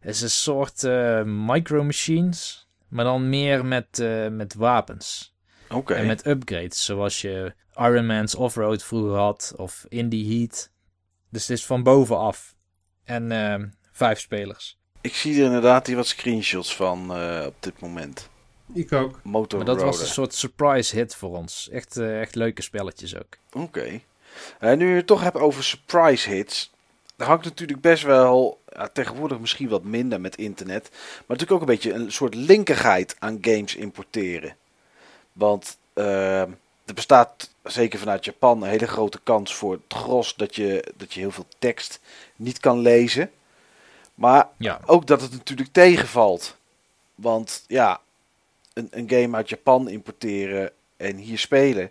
[0.00, 5.33] Het is een soort eh, micro machines, maar dan meer met, eh, met wapens.
[5.74, 5.94] Oké.
[5.94, 10.70] En met upgrades, zoals je Iron Man's Offroad vroeger had, of Indie Heat.
[11.30, 12.54] Dus het is van bovenaf.
[13.04, 14.78] En ehm, vijf spelers.
[15.00, 18.28] Ik zie er inderdaad hier wat screenshots van eh, op dit moment.
[18.72, 19.20] Ik ook.
[19.22, 21.68] Motor Maar dat was een soort surprise hit voor ons.
[21.72, 23.36] Echt, eh, echt leuke spelletjes ook.
[23.52, 24.00] Oké.
[24.58, 26.72] En nu je het toch hebt over surprise hits.
[27.16, 30.88] Dan hangt natuurlijk best wel, ja, tegenwoordig misschien wat minder met internet.
[30.90, 34.56] Maar natuurlijk ook een beetje een soort linkigheid aan games importeren.
[35.34, 36.40] Want eh,
[36.84, 41.14] er bestaat zeker vanuit Japan een hele grote kans voor het gros dat je, dat
[41.14, 42.00] je heel veel tekst
[42.36, 43.30] niet kan lezen.
[44.14, 46.56] Maar Ja, ook dat het natuurlijk tegenvalt.
[47.14, 48.00] Want ja,
[48.72, 51.90] een, een game uit Japan importeren en hier spelen.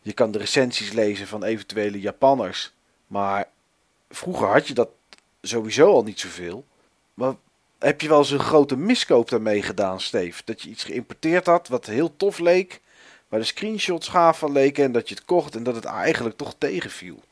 [0.00, 2.72] Je kan de recensies lezen van eventuele Japanners.
[3.06, 3.48] Maar
[4.10, 4.88] vroeger had je dat
[5.42, 6.64] sowieso al niet zoveel.
[7.14, 7.34] Maar
[7.78, 10.42] heb je wel eens een grote miskoop daarmee gedaan, Steve?
[10.44, 12.80] Dat je iets geïmporteerd had wat heel tof leek.
[13.34, 16.36] Waar de screenshots gaaf van leken en dat je het kocht en dat het eigenlijk
[16.36, 17.22] toch tegenviel.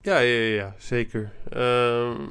[0.00, 1.32] Ja, ja, ja, ja, zeker.
[1.50, 2.22] Ehm,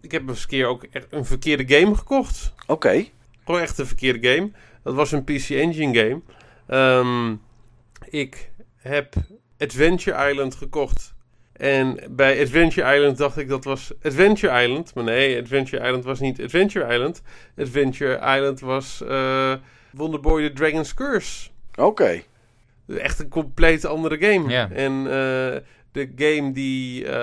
[0.00, 2.52] ik heb eens een keer ook echt een verkeerde game gekocht.
[2.66, 3.06] Oké,
[3.44, 4.50] Gewoon echt een verkeerde game.
[4.82, 6.20] Dat was een PC Engine game.
[6.66, 7.36] Ehm,
[8.04, 9.14] ik heb
[9.58, 11.14] Adventure Island gekocht.
[11.52, 14.94] En bij Adventure Island dacht ik dat was Adventure Island.
[14.94, 17.22] Maar nee, Adventure Island was niet Adventure Island.
[17.56, 19.54] Adventure Island was uh,
[19.90, 21.48] Wonderboy the Dragon's Curse.
[21.74, 22.22] Oké.
[22.98, 24.50] Echt een compleet andere game.
[24.50, 24.68] Ja.
[24.70, 25.06] En uh,
[25.92, 27.14] de game die uh,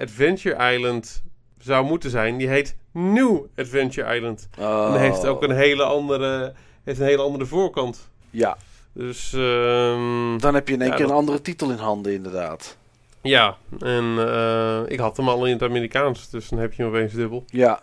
[0.00, 1.22] Adventure Island
[1.58, 4.48] zou moeten zijn, die heet New Adventure Island.
[4.58, 4.94] Oh.
[4.94, 6.52] En heeft ook een hele andere,
[6.84, 8.08] heeft een hele andere voorkant.
[8.30, 8.56] Ja.
[8.92, 9.32] Dus...
[9.32, 12.76] Um, Dan heb je in één ja, keer dat- een andere titel in handen, inderdaad.
[13.22, 16.90] Ja, en eh, ik had hem al in het Amerikaans, dus dan heb je hem
[16.92, 17.44] opeens dubbel.
[17.46, 17.80] Ja.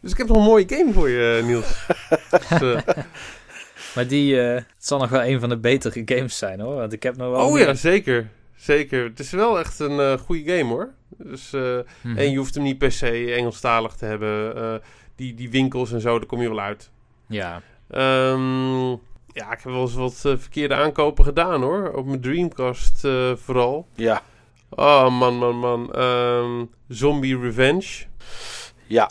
[0.00, 1.86] Dus ik heb nog een mooie game voor je, Niels.
[2.30, 2.78] dus, eh,
[3.98, 6.74] Maar die eh, het zal nog wel een van de betere games zijn hoor.
[6.74, 7.46] Want ik heb nog wel.
[7.46, 8.28] oh meer- ja, zeker.
[8.56, 9.04] Zeker.
[9.04, 10.90] Het is wel echt een eh goede game hoor.
[11.16, 12.16] Dus, eh, Mhm.
[12.18, 14.56] En je hoeft hem niet per se Engelstalig te hebben.
[14.56, 14.74] Eh,
[15.16, 16.90] die, die winkels en zo, daar kom je wel uit.
[17.28, 17.62] Ja.
[17.90, 18.88] Ehm,
[19.32, 21.92] ja, ik heb wel eens wat verkeerde aankopen gedaan hoor.
[21.92, 23.86] Op mijn Dreamcast eh, vooral.
[23.94, 24.22] Ja.
[24.70, 25.92] Oh man, man, man.
[25.94, 28.04] Ehm, Zombie Revenge.
[28.86, 29.10] Ja.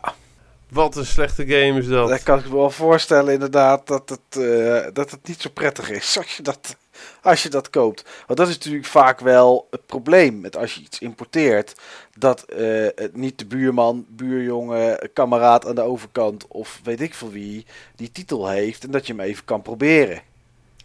[0.69, 2.09] Wat een slechte game is dat.
[2.09, 5.89] Dat kan ik me wel voorstellen, inderdaad, dat het, eh, dat het niet zo prettig
[5.89, 6.77] is als je, dat,
[7.21, 8.09] als je dat koopt.
[8.27, 11.75] Want dat is natuurlijk vaak wel het probleem met als je iets importeert.
[12.17, 17.31] Dat eh, het niet de buurman, buurjongen, kameraad aan de overkant of weet ik veel
[17.31, 17.65] wie
[17.95, 18.83] die titel heeft.
[18.83, 20.21] En dat je hem even kan proberen.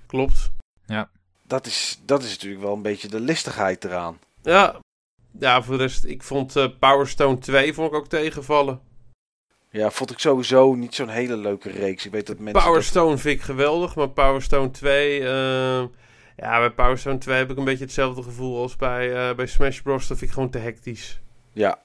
[0.06, 0.50] Klopt.
[1.46, 4.18] Dat is, dat is natuurlijk wel een beetje de listigheid eraan.
[4.42, 4.76] Ja.
[5.38, 8.80] Ja, voor de rest, ik vond eh, Power Stone 2 vond ik ook tegenvallen.
[9.72, 12.06] Ja, vond ik sowieso niet zo'n hele leuke reeks.
[12.06, 12.62] Ik weet dat mensen...
[12.62, 15.20] Power dat- Stone vind ik geweldig, maar Power Stone 2...
[15.20, 15.84] eh,
[16.36, 19.46] ja, bij Power Stone 2 heb ik een beetje hetzelfde gevoel als bij, eh, bij
[19.46, 20.06] Smash Bros.
[20.06, 21.20] Dat vind ik gewoon te hectisch.
[21.52, 21.78] Ja.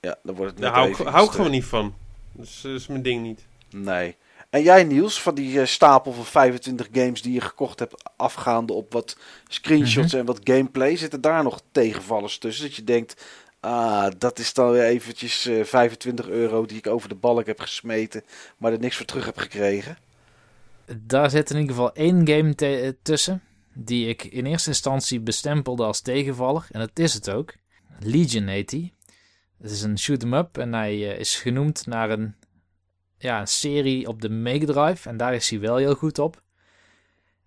[0.00, 1.94] Ja, dan wordt het net Daar hou, ik, hou ik gewoon niet van.
[2.32, 3.46] Dus dat is mijn ding niet.
[3.70, 4.16] Nee.
[4.50, 8.72] En jij Niels, van die eh, stapel van 25 games die je gekocht hebt, afgaande
[8.72, 9.16] op wat
[9.48, 12.64] screenshots en wat gameplay, zitten daar nog tegenvallers tussen?
[12.64, 13.24] Dat je denkt,
[13.62, 17.60] ah, dat is dan weer eventjes eh, 25 euro die ik over de balk heb
[17.60, 18.22] gesmeten,
[18.56, 19.96] maar er niks voor terug heb gekregen.
[21.00, 23.42] Daar zit in ieder geval één game eh, tussen.
[23.74, 26.66] Die ik in eerste instantie bestempelde als tegenvaller.
[26.70, 27.54] En dat is het ook.
[28.00, 28.94] Legion heet die.
[29.60, 30.58] Het is een shoot 'em up.
[30.58, 32.34] En hij eh, is genoemd naar een,
[33.18, 35.08] ja, een serie op de Mega Drive.
[35.08, 36.42] En daar is hij wel heel goed op.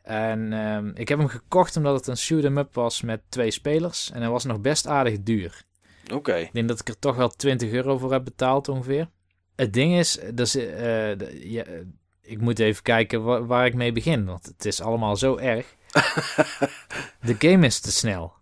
[0.01, 3.51] En ehm, ik heb hem gekocht omdat het een shoot 'em up was met twee
[3.51, 4.11] spelers.
[4.11, 5.65] En hij was nog best aardig duur.
[6.13, 6.35] Oké.
[6.35, 9.09] Ik denk dat ik er toch wel 20 euro voor heb betaald ongeveer.
[9.55, 11.79] Het ding is, dus, ja, eh,
[12.21, 15.75] ik moet even kijken wa- waar ik mee begin, want het is allemaal zo erg.
[17.27, 18.33] de game is te snel.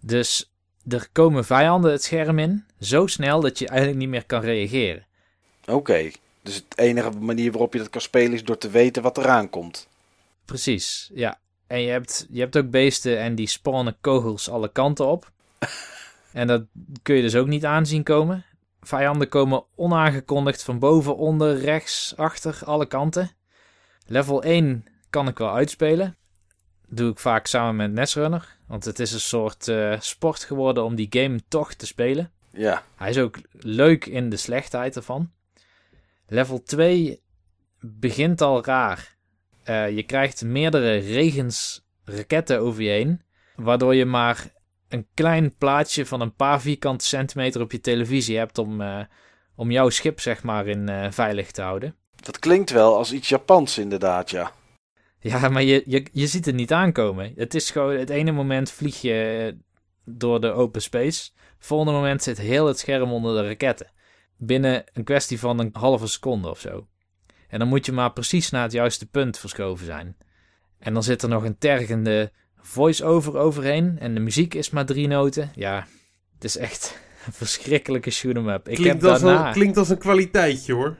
[0.00, 0.52] Dus
[0.88, 5.06] er komen vijanden het scherm in, zo snel dat je eigenlijk niet meer kan reageren.
[5.66, 6.10] Oké.
[6.42, 9.50] Dus het enige manier waarop je dat kan spelen is door te weten wat eraan
[9.50, 9.88] komt.
[10.44, 11.40] Precies, ja.
[11.66, 15.30] En je hebt, je hebt ook beesten en die spawnen kogels alle kanten op.
[16.32, 16.64] en dat
[17.02, 18.44] kun je dus ook niet aanzien komen.
[18.80, 23.30] Vijanden komen onaangekondigd van boven, onder, rechts, achter, alle kanten.
[24.06, 26.16] Level 1 kan ik wel uitspelen.
[26.88, 28.56] Doe ik vaak samen met Netrunner.
[28.66, 32.32] Want het is een soort eh, sport geworden om die game toch te spelen.
[32.50, 32.82] Ja.
[32.96, 35.30] Hij is ook leuk in de slechtheid ervan.
[36.26, 37.22] Level 2
[37.80, 39.16] begint al raar.
[39.62, 43.22] Eh, je krijgt meerdere regens raketten over je heen.
[43.56, 44.52] Waardoor je maar
[44.92, 49.00] een klein plaatje van een paar vierkante centimeter op je televisie hebt om, eh,
[49.54, 51.96] om jouw schip zeg maar in eh, veilig te houden.
[52.16, 54.52] Dat klinkt wel als iets Japans inderdaad, ja.
[55.18, 57.32] Ja, maar je, je, je ziet het niet aankomen.
[57.36, 59.56] Het is gewoon, het ene moment vlieg je
[60.04, 61.30] door de open space.
[61.56, 63.90] Het volgende moment zit heel het scherm onder de raketten.
[64.36, 66.86] Binnen een kwestie van een halve seconde of zo.
[67.48, 70.16] En dan moet je maar precies naar het juiste punt verschoven zijn.
[70.78, 72.32] En dan zit er nog een tergende
[72.62, 73.98] voice-over overheen.
[73.98, 75.50] En de muziek is maar drie noten.
[75.54, 75.86] Ja,
[76.34, 78.68] het is echt een verschrikkelijke shoot-em-up.
[78.68, 79.46] Ik Klinkt, daarna...
[79.46, 80.96] een, klinkt als een kwaliteitje hoor.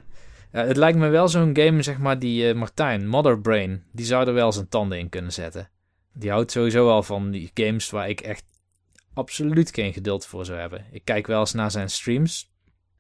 [0.53, 4.07] Ja, het lijkt me wel zo'n game, zeg maar, die eh, Martijn, Mother Brain, die
[4.07, 5.71] zou er wel zijn tanden in kunnen zetten.
[6.13, 8.45] Die houdt sowieso al van die games waar ik echt
[9.15, 10.87] absoluut geen geduld voor zou hebben.
[10.91, 12.51] Ik kijk wel eens naar zijn streams.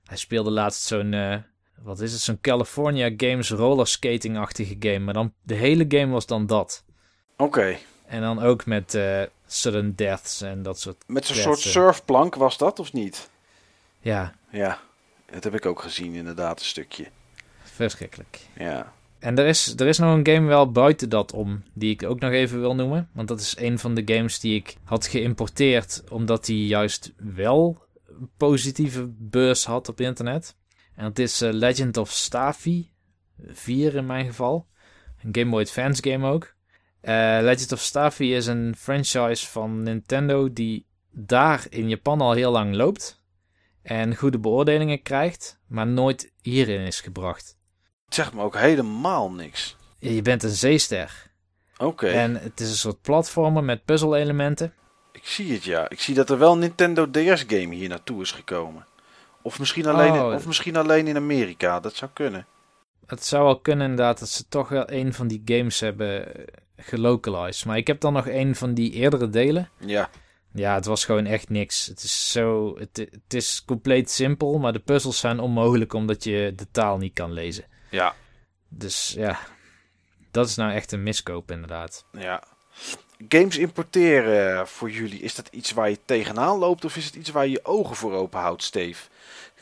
[0.04, 1.36] Hij speelde laatst zo'n, eh,
[1.82, 4.98] wat is het, zo'n California Games rollerskating-achtige game.
[4.98, 6.84] Maar dan, de hele game was dan dat.
[7.36, 7.76] Oké.
[8.12, 11.68] En dan ook met eh, sudden deaths en dat soort, Met zo'n soort zo.
[11.68, 13.30] surfplank was dat, of niet?
[14.00, 14.78] ja, Ja.
[15.30, 17.06] Dat heb ik ook gezien, inderdaad, een stukje.
[17.62, 18.40] verschrikkelijk.
[18.58, 18.92] Ja.
[19.18, 22.20] En er is, er is nog een game wel buiten dat om, die ik ook
[22.20, 23.08] nog even wil noemen.
[23.12, 27.84] Want dat is een van de games die ik had geïmporteerd, omdat die juist wel
[28.06, 30.56] een positieve beurs had op internet.
[30.94, 32.86] En dat is eh, Legend of Staffy
[33.46, 34.66] 4 in mijn geval.
[35.22, 36.54] Een Game Boy Advance game ook.
[37.02, 42.50] Eh, Legend of Staffy is een franchise van Nintendo die daar in Japan al heel
[42.50, 43.20] lang loopt
[43.82, 47.56] en goede beoordelingen krijgt, maar nooit hierin is gebracht.
[48.04, 49.76] Het zegt me ook helemaal niks.
[49.98, 51.30] Je bent een zeester.
[51.78, 54.74] Oké, En het is een soort platformer met puzzelelementen.
[55.12, 55.88] ik zie het ja.
[55.88, 58.86] Ik zie dat er wel een Nintendo DS-game hier naartoe is gekomen.
[59.42, 60.30] Of misschien, alleen Oh.
[60.30, 62.46] in, of misschien alleen in Amerika, dat zou kunnen.
[63.06, 66.44] Het zou wel kunnen inderdaad dat ze toch wel een van die games hebben eh,
[66.82, 67.64] gelocalized.
[67.66, 69.70] Maar ik heb dan nog een van die eerdere delen.
[69.78, 70.10] Ja,
[70.54, 71.86] Ja, het was gewoon echt niks.
[71.86, 72.78] Het is zo.
[72.78, 77.14] Het, het is compleet simpel, maar de puzzels zijn onmogelijk omdat je de taal niet
[77.14, 77.64] kan lezen.
[77.90, 78.14] ja,
[78.68, 79.38] Dus ja,
[80.30, 82.04] dat is nou echt een miskoop inderdaad.
[82.12, 82.42] ja.
[83.28, 87.30] Games importeren voor jullie, is dat iets waar je tegenaan loopt of is het iets
[87.30, 89.08] waar je je ogen voor open houdt, Steve?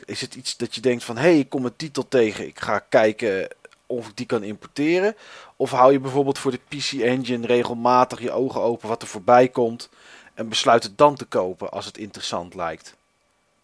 [0.05, 2.59] Is het iets dat je denkt van, hé, hey, ik kom een titel tegen, ik
[2.59, 3.47] ga kijken
[3.91, 5.15] of ik die kan importeren?
[5.55, 9.47] Of hou je bijvoorbeeld voor de PC Engine regelmatig je ogen open wat er voorbij
[9.47, 9.89] komt
[10.33, 12.95] en besluit het dan te kopen als het interessant lijkt?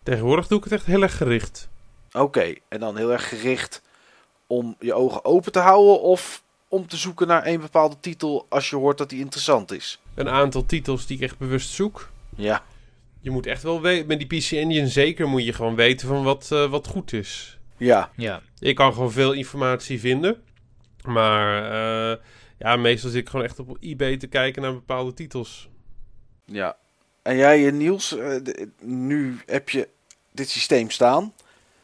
[0.03, 1.67] Tegenwoordig doe ik het echt heel erg gericht.
[2.13, 3.81] Oké, en dan heel erg gericht
[4.47, 8.69] om je ogen open te houden of om te zoeken naar een bepaalde titel als
[8.69, 9.99] je hoort dat die interessant is?
[10.15, 12.09] Een aantal titels die ik echt bewust zoek.
[12.35, 12.63] Ja,
[13.21, 16.23] Je moet echt wel weten, met die PC Engine zeker moet je gewoon weten van
[16.23, 17.57] wat, eh, wat goed is.
[17.77, 20.41] ja, Ja, Ik kan gewoon veel informatie vinden.
[21.05, 22.17] Maar eh,
[22.57, 25.69] ja, meestal zit ik gewoon echt op eBay te kijken naar bepaalde titels.
[26.45, 26.77] ja.
[27.27, 28.35] En jij, eh, Niels, eh,
[28.81, 29.87] nu heb je
[30.31, 31.33] dit systeem staan.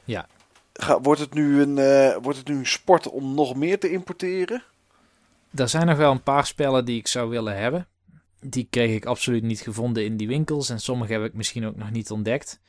[0.04, 0.28] Ja.
[0.74, 3.92] Ga, wordt, het nu een, eh, wordt het nu een sport om nog meer te
[3.92, 4.64] importeren?
[5.56, 7.88] er zijn nog wel een paar spellen die ik zou willen hebben.
[8.40, 10.70] Die kreeg ik absoluut niet gevonden in die winkels.
[10.70, 12.60] En sommige heb ik misschien ook nog niet ontdekt.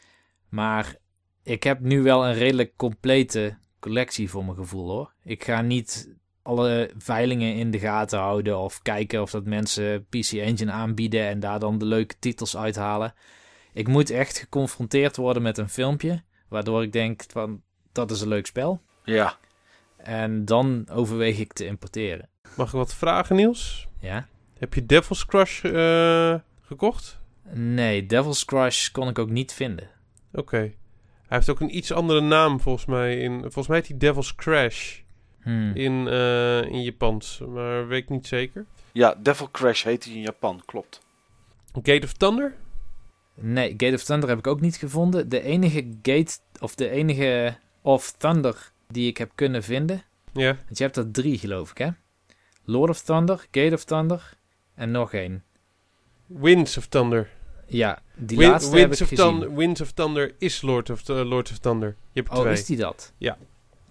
[0.48, 0.96] Maar
[1.42, 5.12] ik heb nu wel een redelijk complete collectie voor mijn gevoel hoor.
[5.22, 8.58] Ik ga niet alle veilingen in de gaten houden.
[8.58, 11.26] Of kijken of dat mensen PC Engine aanbieden.
[11.26, 13.14] En daar dan de leuke titels uithalen.
[13.72, 16.22] Ik moet echt geconfronteerd worden met een filmpje.
[16.48, 17.62] Waardoor ik denk van
[17.92, 18.80] dat is een leuk spel.
[19.04, 19.36] Ja.
[19.96, 22.28] En dan overweeg ik te importeren.
[22.56, 23.88] Mag ik wat vragen, Niels?
[24.00, 24.26] Ja?
[24.58, 27.20] Heb je Devil's Crush eh, gekocht?
[27.52, 29.90] Nee, Devil's Crush kon ik ook niet vinden.
[30.32, 30.72] Oké.
[31.34, 33.18] Heeft ook een iets andere naam volgens mij.
[33.18, 35.02] In, volgens mij heet hij Devil's Crash
[35.42, 35.70] Hmm.
[35.74, 37.40] in, eh in Japans.
[37.48, 38.66] Maar weet ik niet zeker.
[38.92, 41.00] Ja, Devil Crash heet hij in Japan, klopt.
[41.72, 42.54] Gate of Thunder?
[43.34, 45.28] Nee, Gate of Thunder heb ik ook niet gevonden.
[45.28, 50.02] De enige Gate, of de enige of Thunder die ik heb kunnen vinden.
[50.32, 50.56] Ja.
[50.64, 51.88] Want je hebt er drie, geloof ik, hè?
[52.64, 54.36] Lord of Thunder, Gate of Thunder
[54.74, 55.44] en nog één.
[56.26, 57.30] Winds of Thunder.
[57.76, 59.30] Ja, die Win- laatste heb Winds, ik of gezien.
[59.30, 61.88] Thunder Winds of Thunder is Lord of, eh, Lord of Thunder.
[62.12, 62.52] Je hebt er Oh, twee.
[62.52, 63.12] is die dat?
[63.18, 63.36] Ja.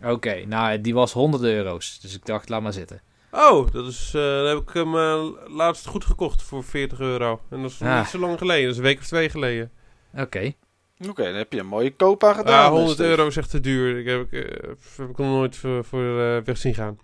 [0.03, 1.99] Oké, nou, die was 100 euro's.
[1.99, 3.01] Dus ik dacht, laat maar zitten.
[3.31, 7.41] Oh, dat is, eh, dan heb ik hem eh, laatst goed gekocht voor 40 euro.
[7.49, 7.97] En dat is Ah.
[7.99, 8.63] niet zo lang geleden.
[8.63, 9.71] Dat is een week of twee geleden.
[10.17, 10.53] Oké.
[11.09, 12.65] Oké, dan heb je een mooie koop aan gedaan.
[12.65, 13.09] Eh, 100 Steve.
[13.09, 13.99] euro is echt te duur.
[13.99, 14.41] Ik heb, eh,
[14.97, 16.99] heb ik nog nooit voor, voor eh, weg zien gaan.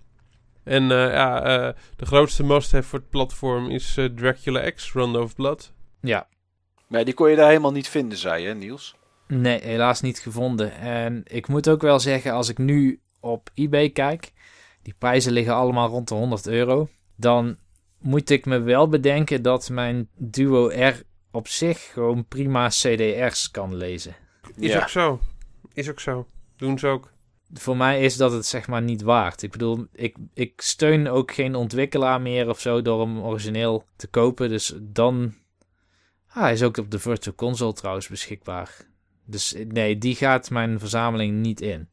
[0.63, 5.21] En eh, ja, eh, de grootste must-have voor het platform is eh, Dracula X, Rondo
[5.21, 5.71] of Blood.
[6.01, 6.27] Ja,
[6.89, 8.95] Maar die kon je daar helemaal niet vinden, zei je, Niels?
[9.27, 10.71] Nee, helaas niet gevonden.
[10.77, 14.31] En ik moet ook wel zeggen, als ik nu op eBay kijk,
[14.81, 17.57] die prijzen liggen allemaal rond de 100 euro, dan
[17.99, 23.75] moet ik me wel bedenken dat mijn Duo R op zich gewoon prima CDR's kan
[23.75, 24.15] lezen.
[24.55, 24.81] Is ja.
[24.81, 25.19] ook zo.
[25.73, 26.27] Is ook zo.
[26.55, 27.11] Doen ze ook.
[27.53, 29.41] Voor mij is dat het zeg maar niet waard.
[29.41, 34.07] Ik bedoel, ik, ik steun ook geen ontwikkelaar meer of zo door hem origineel te
[34.07, 34.49] kopen.
[34.49, 35.33] Dus dan...
[36.29, 38.75] Ah, hij is ook op de Virtual Console trouwens beschikbaar.
[39.25, 41.89] Dus nee, die gaat mijn verzameling niet in.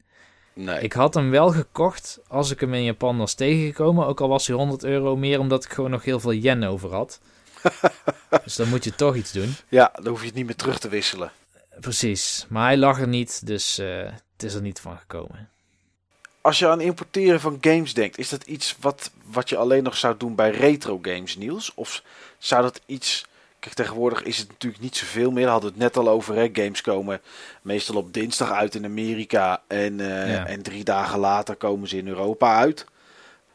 [0.52, 0.80] Nee.
[0.80, 4.06] Ik had hem wel gekocht als ik hem in Japan was tegengekomen.
[4.06, 6.92] Ook al was hij 100 euro meer, omdat ik gewoon nog heel veel yen over
[6.92, 7.20] had.
[8.44, 9.54] dus dan moet je toch iets doen.
[9.68, 11.32] Ja, dan hoef je het niet meer terug te wisselen.
[11.80, 12.46] Precies.
[12.48, 15.50] Maar hij lag er niet, dus eh, het is er niet van gekomen.
[16.40, 19.96] Als je aan importeren van games denkt, is dat iets wat, wat je alleen nog
[19.96, 21.72] zou doen bij retro games, Niels?
[21.74, 22.02] Of
[22.38, 23.26] zou dat iets...
[23.66, 25.42] Kijk, tegenwoordig is het natuurlijk niet zoveel meer.
[25.42, 26.34] Daar hadden we het net al over.
[26.34, 26.48] Hè?
[26.52, 27.20] Games komen
[27.62, 29.62] meestal op dinsdag uit in Amerika.
[29.66, 30.46] En, eh, Ja.
[30.46, 32.84] en drie dagen later komen ze in Europa uit.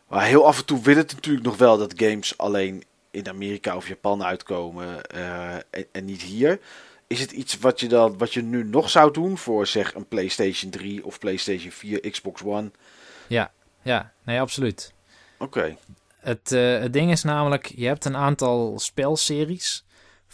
[0.08, 3.76] Maar heel af en toe wil het natuurlijk nog wel dat games alleen in Amerika
[3.76, 5.06] of Japan uitkomen.
[5.06, 6.60] eh, en, en niet hier.
[7.08, 10.08] Is het iets wat je, dan, wat je nu nog zou doen voor zeg een
[10.08, 12.72] PlayStation 3 of PlayStation 4, Xbox One?
[13.84, 14.94] Ja, nee, absoluut.
[15.38, 15.78] Oké.
[16.20, 19.84] Het, eh, het ding is namelijk, je hebt een aantal spelseries.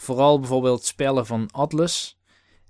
[0.00, 2.18] Vooral bijvoorbeeld spellen van Atlus.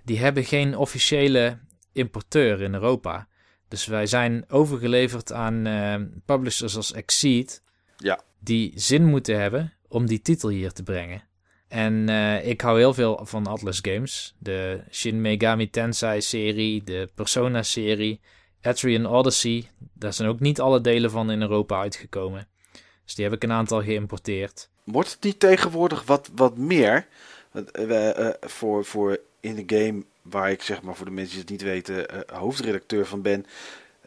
[0.04, 1.58] Die hebben geen officiële
[1.92, 3.28] importeur in Europa.
[3.68, 5.94] Dus wij zijn overgeleverd aan eh,
[6.24, 7.62] publishers als Exceed.
[7.96, 8.20] Ja.
[8.38, 11.22] Die zin moeten hebben om die titel hier te brengen.
[11.68, 14.34] En eh, ik hou heel veel van Atlas Games.
[14.38, 18.20] De Shin Megami Tensei serie, de Persona serie,
[18.60, 19.70] Etrian Odyssey.
[19.92, 22.48] Daar zijn ook niet alle delen van in Europa uitgekomen.
[23.04, 24.70] Dus die heb ik een aantal geïmporteerd.
[24.90, 27.06] Wordt het niet tegenwoordig wat, wat meer?
[27.52, 31.40] Eh, eh, voor, voor in de game waar ik zeg maar voor de mensen die
[31.40, 33.46] het niet weten eh, hoofdredacteur van ben,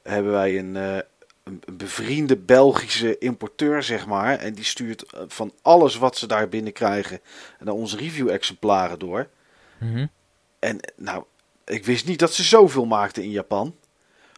[0.03, 4.39] hebben wij een, een, bevriende Belgische importeur zeg maar.
[4.39, 7.19] En die stuurt van alles wat ze daar binnenkrijgen
[7.59, 9.27] naar onze review-exemplaren door.
[9.79, 10.05] Mhm.
[10.59, 11.23] En nou,
[11.65, 13.75] ik wist niet dat ze zoveel maakten in Japan.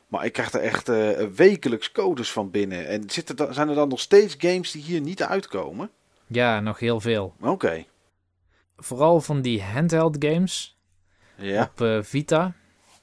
[0.08, 0.88] Maar ik krijg er echt
[1.36, 2.88] wekelijks codes van binnen.
[2.88, 5.90] En zitten, zijn er dan nog steeds games die hier niet uitkomen?
[6.34, 7.36] Ja, nog heel veel.
[7.42, 7.86] Oké.
[8.78, 10.78] Vooral van die handheld games
[11.38, 11.64] Ja.
[11.72, 12.54] op eh, Vita.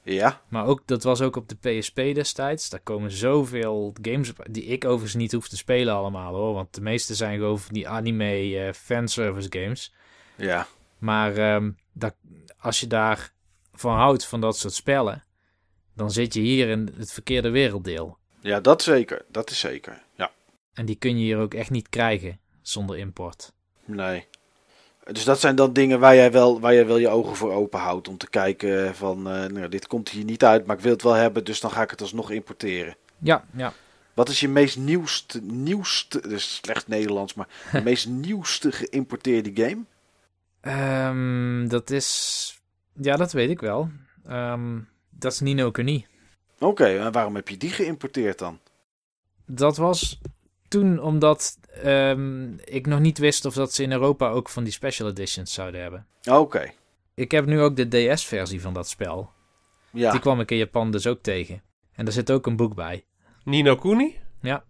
[0.03, 0.41] Ja.
[0.47, 2.69] Maar ook, dat was ook op de PSP destijds.
[2.69, 6.53] Daar komen zoveel games op, die ik overigens niet hoef te spelen allemaal hoor.
[6.53, 9.93] Want de meeste zijn gewoon van die anime eh, fanservice games.
[10.35, 10.67] Ja.
[10.97, 12.15] Maar ehm, dat,
[12.57, 13.33] als je daar
[13.73, 15.23] van houdt, van dat soort spellen,
[15.95, 18.17] dan zit je hier in het verkeerde werelddeel.
[18.39, 19.25] Ja, dat zeker.
[19.29, 20.03] Dat is zeker.
[20.15, 20.31] Ja.
[20.73, 23.51] En die kun je hier ook echt niet krijgen zonder import.
[23.85, 24.27] Nee.
[25.03, 27.79] Dus dat zijn dan dingen waar jij wel, waar jij wel je ogen voor open
[27.79, 28.07] houdt.
[28.07, 31.03] Om te kijken van, eh, nou, dit komt hier niet uit, maar ik wil het
[31.03, 32.95] wel hebben, dus dan ga ik het alsnog importeren.
[33.17, 33.73] Ja, ja.
[34.13, 39.83] Wat is je meest nieuwste, nieuwste, dus slecht Nederlands, maar de meest nieuwste geïmporteerde game?
[40.61, 42.59] Ehm, dat is...
[42.93, 43.89] Ja, dat weet ik wel.
[44.27, 44.79] Ehm,
[45.09, 46.05] dat is Nino Kuni.
[46.59, 48.59] Oké, en waarom heb je die geïmporteerd dan?
[49.45, 50.19] Dat was
[50.71, 54.73] toen omdat ehm, ik nog niet wist of dat ze in Europa ook van die
[54.73, 56.07] special editions zouden hebben.
[56.29, 56.71] Oké,
[57.13, 59.31] Ik heb nu ook de DS-versie van dat spel.
[59.91, 60.11] ja.
[60.11, 61.61] Die kwam ik in Japan dus ook tegen.
[61.93, 63.05] En daar zit ook een boek bij.
[63.43, 64.17] Nino Kuni?
[64.41, 64.63] Ja.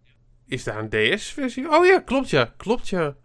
[0.48, 1.70] Is daar een DS-versie?
[1.70, 2.54] Oh ja, klopt ja.
[2.58, 3.16] Klopt ja.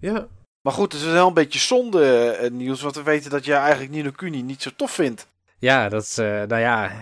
[0.00, 0.26] Ja.
[0.60, 3.58] Maar goed, het is wel een beetje zonde, eh, Niels, want we weten dat jij
[3.58, 5.28] eigenlijk Nino Kuni niet zo tof vindt.
[5.58, 6.18] Ja, dat is...
[6.18, 6.92] eh, nou ja,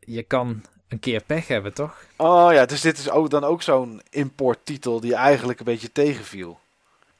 [0.00, 2.04] je kan een keer pech hebben, toch?
[2.16, 6.58] Oh ja, dus dit is ook dan ook zo'n importtitel die eigenlijk een beetje tegenviel.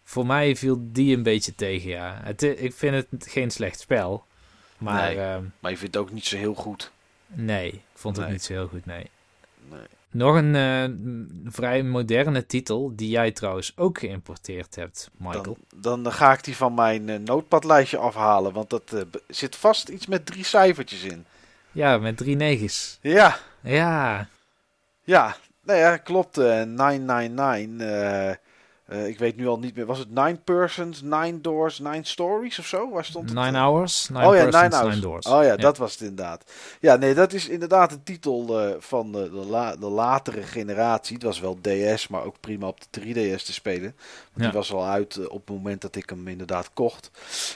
[0.04, 2.20] Voor mij viel die een beetje tegen, ja.
[2.22, 4.24] Het, ik vind het geen slecht spel.
[4.78, 5.18] Maar Nee.
[5.20, 6.90] ehm, Maar je vindt het ook niet zo heel goed.
[7.26, 8.34] nee, ik vond het Nee.
[8.34, 9.10] niet zo heel goed, nee.
[9.70, 9.80] Nee.
[10.12, 10.84] Nog een eh,
[11.52, 15.56] vrij moderne titel, die jij trouwens ook geïmporteerd hebt, Michael.
[15.74, 19.88] Dan, dan ga ik die van mijn eh, notepadlijstje afhalen, want dat eh, zit vast
[19.88, 21.24] iets met drie cijfertjes in.
[21.72, 22.98] Ja, met drie negens.
[23.02, 24.26] Ja, Ja,
[25.04, 26.38] ja, nee, ja klopt.
[26.38, 28.36] eh 999.
[28.90, 29.86] Eh, ik weet nu al niet meer.
[29.86, 32.90] Was het Nine Persons, Nine Doors, Nine Stories of zo?
[32.90, 33.38] Waar stond het?
[33.38, 34.94] Nine Hours, Nine oh ja, Persons, Nine Hours.
[34.94, 35.26] Nine Doors.
[35.26, 36.52] Oh ja, dat was het inderdaad.
[36.80, 41.14] Ja, nee, dat is inderdaad een titel eh, van de, de, la- de latere generatie.
[41.14, 43.94] Het was wel DS, maar ook prima op de 3DS te spelen.
[44.32, 44.42] Want Ja.
[44.42, 47.10] Die was al uit eh, op het moment dat ik hem inderdaad kocht.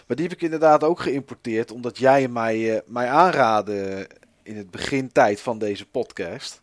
[0.07, 4.09] Maar die heb ik inderdaad ook geïmporteerd, omdat jij mij, mij aanraadde
[4.43, 6.63] in het begintijd van deze podcast.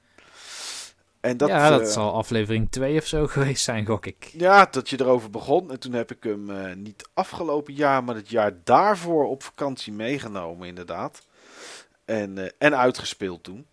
[1.21, 4.31] En dat, ja, dat eh, zal aflevering 2 of zo geweest zijn, gok ik.
[4.37, 5.71] ja, dat je erover begon.
[5.71, 9.93] En toen heb ik hem eh, niet afgelopen jaar, maar het jaar daarvoor op vakantie
[9.93, 11.27] meegenomen, inderdaad.
[12.05, 13.65] En, eh, en uitgespeeld toen.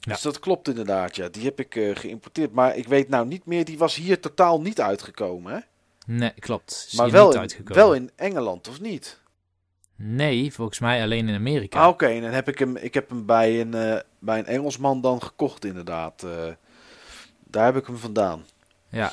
[0.00, 0.12] Ja.
[0.12, 1.28] Dus dat klopt inderdaad, ja.
[1.28, 2.52] Die heb ik geïmporteerd.
[2.52, 5.58] Maar ik weet nou niet meer, die was hier totaal niet uitgekomen, hè?
[6.06, 6.84] Nee, klopt.
[6.88, 9.20] Is maar wel niet in, wel in Engeland, of niet?
[9.96, 11.80] Nee, volgens mij alleen in Amerika.
[11.80, 15.00] Ah, Oké, en dan heb ik hem, ik heb hem bij een, bij een Engelsman
[15.00, 16.24] dan gekocht, inderdaad.
[17.46, 18.44] Eh, daar heb ik hem vandaan.
[18.88, 19.12] Ja.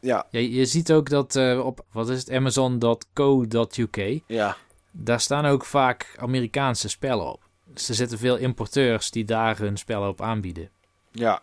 [0.00, 4.56] Ja, je ziet ook dat eh, op, wat is het, amazon.co.uk, ja.
[4.90, 7.42] daar staan ook vaak Amerikaanse spellen op.
[7.64, 10.70] Dus er zitten veel importeurs die daar hun spellen op aanbieden.
[11.12, 11.40] Ja,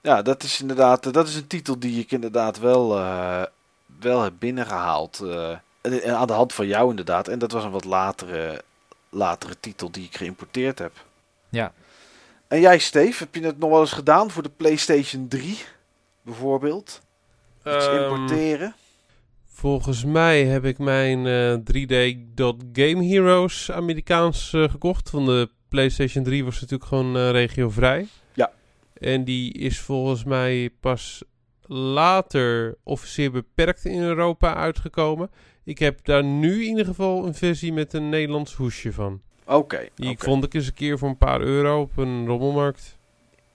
[0.00, 3.42] ja dat is inderdaad dat is een titel die ik inderdaad wel, eh,
[4.00, 5.20] wel heb binnengehaald.
[5.20, 5.50] eh,
[5.80, 7.28] en- en aan de hand van jou inderdaad.
[7.28, 8.62] En dat was een wat latere,
[9.08, 11.04] latere titel die ik geïmporteerd heb.
[11.48, 11.72] Ja.
[12.50, 15.58] En jij, Steve, heb je het nog wel eens gedaan voor de PlayStation 3
[16.22, 17.02] bijvoorbeeld?
[17.66, 18.74] Iets Ehm, importeren?
[19.46, 25.10] Volgens mij heb ik mijn eh 3D.Game Heroes Amerikaans eh, gekocht.
[25.10, 28.06] Van de PlayStation 3 was natuurlijk gewoon eh, regiovrij.
[28.32, 28.50] Ja.
[28.94, 31.22] En die is volgens mij pas
[31.66, 35.30] later of zeer beperkt in Europa uitgekomen.
[35.64, 39.20] Ik heb daar nu in ieder geval een versie met een Nederlands hoesje van.
[39.50, 42.98] Oké, Die vond ik eens een keer voor een paar euro op een rommelmarkt.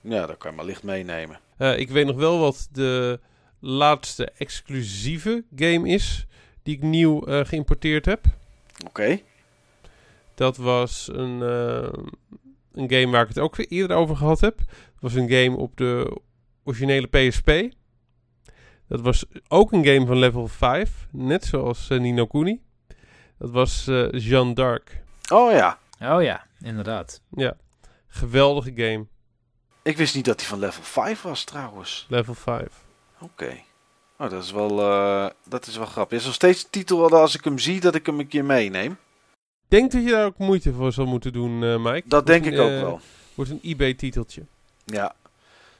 [0.01, 1.39] Ja, dat kan je maar licht meenemen.
[1.57, 3.19] Eh, ik weet nog wel wat de
[3.59, 6.25] laatste exclusieve game is
[6.63, 8.25] die ik nieuw eh, geïmporteerd heb.
[8.87, 9.19] Oké,
[10.35, 12.03] Dat was een, eh,
[12.73, 14.57] een game waar ik het ook eerder over gehad heb.
[14.57, 16.21] Het was een game op de
[16.63, 17.51] originele PSP.
[18.87, 21.07] Dat was ook een game van level 5.
[21.11, 22.61] Net zoals Nino Kuni.
[23.37, 25.03] Dat was Jeanne d'Arc.
[25.31, 25.79] Oh ja.
[26.01, 27.21] Oh ja, inderdaad.
[27.29, 27.55] Ja.
[28.07, 29.05] Geweldige game.
[29.83, 32.05] Ik wist niet dat hij van level 5 was trouwens.
[32.09, 32.67] Level 5.
[33.19, 33.57] Oké.
[34.17, 36.17] Oh, dat is wel, uh, dat is wel grappig.
[36.17, 38.45] Is nog steeds de titel dat als ik hem zie, dat ik hem een keer
[38.45, 38.97] meeneem.
[39.67, 42.07] Denk dat je daar ook moeite voor zal moeten doen, uh, Mike?
[42.07, 42.99] Dat denk ik ook wel.
[43.35, 44.45] Wordt een eBay-titeltje.
[44.85, 45.15] Ja.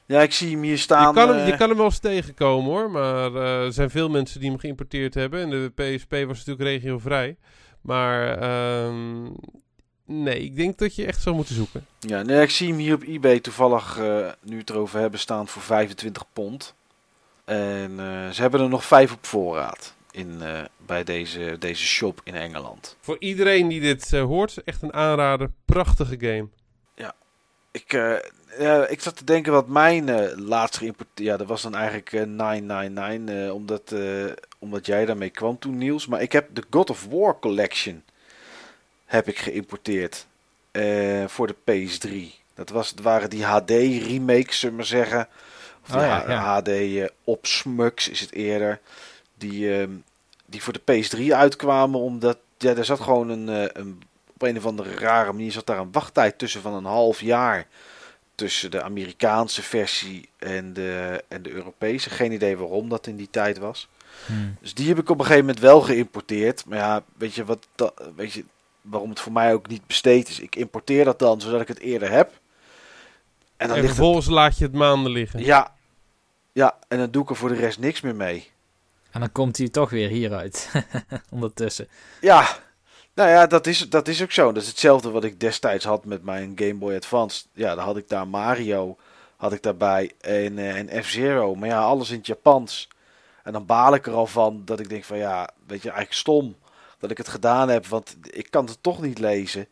[0.06, 1.08] Ja, ik zie hem hier staan.
[1.08, 4.40] Je kan hem, je kan hem wel eens tegenkomen hoor, maar er zijn veel mensen
[4.40, 5.40] die hem geïmporteerd hebben.
[5.40, 7.36] En de PSP was natuurlijk regiovrij.
[7.80, 9.30] Maar uh,
[10.06, 11.86] nee, ik denk dat je echt zou moeten zoeken.
[12.00, 15.48] Ja, nee, ik zie hem hier op eBay toevallig, uh, nu het erover hebben, staan
[15.48, 16.74] voor 25 pond.
[17.44, 22.20] En uh, ze hebben er nog vijf op voorraad in, uh, bij deze, deze shop
[22.24, 22.96] in Engeland.
[23.00, 25.50] Voor iedereen die dit hoort, echt een aanrader.
[25.64, 26.48] Prachtige game.
[26.94, 27.14] Ja,
[27.70, 27.92] ik,
[28.58, 31.28] ja, ik zat te denken wat mijn laatste geïmporteerd...
[31.28, 33.94] Ja, dat was dan eigenlijk 999, omdat,
[34.58, 36.06] omdat jij daarmee kwam toen, Niels.
[36.06, 38.02] Maar ik heb de God of War Collection
[39.16, 40.26] heb ik geïmporteerd
[41.26, 42.44] voor de PS3.
[42.54, 45.28] Dat, was, het waren die HD-remakes, zullen we maar zeggen...
[45.88, 46.62] Of oh, ja, ja.
[46.62, 48.80] HD op Smux is het eerder.
[49.34, 49.88] Die, uh,
[50.46, 52.00] die voor de PS3 uitkwamen.
[52.00, 54.02] Omdat ja, er zat gewoon een, uh, een.
[54.34, 57.66] Op een of andere rare manier zat daar een wachttijd tussen van een half jaar.
[58.34, 62.10] Tussen de Amerikaanse versie en de, en de Europese.
[62.10, 63.88] Geen idee waarom dat in die tijd was.
[64.26, 64.56] Hmm.
[64.60, 66.64] Dus die heb ik op een gegeven moment wel geïmporteerd.
[66.66, 68.44] Maar ja, weet je, wat dat, weet je
[68.90, 70.40] waarom het voor mij ook niet besteed is?
[70.40, 72.32] Ik importeer dat dan zodat ik het eerder heb.
[73.56, 74.34] En, dan en vervolgens het...
[74.34, 75.44] laat je het maanden liggen.
[75.44, 75.74] Ja,
[76.52, 78.50] ja, en dan doe ik er voor de rest niks meer mee.
[79.10, 80.70] En dan komt hij toch weer hieruit.
[81.30, 81.88] Ondertussen.
[82.20, 82.46] Ja,
[83.14, 84.52] nou ja, dat is, dat is ook zo.
[84.52, 87.44] Dat is hetzelfde wat ik destijds had met mijn Game Boy Advance.
[87.52, 88.96] Ja, dan had ik daar Mario
[89.36, 91.54] had ik daarbij en, uh, en F-Zero.
[91.54, 92.88] Maar ja, alles in het Japans.
[93.42, 96.18] En dan baal ik er al van dat ik denk van ja, weet je, eigenlijk
[96.18, 96.56] stom
[96.98, 97.86] dat ik het gedaan heb.
[97.86, 99.66] Want ik kan het toch niet lezen.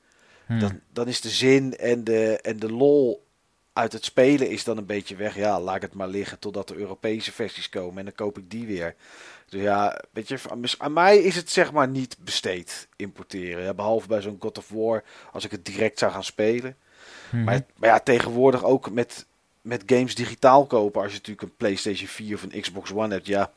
[0.46, 0.60] Hmm.
[0.60, 3.24] Dan, dan is de zin en de, en de lol
[3.72, 5.36] uit het spelen is dan een beetje weg.
[5.36, 8.66] Ja, laat het maar liggen totdat de Europese versies komen en dan koop ik die
[8.66, 8.94] weer.
[9.48, 10.38] Dus ja, weet je,
[10.78, 13.64] aan mij is het zeg maar niet besteed importeren.
[13.64, 16.76] Ja, behalve bij zo'n God of War, als ik het direct zou gaan spelen.
[17.30, 17.44] Mhm.
[17.44, 19.26] maar, maar, ja, tegenwoordig ook met,
[19.60, 21.02] met games digitaal kopen.
[21.02, 23.52] Als je natuurlijk een PlayStation 4 of een Xbox One hebt, ja,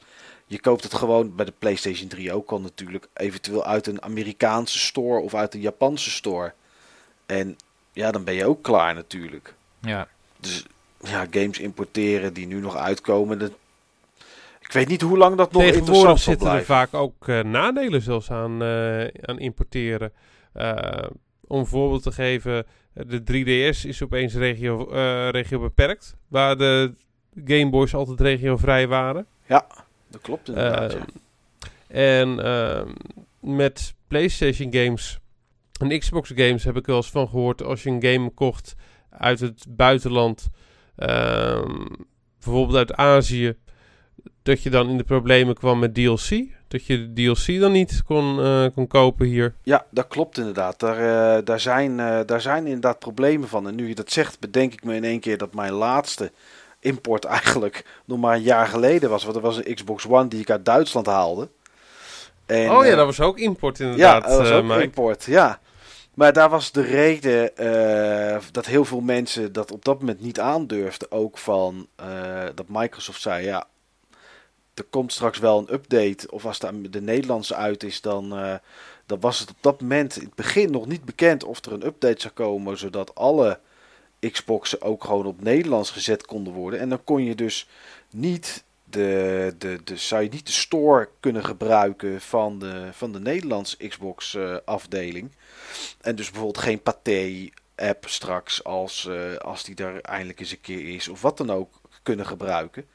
[0.47, 3.07] je koopt het gewoon bij de PlayStation 3 ook al natuurlijk.
[3.13, 6.53] Eventueel uit een Amerikaanse store of uit een Japanse store.
[7.25, 7.57] En
[7.91, 9.53] ja, dan ben je ook klaar natuurlijk.
[9.79, 10.07] Ja.
[10.39, 10.65] Dus
[11.03, 13.39] ja, games importeren die nu nog uitkomen.
[13.39, 13.51] Dat...
[14.59, 18.01] Ik weet niet hoe lang dat nog interessant zal zitten er vaak ook uh, nadelen
[18.01, 20.11] zelfs aan, uh, aan importeren.
[20.55, 20.81] Uh,
[21.47, 24.83] om een voorbeeld te geven, de 3DS is opeens regio,
[25.31, 26.15] regio beperkt.
[26.27, 26.93] Waar de
[27.45, 29.25] Game Boys altijd regiovrij waren.
[29.45, 29.67] Ja,
[30.17, 30.91] dat klopt inderdaad.
[30.91, 31.05] Ja.
[31.87, 32.89] En ehm,
[33.39, 35.19] met PlayStation games
[35.79, 37.63] en Xbox games heb ik wel eens van gehoord.
[37.63, 38.75] Als je een game kocht
[39.09, 40.49] uit het buitenland,
[40.97, 41.87] um,
[42.39, 43.55] bijvoorbeeld uit Azië,
[44.43, 46.45] dat je dan in de problemen kwam met DLC.
[46.67, 49.53] Dat je de DLC dan niet kon, uh, kon kopen hier.
[49.63, 50.79] Ja, dat klopt inderdaad.
[50.79, 53.67] Daar, uh, daar, zijn, uh, daar zijn inderdaad problemen van.
[53.67, 56.31] En nu je dat zegt, bedenk ik me in één keer dat mijn laatste
[56.79, 59.21] import eigenlijk nog maar een jaar geleden was.
[59.21, 61.49] Want dat was een Xbox One die ik uit Duitsland haalde.
[62.45, 64.23] En, oh ja, dat was ook import inderdaad.
[64.23, 65.59] Ja, dat was ook import, ja.
[66.13, 70.39] Maar daar was de reden uh, dat heel veel mensen dat op dat moment niet
[70.39, 71.11] aandurfden.
[71.11, 73.67] Ook van uh, dat Microsoft zei: ja,
[74.73, 76.31] er komt straks wel een update.
[76.31, 78.53] Of als de, de Nederlandse uit is, dan, uh,
[79.05, 81.85] dan was het op dat moment in het begin nog niet bekend of er een
[81.85, 82.77] update zou komen.
[82.77, 83.59] Zodat alle
[84.19, 86.79] Xboxen ook gewoon op Nederlands gezet konden worden.
[86.79, 87.67] En dan kon je dus
[88.09, 93.19] niet de, de, de, zou je niet de store kunnen gebruiken van de, van de
[93.19, 95.31] Nederlandse Xbox afdeling.
[96.01, 100.61] En dus bijvoorbeeld geen Pathé app straks als, uh, als die er eindelijk eens een
[100.61, 102.85] keer is of wat dan ook kunnen gebruiken.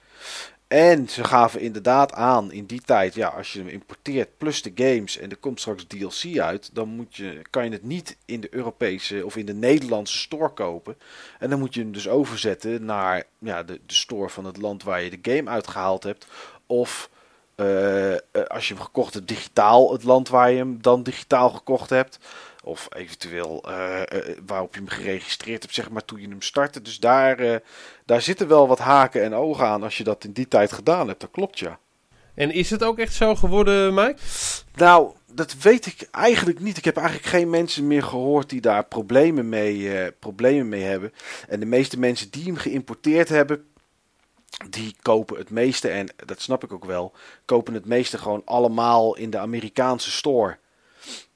[0.72, 4.72] En ze gaven inderdaad aan in die tijd, ja, als je hem importeert plus de
[4.74, 8.40] games en er komt straks DLC uit, dan moet je, kan je het niet in
[8.40, 10.96] de Europese of in de Nederlandse store kopen.
[11.38, 14.82] En dan moet je hem dus overzetten naar ja, de, de store van het land
[14.82, 16.26] waar je de game uitgehaald hebt.
[16.66, 17.10] Of
[17.56, 18.14] uh,
[18.46, 22.18] als je hem gekocht hebt digitaal, het land waar je hem dan digitaal gekocht hebt.
[22.64, 26.82] Of eventueel uh, uh, waarop je hem geregistreerd hebt, zeg maar, toen je hem startte.
[26.82, 27.56] Dus daar, uh,
[28.04, 31.08] daar zitten wel wat haken en ogen aan als je dat in die tijd gedaan
[31.08, 31.20] hebt.
[31.20, 31.78] Dat klopt, ja.
[32.34, 34.16] En is het ook echt zo geworden, Mike?
[34.74, 36.76] Nou, dat weet ik eigenlijk niet.
[36.76, 41.12] Ik heb eigenlijk geen mensen meer gehoord die daar problemen mee, problemen mee hebben.
[41.48, 43.64] En de meeste mensen die hem geïmporteerd hebben,
[44.70, 47.12] die kopen het meeste, en dat snap ik ook wel,
[47.44, 50.58] kopen het meeste gewoon allemaal in de Amerikaanse store.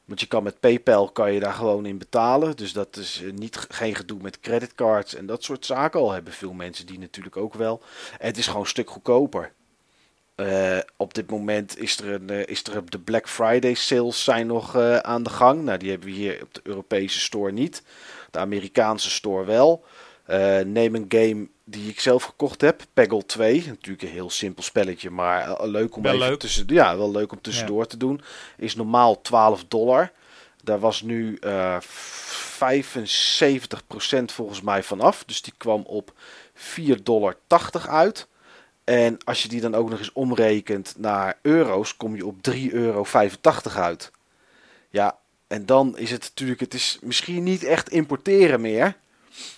[0.07, 2.57] Want je kan met PayPal kan je daar gewoon in betalen.
[2.57, 6.01] Dus dat is eh, niet, geen gedoe met creditcards en dat soort zaken.
[6.01, 7.83] Al hebben veel mensen die natuurlijk ook wel.
[8.19, 9.53] Het is gewoon een stuk goedkoper.
[10.37, 14.47] Uh, op dit moment is er, een, uh, is er de Black Friday sales zijn
[14.47, 15.63] nog aan de gang.
[15.63, 17.83] Nou, die hebben we hier op de Europese store niet.
[18.31, 19.85] De Amerikaanse store wel.
[20.65, 23.65] neem een game die ik zelf gekocht heb, Peggle 2.
[23.67, 26.39] Natuurlijk een heel simpel spelletje, maar leuk om wel even leuk.
[26.39, 27.87] tussen, ja, wel leuk om tussendoor ja.
[27.87, 28.21] te doen.
[28.57, 30.13] Is normaal 12 dollar.
[30.63, 31.43] Daar was nu 75%
[34.27, 35.25] volgens mij vanaf.
[35.25, 36.13] Dus die kwam op
[36.55, 37.37] 4,80 dollar
[37.89, 38.27] uit.
[38.85, 42.73] En als je die dan ook nog eens omrekent naar euro's, kom je op 3,85
[42.73, 43.07] euro
[43.75, 44.11] uit.
[44.91, 48.97] Ja, en dan is het natuurlijk, het is misschien niet echt importeren meer.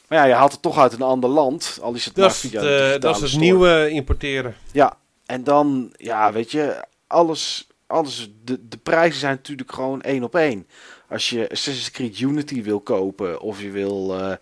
[0.08, 1.78] Maar ja, je haalt het toch uit een ander land.
[1.82, 4.54] Al is het dat via het, uh, dat is het nieuwe importeren.
[4.72, 4.96] Ja,
[5.26, 10.34] en dan, ja, weet je, alles, alles de, de prijzen zijn natuurlijk gewoon één op
[10.34, 10.66] één.
[11.08, 14.20] Als je Assassin's Creed Unity wil kopen of je wil...
[14.20, 14.32] Uh,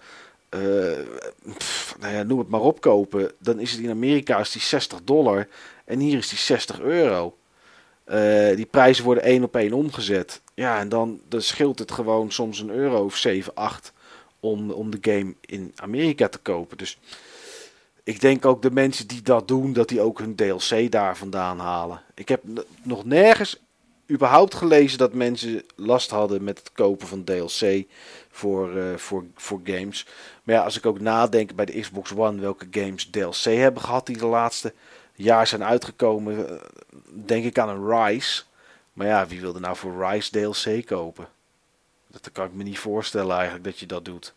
[0.51, 0.99] uh,
[1.57, 4.99] pff, nou ja, noem het maar opkopen, dan is het in Amerika is die 60
[5.05, 5.49] dollar
[5.85, 7.37] en hier is die 60 euro.
[8.07, 10.41] Uh, die prijzen worden één op één omgezet.
[10.55, 13.93] Ja, en dan, dan scheelt het gewoon soms een euro of 7, 8
[14.41, 16.77] om, om de game in Amerika te kopen.
[16.77, 16.99] Dus
[18.05, 21.59] ik denk ook de mensen die dat doen, dat die ook hun DLC daar vandaan
[21.59, 22.03] halen.
[22.15, 22.43] Ik heb
[22.83, 23.61] nog nergens
[24.11, 27.85] überhaupt gelezen dat mensen last hadden met het kopen van DLC
[28.31, 30.07] voor, uh, voor, voor games.
[30.43, 34.07] Maar ja, als ik ook nadenk bij de Xbox One welke games DLC hebben gehad
[34.07, 34.73] die de laatste
[35.15, 36.61] jaar zijn uitgekomen,
[37.09, 38.43] denk ik aan een Rise.
[38.93, 41.29] Maar ja, wie wilde nou voor Rise DLC kopen?
[42.23, 44.35] Dat kan ik me niet voorstellen eigenlijk dat je dat doet.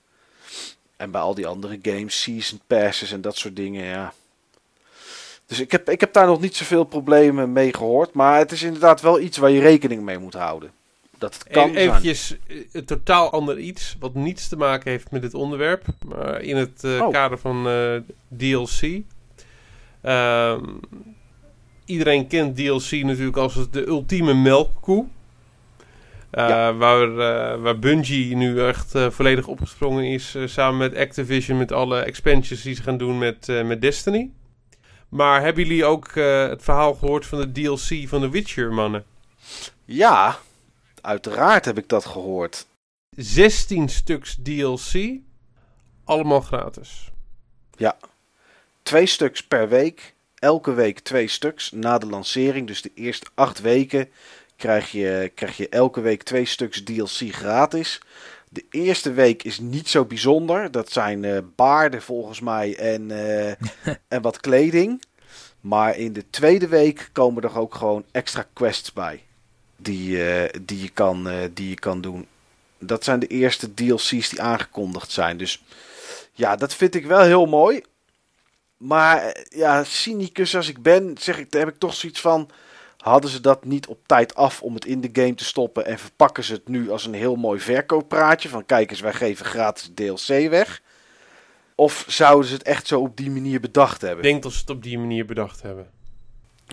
[0.95, 4.13] En bij al die andere games, season passes en dat soort dingen, ja.
[5.45, 8.13] Dus ik heb, ik heb daar nog niet zoveel problemen mee gehoord.
[8.13, 10.71] Maar het is inderdaad wel iets waar je rekening mee moet houden.
[11.17, 12.35] Dat het kan Even eventjes
[12.71, 13.95] een totaal ander iets.
[13.99, 15.85] Wat niets te maken heeft met dit onderwerp.
[16.05, 17.11] Maar in het uh, oh.
[17.11, 17.95] kader van uh,
[18.37, 19.01] DLC.
[20.03, 20.57] Uh,
[21.85, 25.05] iedereen kent DLC natuurlijk als de ultieme melkkoe.
[26.31, 26.73] Ja.
[26.73, 27.15] waar,
[27.61, 30.37] waar Bungie nu echt volledig opgesprongen is.
[30.45, 31.57] samen met Activision.
[31.57, 34.31] Met alle expansions die ze gaan doen met, met Destiny.
[35.09, 36.15] Maar hebben jullie ook
[36.49, 39.03] het verhaal gehoord van de DLC van The Witcher, mannen?
[39.85, 40.39] Ja,
[41.01, 42.67] Uiteraard heb ik dat gehoord.
[43.09, 45.19] 16 stuks DLC.
[46.03, 47.09] Allemaal gratis.
[47.77, 47.97] Ja.
[48.83, 50.13] Twee stuks per week.
[50.35, 52.67] Elke week twee stuks na de lancering.
[52.67, 54.09] Dus de eerste acht weken
[54.59, 58.01] krijg je, krijg je elke week twee stuks DLC gratis.
[58.49, 60.71] De eerste week is niet zo bijzonder.
[60.71, 63.49] Dat zijn uh, baarden volgens mij en, uh,
[64.07, 65.03] en wat kleding.
[65.61, 69.23] Maar in de tweede week komen er ook gewoon extra quests bij
[69.75, 72.27] die, uh, die, je kan, die je kan doen.
[72.79, 75.37] Dat zijn de eerste DLC's die aangekondigd zijn.
[75.37, 75.63] Dus
[76.33, 77.81] ja, dat vind ik wel heel mooi.
[78.77, 82.49] Maar ja, cynicus als ik ben, zeg ik, heb ik toch zoiets van.
[82.99, 85.99] Hadden ze dat niet op tijd af om het in de game te stoppen en
[85.99, 89.91] verpakken ze het nu als een heel mooi verkooppraatje van kijk eens, wij geven gratis
[89.93, 90.81] DLC weg.
[91.75, 94.25] Of zouden ze het echt zo op die manier bedacht hebben?
[94.25, 95.89] Ik denk dat ze het op die manier bedacht hebben.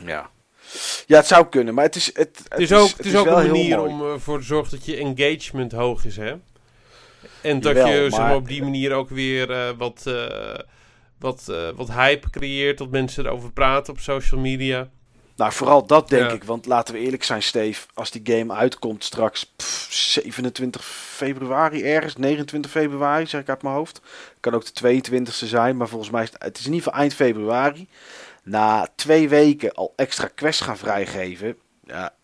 [0.04, 0.30] Ja.
[1.06, 2.06] Ja, het zou kunnen, maar het is.
[2.06, 4.86] Het, het, het is ook, het is ook een manier om ervoor te zorgen dat
[4.86, 6.34] je engagement hoog is, hè?
[7.40, 10.58] En dat Jawel, je zeg maar, op die manier ook weer uh, wat, uh,
[11.18, 14.90] wat, uh, wat hype creëert, dat mensen erover praten op social media.
[15.36, 16.36] Nou, vooral dat denk ja.
[16.36, 17.86] ik, want laten we eerlijk zijn, Steve.
[17.94, 23.74] Als die game uitkomt straks pff, 27 februari ergens, 29 februari, zeg ik uit mijn
[23.74, 24.00] hoofd.
[24.40, 27.00] Kan ook de 22e zijn, maar volgens mij is het, het is in ieder geval
[27.00, 27.88] eind februari
[28.42, 31.56] na twee weken al extra quests gaan vrijgeven.
[31.84, 32.14] Ja,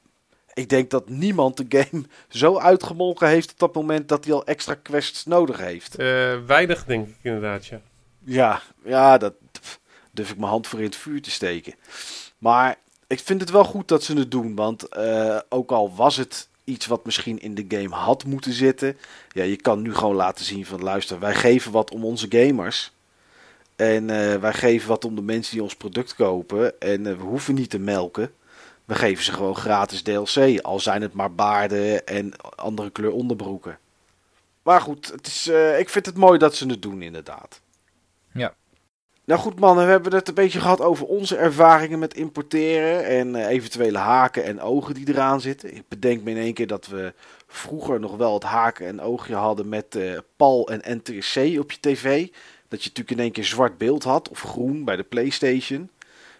[0.55, 4.44] ik denk dat niemand de game zo uitgemolken heeft op dat moment dat hij al
[4.44, 5.98] extra quests nodig heeft.
[5.98, 6.06] Uh,
[6.47, 7.80] weinig, denk ik inderdaad, ja.
[8.24, 9.34] Ja, ja, dat
[10.10, 11.74] durf ik mijn hand voor in het vuur te steken.
[12.39, 12.76] Maar
[13.12, 16.48] ik vind het wel goed dat ze het doen, want uh, ook al was het
[16.64, 18.97] iets wat misschien in de game had moeten zitten.
[19.32, 22.93] Ja, je kan nu gewoon laten zien van luister, wij geven wat om onze gamers.
[23.76, 26.80] En uh, wij geven wat om de mensen die ons product kopen.
[26.80, 28.32] En uh, we hoeven niet te melken.
[28.84, 30.60] We geven ze gewoon gratis DLC.
[30.60, 33.78] Al zijn het maar baarden en andere kleur onderbroeken.
[34.62, 35.47] Maar goed, het is,
[35.78, 37.60] ik vind het mooi dat ze het doen inderdaad.
[39.32, 43.06] Nou goed mannen, we hebben het een beetje gehad over onze ervaringen met importeren.
[43.06, 45.76] En eventuele haken en ogen die eraan zitten.
[45.76, 47.14] Ik bedenk me in één keer dat we
[47.46, 51.80] vroeger nog wel het haken en oogje hadden met uh, PAL en NTSC op je
[51.80, 52.26] tv.
[52.68, 55.90] Dat je natuurlijk in één keer zwart beeld had, of groen bij de PlayStation.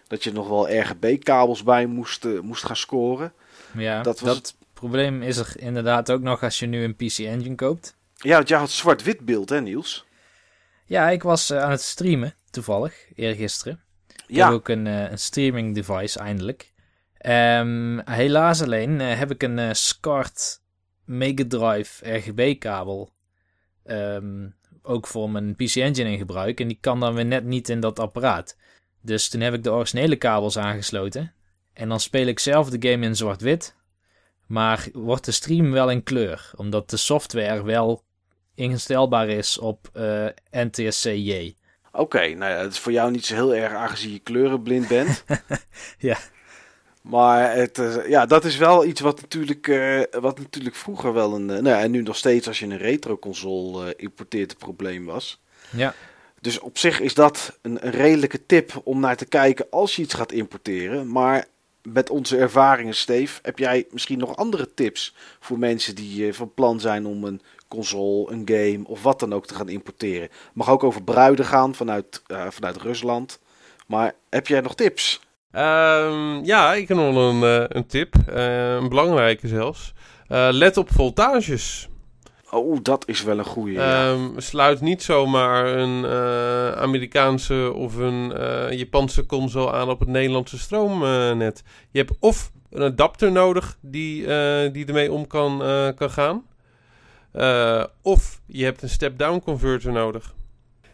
[0.07, 3.33] Dat je nog wel RGB-kabels bij moest, uh, moest gaan scoren.
[3.77, 7.17] Ja, dat, was dat probleem is er inderdaad ook nog als je nu een PC
[7.17, 7.95] Engine koopt.
[8.15, 10.05] Ja, want jij had zwart-wit beeld, hè, Niels?
[10.85, 13.83] Ja, ik was uh, aan het streamen, toevallig, eergisteren.
[14.27, 14.45] Ik ja.
[14.45, 16.73] heb ook een, een streaming device, eindelijk.
[17.25, 20.61] Um, helaas alleen uh, heb ik een uh, SCART
[21.05, 23.13] Mega Drive RGB kabel.
[23.85, 26.59] Um, ook voor mijn PC Engine in gebruik.
[26.59, 28.57] En die kan dan weer net niet in dat apparaat.
[29.01, 31.33] Dus toen heb ik de originele kabels aangesloten.
[31.73, 33.75] En dan speel ik zelf de game in zwart-wit.
[34.47, 36.51] Maar wordt de stream wel in kleur.
[36.55, 38.03] Omdat de software wel
[38.55, 41.55] instelbaar is op uh, eh, NTSC-J.
[41.95, 45.23] Oké, nou ja, dat is voor jou niet zo heel erg aangezien je kleurenblind bent.
[45.97, 46.17] ja.
[47.01, 51.35] Maar het, uh, ja, dat is wel iets wat natuurlijk, uh, wat natuurlijk vroeger wel
[51.35, 51.41] een.
[51.41, 55.41] Uh, nou ja, en nu nog steeds als je een retro-console importeert, een probleem was.
[55.69, 55.93] Ja.
[56.41, 60.01] Dus op zich is dat een, een, redelijke tip om naar te kijken als je
[60.01, 61.11] iets gaat importeren.
[61.11, 61.45] Maar
[61.81, 66.79] met onze ervaringen, Steve, heb jij misschien nog andere tips voor mensen die van plan
[66.79, 67.41] zijn om een
[67.75, 70.29] console, een game of wat dan ook te gaan importeren?
[70.53, 73.39] Mag ook over bruiden gaan vanuit, vanuit Rusland.
[73.87, 75.21] Maar heb jij nog tips?
[75.51, 78.15] Um, ja, ik heb nog een, uh, een tip.
[78.29, 79.93] Uh, een belangrijke zelfs.
[80.27, 81.89] Let op voltages.
[82.51, 83.81] Oh, dat is wel een goede.
[83.81, 86.05] Um, sluit niet zomaar een
[86.75, 88.33] Amerikaanse of een
[88.77, 91.63] Japanse console aan op het Nederlandse stroomnet.
[91.91, 94.21] Je hebt of een adapter nodig die,
[94.71, 95.57] die ermee om kan,
[95.95, 96.45] kan gaan.
[98.01, 100.33] Of je hebt een step-down converter nodig.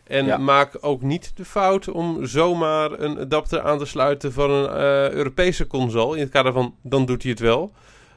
[0.04, 4.70] En maak ook niet de fout om zomaar een adapter aan te sluiten van een
[4.70, 6.16] uh, Europese console.
[6.16, 7.74] In het kader van, dan doet hij het wel.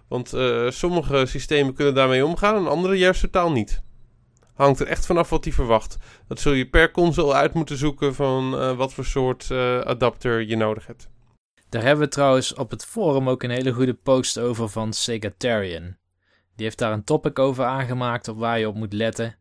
[0.09, 3.83] Want uh, sommige systemen kunnen daarmee omgaan en andere juist totaal niet.
[4.55, 5.97] Hangt er echt vanaf wat hij verwacht.
[6.29, 9.51] Dat zul je per console uit moeten zoeken van uh, wat voor soort
[9.85, 11.09] adapter je nodig hebt.
[11.69, 15.97] Daar hebben we trouwens op het forum ook een hele goede post over van Segatarian.
[16.57, 19.37] Die heeft daar een topic over aangemaakt op waar je op moet letten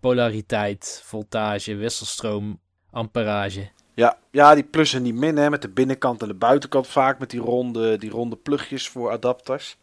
[0.00, 2.60] polariteit, voltage, wisselstroom,
[2.90, 3.68] amperage.
[3.94, 7.18] Ja, ja, die plus en die min, hè, met de binnenkant en de buitenkant vaak,
[7.18, 9.76] met die ronde, die ronde plugjes voor adapters.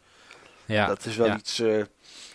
[0.64, 1.60] Ja, dat is wel iets.
[1.60, 1.84] Uh,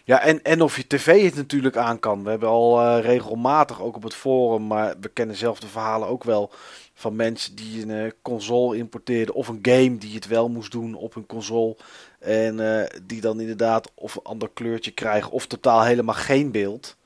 [0.03, 2.23] ja, en, en of je tv het natuurlijk aan kan.
[2.23, 6.07] We hebben al uh, regelmatig, ook op het forum, maar we kennen zelf de verhalen
[6.07, 6.51] ook wel
[6.93, 10.93] van mensen die een uh, console importeerden of een game die het wel moest doen
[10.95, 11.77] op een console.
[12.21, 16.97] En die dan inderdaad of een ander kleurtje krijgen of totaal helemaal geen beeld.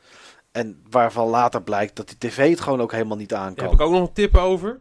[0.51, 3.55] En waarvan later blijkt dat die tv het gewoon ook helemaal niet aan kan.
[3.55, 4.79] Daar heb ik ook nog een tip over.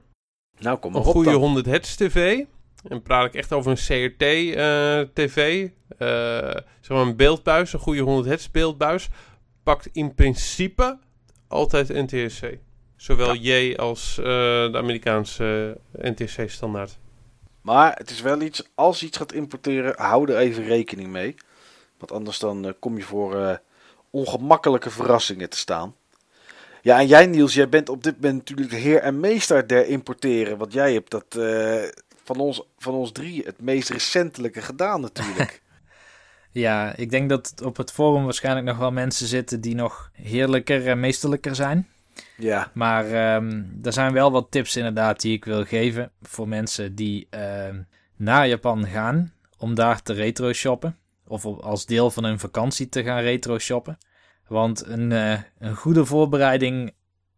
[0.59, 2.45] Nou, kom maar Een goede 100 hertz tv.
[2.89, 5.37] En praat ik echt over een CRT-tv.
[5.39, 9.09] Uh, uh, zeg maar een beeldbuis, een goede 100 hertz beeldbuis.
[9.63, 10.99] Pakt in principe
[11.49, 12.59] altijd NTSC.
[12.97, 16.99] Zowel J als de Amerikaanse NTSC-standaard.
[17.65, 21.35] Maar het is wel iets, als je iets gaat importeren, hou er even rekening mee.
[21.99, 23.57] Want anders dan uh, kom je voor uh,
[24.11, 25.95] ongemakkelijke verrassingen te staan.
[26.83, 29.87] Ja, en jij Niels, jij bent op dit moment natuurlijk de heer en meester der
[29.87, 30.59] importeren.
[30.59, 31.83] Want jij hebt dat uh,
[32.25, 35.63] van, ons, van ons drie het meest recentelijke gedaan natuurlijk.
[36.65, 40.89] ja, ik denk dat op het forum waarschijnlijk nog wel mensen zitten die nog heerlijker
[40.89, 41.89] en meesterlijker zijn.
[42.37, 42.71] Ja.
[42.75, 47.27] Maar um, er zijn wel wat tips inderdaad die ik wil geven voor mensen die
[47.31, 47.69] uh,
[48.17, 53.03] naar Japan gaan om daar te retro shoppen of als deel van hun vakantie te
[53.03, 53.99] gaan retro shoppen.
[54.47, 56.95] Want een, uh, een goede voorbereiding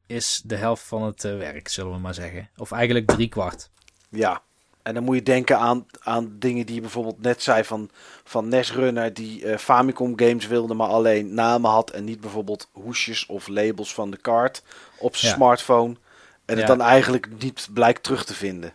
[0.07, 2.51] is de helft van het uh, werk, zullen we maar zeggen.
[2.57, 3.70] Of eigenlijk drie kwart.
[4.11, 4.43] Ja,
[4.87, 7.91] en dan moet je denken aan, aan dingen die je bijvoorbeeld net zei van,
[8.25, 12.69] van NES Runner, die uh, Famicom games wilde, maar alleen namen had en niet bijvoorbeeld
[12.73, 14.63] hoesjes of labels van de kaart
[14.99, 15.97] op zijn smartphone.
[16.45, 18.75] En het dan eigenlijk niet blijkt terug te vinden.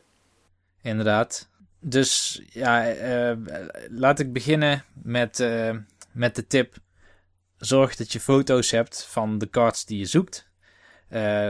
[0.81, 1.49] Inderdaad.
[1.79, 3.37] Dus ja, uh,
[3.89, 5.75] laat ik beginnen met, uh,
[6.11, 6.75] met de tip.
[7.57, 10.49] Zorg dat je foto's hebt van de cards die je zoekt.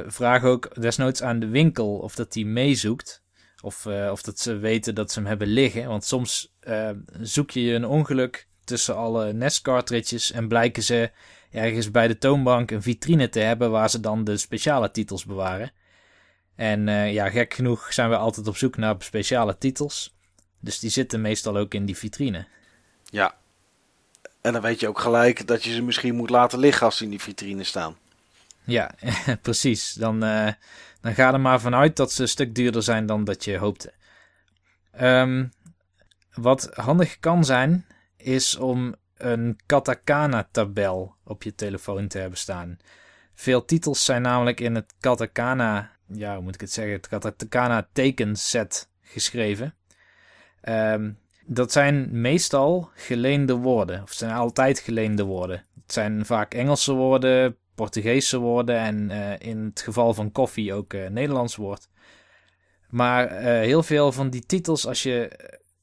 [0.05, 3.21] Vraag ook desnoods aan de winkel of dat die meezoekt.
[3.61, 5.87] Of, of dat ze weten dat ze hem hebben liggen.
[5.87, 6.53] Want soms
[7.21, 11.11] zoek je een ongeluk tussen alle NES cartridges en blijken ze
[11.51, 15.71] ergens bij de toonbank een vitrine te hebben waar ze dan de speciale titels bewaren.
[16.55, 20.15] En ja, gek genoeg zijn we altijd op zoek naar speciale titels.
[20.59, 22.47] Dus die zitten meestal ook in die vitrine.
[23.09, 23.35] Ja.
[24.41, 27.03] En dan weet je ook gelijk dat je ze misschien moet laten liggen als ze
[27.03, 27.97] in die vitrine staan.
[28.63, 28.91] Ja,
[29.41, 29.93] precies.
[29.93, 30.51] Dan, uh,
[31.01, 33.93] dan ga er maar vanuit dat ze een stuk duurder zijn dan dat je hoopte.
[35.01, 35.51] Um,
[36.33, 37.85] wat handig kan zijn,
[38.17, 42.77] is om een katakana-tabel op je telefoon te hebben staan.
[43.33, 47.87] Veel titels zijn namelijk in het katakana, ja, hoe moet ik het zeggen, het katakana
[47.93, 49.75] tekenset geschreven.
[50.63, 55.65] Um, dat zijn meestal geleende woorden, of zijn altijd geleende woorden.
[55.81, 60.93] Het zijn vaak Engelse woorden, Portugese woorden en uh, in het geval van koffie ook
[60.93, 61.89] uh, Nederlands woord.
[62.89, 65.31] Maar uh, heel veel van die titels, als je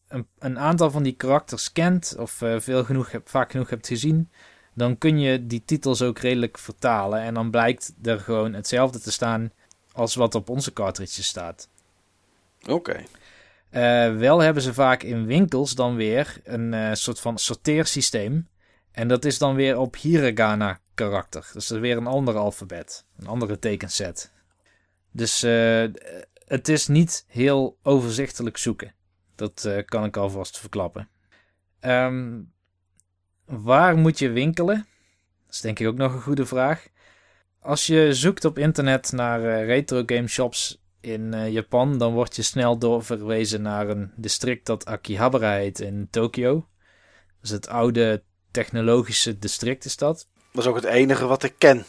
[0.09, 4.31] een, een aantal van die karakters kent of veel genoeg, vaak genoeg hebt gezien,
[4.75, 7.20] dan kun je die titels ook redelijk vertalen.
[7.20, 9.53] En dan blijkt er gewoon hetzelfde te staan
[9.93, 11.69] als wat op onze cartridges staat.
[12.69, 12.97] Oké.
[13.70, 18.49] Uh, wel hebben ze vaak in winkels dan weer een uh, soort van sorteersysteem.
[18.93, 21.51] En dat is dan weer op hiragana karakter.
[21.53, 23.05] Dus is weer een ander alfabet.
[23.19, 24.33] Een andere tekenset.
[25.11, 25.85] Dus uh,
[26.45, 28.95] het is niet heel overzichtelijk zoeken.
[29.35, 31.09] Dat kan ik alvast verklappen.
[31.81, 32.53] Um,
[33.45, 34.87] waar moet je winkelen?
[35.47, 36.89] Dat is denk ik ook nog een goede vraag.
[37.61, 42.79] Als je zoekt op internet naar retro game shops in Japan, dan word je snel
[42.79, 46.69] doorverwezen naar een district dat Akihabara heet in Tokio.
[47.41, 50.29] Dus het oude technologische district is dat.
[50.53, 51.85] Dat is ook het enige wat ik ken,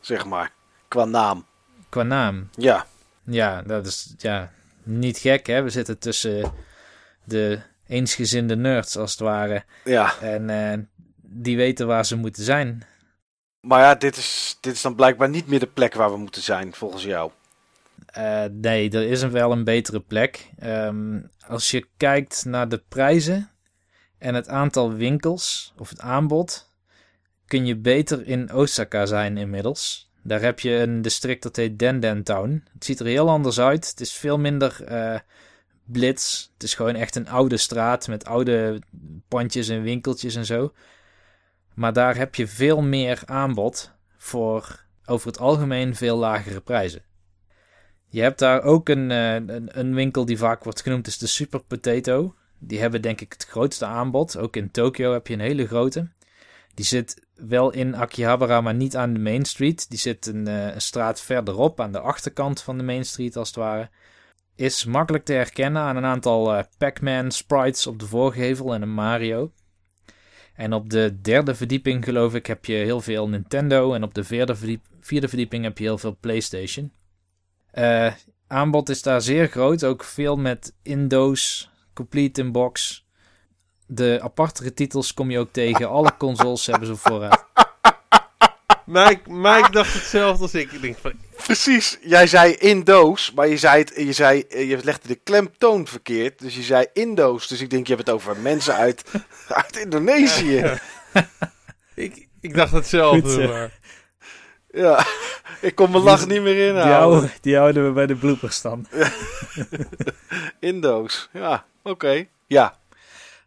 [0.00, 0.52] zeg maar,
[0.88, 1.46] qua naam.
[1.88, 2.48] Qua naam?
[2.54, 2.86] Ja.
[3.24, 4.52] Ja, dat is ja,
[4.82, 5.62] niet gek, hè.
[5.62, 6.52] We zitten tussen
[7.24, 9.64] de eensgezinde nerds, als het ware.
[9.84, 10.14] Ja.
[10.20, 10.84] En uh,
[11.16, 12.82] die weten waar ze moeten zijn.
[13.60, 16.42] Maar ja, dit is, dit is dan blijkbaar niet meer de plek waar we moeten
[16.42, 17.30] zijn, volgens jou.
[18.18, 20.50] Uh, nee, er is wel een betere plek.
[20.62, 23.50] Um, als je kijkt naar de prijzen
[24.18, 26.69] en het aantal winkels of het aanbod,
[27.50, 30.10] kun je beter in Osaka zijn inmiddels.
[30.22, 32.64] Daar heb je een district dat heet Denden Town.
[32.72, 33.90] Het ziet er heel anders uit.
[33.90, 35.18] Het is veel minder uh,
[35.84, 36.48] blitz.
[36.52, 38.82] Het is gewoon echt een oude straat met oude
[39.28, 40.72] pandjes en winkeltjes en zo.
[41.74, 47.02] Maar daar heb je veel meer aanbod voor over het algemeen veel lagere prijzen.
[48.08, 51.26] Je hebt daar ook een, uh, een, een, winkel die vaak wordt genoemd, is de
[51.26, 52.34] Super Potato.
[52.58, 54.36] Die hebben denk ik het grootste aanbod.
[54.36, 56.08] Ook in Tokio heb je een hele grote.
[56.74, 59.90] Die zit wel in Akihabara, maar niet aan de Main Street.
[59.90, 63.48] Die zit een, uh, een straat verderop, aan de achterkant van de Main Street als
[63.48, 63.90] het ware.
[64.54, 68.94] Is makkelijk te herkennen aan een aantal uh, Pac-Man sprites op de voorgevel en een
[68.94, 69.52] Mario.
[70.54, 73.94] En op de derde verdieping, geloof ik, heb je heel veel Nintendo.
[73.94, 76.92] En op de vierde, verdiep vierde verdieping heb je heel veel PlayStation.
[77.74, 78.12] Uh,
[78.46, 79.84] aanbod is daar zeer groot.
[79.84, 83.04] Ook veel met Indo's, complete in box.
[83.92, 85.88] De apartere titels kom je ook tegen.
[85.88, 87.44] Alle consoles hebben ze vooruit.
[88.86, 90.72] Mike, Mike dacht hetzelfde als ik.
[90.72, 91.12] ik denk van...
[91.36, 96.38] Precies, jij zei Indo's, maar je, zei het, je, zei, je legde de klemtoon verkeerd.
[96.38, 97.48] Dus je zei Indo's.
[97.48, 99.04] Dus ik denk je hebt het over mensen uit,
[99.48, 100.80] uit Indonesië.
[101.94, 103.48] ik, ik dacht hetzelfde.
[103.48, 103.78] maar...
[104.72, 105.06] Ja,
[105.60, 106.82] ik kon mijn lach niet meer inhouden.
[106.82, 108.86] Die houden, die houden we bij de bloopers dan.
[110.60, 112.26] Indo's, ja, oké.
[112.46, 112.78] Ja.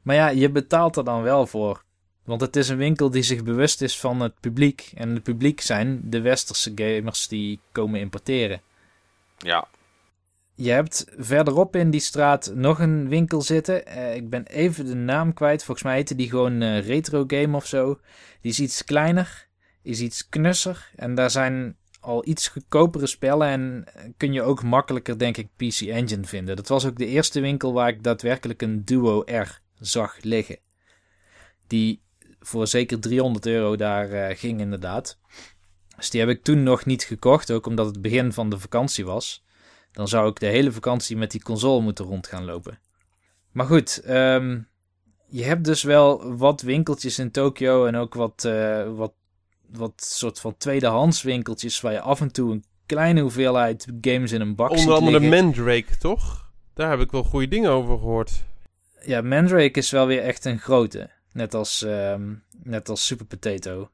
[0.04, 1.84] Maar ja, je betaalt er dan wel voor.
[2.24, 4.92] Want het is een winkel die zich bewust is van het publiek.
[4.96, 8.62] En het publiek zijn de westerse gamers die komen importeren.
[9.38, 9.68] Ja.
[10.56, 13.84] Je hebt verderop in die straat nog een winkel zitten.
[13.88, 15.64] Uh, ik ben even de naam kwijt.
[15.64, 18.00] Volgens mij heette die gewoon uh, Retro Game of zo.
[18.42, 19.48] Die is iets kleiner
[19.84, 20.92] is iets knusser.
[20.96, 23.86] En daar zijn al iets goedkopere spellen en
[24.18, 26.56] kun je ook makkelijker, denk ik, PC Engine vinden.
[26.56, 30.60] Dat was ook de eerste winkel waar ik daadwerkelijk een Duo R zag liggen.
[31.68, 32.02] Die
[32.40, 35.20] voor zeker 300 euro daar uh, ging, inderdaad.
[35.96, 39.06] Dus die heb ik toen nog niet gekocht, ook omdat het begin van de vakantie
[39.06, 39.46] was.
[39.92, 42.80] Dan zou ik de hele vakantie met die console moeten rond gaan lopen.
[43.52, 44.68] Maar goed, um,
[45.28, 49.14] je hebt dus wel wat winkeltjes in Tokio en ook wat, uh, wat
[49.78, 54.42] wat soort van tweedehands winkeltjes waar je af en toe een kleine hoeveelheid games in
[54.42, 55.44] een bak Onder ziet andere liggen.
[55.44, 56.52] Mandrake, toch?
[56.74, 58.44] Daar heb ik wel goede dingen over gehoord.
[59.06, 61.10] Ja, Mandrake is wel weer echt een grote.
[61.32, 63.90] Net als, um, net als Super Potato.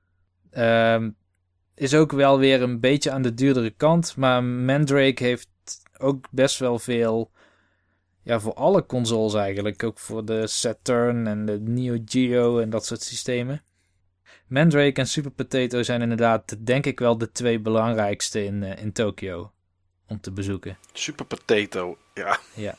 [0.52, 1.16] Um,
[1.76, 4.16] is ook wel weer een beetje aan de duurdere kant.
[4.16, 5.50] Maar Mandrake heeft
[5.98, 7.32] ook best wel veel...
[8.24, 9.84] Ja, voor alle consoles eigenlijk.
[9.84, 13.64] Ook voor de Saturn en de Neo Geo en dat soort systemen.
[14.48, 18.92] Mandrake en Super Potato zijn inderdaad, denk ik wel, de twee belangrijkste in, uh, in
[18.92, 19.52] Tokio
[20.08, 20.78] om te bezoeken.
[20.94, 22.40] Super Potato, ja.
[22.56, 22.76] ja.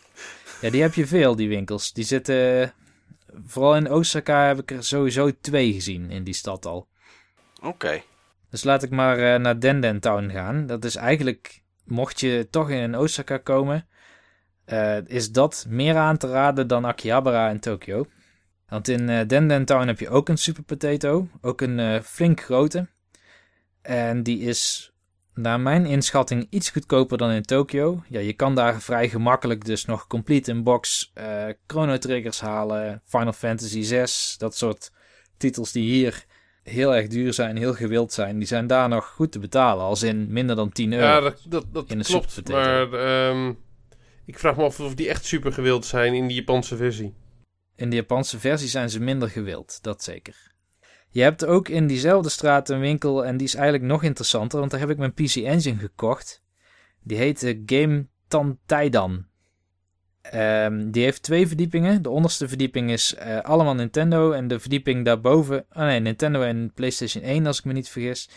[0.60, 1.92] Ja, die heb je veel, die winkels.
[1.92, 2.72] Die zitten,
[3.44, 6.88] vooral in Osaka heb ik er sowieso twee gezien in die stad al.
[7.56, 7.66] Oké.
[7.68, 8.04] Okay.
[8.50, 10.66] Dus laat ik maar uh, naar Denden Town gaan.
[10.66, 13.88] Dat is eigenlijk, mocht je toch in Osaka komen,
[14.66, 18.06] uh, is dat meer aan te raden dan Akihabara in Tokio.
[18.68, 21.28] Want in uh, Denden Town heb je ook een Super Potato.
[21.40, 22.88] Ook een uh, flink grote.
[23.82, 24.89] En die is
[25.40, 28.02] naar mijn inschatting iets goedkoper dan in Tokyo.
[28.08, 33.02] Ja, je kan daar vrij gemakkelijk dus nog complete in box uh, Chrono Triggers halen.
[33.04, 34.92] Final Fantasy 6, dat soort
[35.36, 36.24] titels die hier
[36.62, 38.38] heel erg duur zijn, heel gewild zijn.
[38.38, 41.04] Die zijn daar nog goed te betalen, als in minder dan 10 euro.
[41.04, 42.48] Ja, dat, dat, dat in klopt.
[42.48, 42.92] Maar
[43.28, 43.58] um,
[44.26, 47.14] ik vraag me af of die echt super gewild zijn in die Japanse versie.
[47.76, 50.49] In de Japanse versie zijn ze minder gewild, dat zeker.
[51.12, 54.70] Je hebt ook in diezelfde straat een winkel en die is eigenlijk nog interessanter, want
[54.70, 56.42] daar heb ik mijn PC Engine gekocht.
[57.02, 59.28] Die heet Game Tantaidan.
[60.34, 62.02] Um, die heeft twee verdiepingen.
[62.02, 65.66] De onderste verdieping is uh, allemaal Nintendo en de verdieping daarboven...
[65.72, 68.28] Oh nee, Nintendo en PlayStation 1 als ik me niet vergis.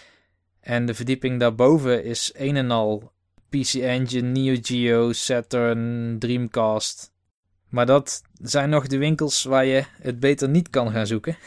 [0.60, 3.12] En de verdieping daarboven is een en al
[3.50, 7.12] PC Engine, Neo Geo, Saturn, Dreamcast.
[7.70, 11.38] Maar dat zijn nog de winkels waar je het beter niet kan gaan zoeken.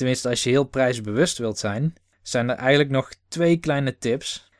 [0.00, 4.50] Tenminste, als je heel prijsbewust wilt zijn, zijn er eigenlijk nog twee kleine tips.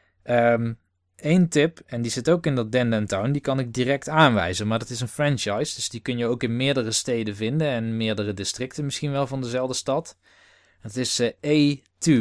[1.16, 4.66] Eén tip, en die zit ook in dat Denden Town, die kan ik direct aanwijzen.
[4.66, 7.96] Maar dat is een franchise, dus die kun je ook in meerdere steden vinden en
[7.96, 10.16] meerdere districten misschien wel van dezelfde stad.
[10.80, 11.76] Het is uh,
[12.06, 12.12] A2,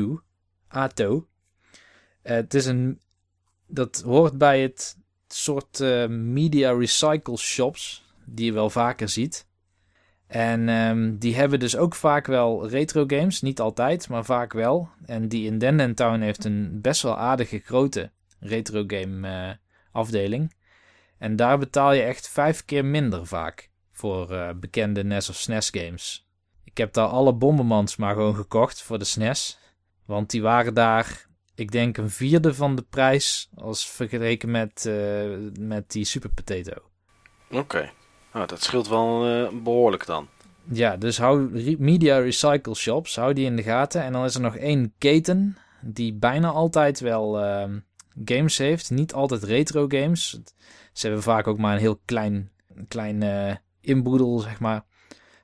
[0.68, 1.28] ATO.
[2.24, 3.02] Uh, het is een,
[3.68, 4.98] dat hoort bij het
[5.28, 9.48] soort uh, media recycle shops die je wel vaker ziet.
[10.30, 13.42] En um, die hebben dus ook vaak wel retro games.
[13.42, 14.90] Niet altijd, maar vaak wel.
[15.06, 19.54] En die in Denden Town heeft een best wel aardige grote retro game uh,
[19.92, 20.56] afdeling.
[21.18, 25.70] En daar betaal je echt vijf keer minder vaak voor uh, bekende NES of SNES
[25.70, 26.28] games.
[26.64, 29.60] Ik heb daar alle Bombermans maar gewoon gekocht voor de SNES.
[30.06, 31.26] Want die waren daar,
[31.56, 36.82] ik denk, een vierde van de prijs als vergeleken met, uh, met die Super Potato.
[37.52, 37.92] Oké.
[38.34, 40.28] Nou, dat scheelt wel uh, behoorlijk dan.
[40.72, 41.50] Ja, dus hou
[41.80, 44.04] Media Recycle Shops, hou die in de gaten.
[44.04, 47.64] En dan is er nog één keten die bijna altijd wel uh,
[48.26, 48.90] games heeft.
[48.90, 50.40] Niet altijd retro games.
[50.94, 52.52] Ze hebben vaak ook maar een heel klein,
[52.88, 54.84] klein uh, inboedel, zeg maar,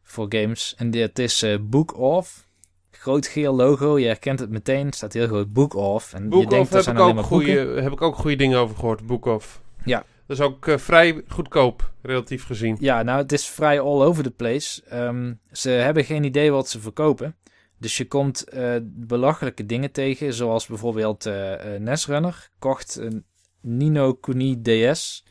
[0.04, 0.74] voor games.
[0.78, 2.48] En dit is uh, Book Off.
[2.92, 4.94] Groot geel logo, je herkent het meteen.
[4.94, 6.14] staat heel groot Book Off.
[6.14, 8.76] En Book je denkt, Off heb, ik ook goede, heb ik ook goede dingen over
[8.76, 9.62] gehoord, Book Off.
[9.84, 12.78] Ja, dat is ook uh, vrij goedkoop, relatief gezien.
[12.80, 14.84] Ja, nou, het is vrij all over the place.
[14.94, 17.36] Um, ze hebben geen idee wat ze verkopen.
[17.78, 23.26] Dus je komt uh, belachelijke dingen tegen, zoals bijvoorbeeld uh, Nesrunner kocht een
[23.62, 25.26] Nino Kuni DS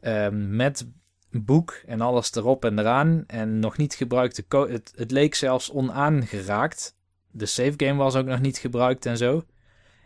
[0.00, 0.86] um, met
[1.30, 6.96] boek en alles erop en eraan en nog niet gebruikte het, het leek zelfs onaangeraakt.
[7.30, 9.44] De save game was ook nog niet gebruikt en zo.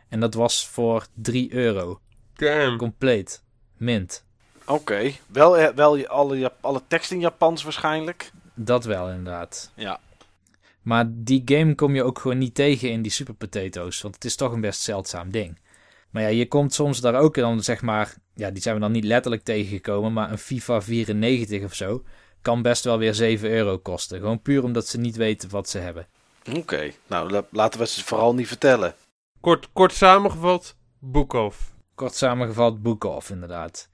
[0.09, 2.01] En dat was voor 3 euro.
[2.35, 2.77] Damn.
[2.77, 3.43] Compleet.
[3.79, 4.25] Mint.
[4.67, 8.31] Oké, wel, eh, wel alle, alle tekst in Japans waarschijnlijk.
[8.55, 9.73] Dat wel, inderdaad.
[9.75, 10.01] Ja.
[10.83, 14.01] Maar die game kom je ook gewoon niet tegen in die Super Potatoes.
[14.01, 15.59] Want het is toch een best zeldzaam ding.
[16.11, 18.15] Maar ja, je komt soms daar ook dan zeg maar...
[18.35, 20.13] Ja, die zijn we dan niet letterlijk tegengekomen.
[20.13, 22.03] Maar een FIFA 94 of zo...
[22.43, 24.19] kan best wel weer 7 euro kosten.
[24.19, 26.07] Gewoon puur omdat ze niet weten wat ze hebben.
[26.57, 28.95] Oké, nou laten we ze vooral niet vertellen.
[29.41, 31.73] Kort, kort samengevat, boek of.
[31.99, 33.89] Kort samengevat, boek off inderdaad.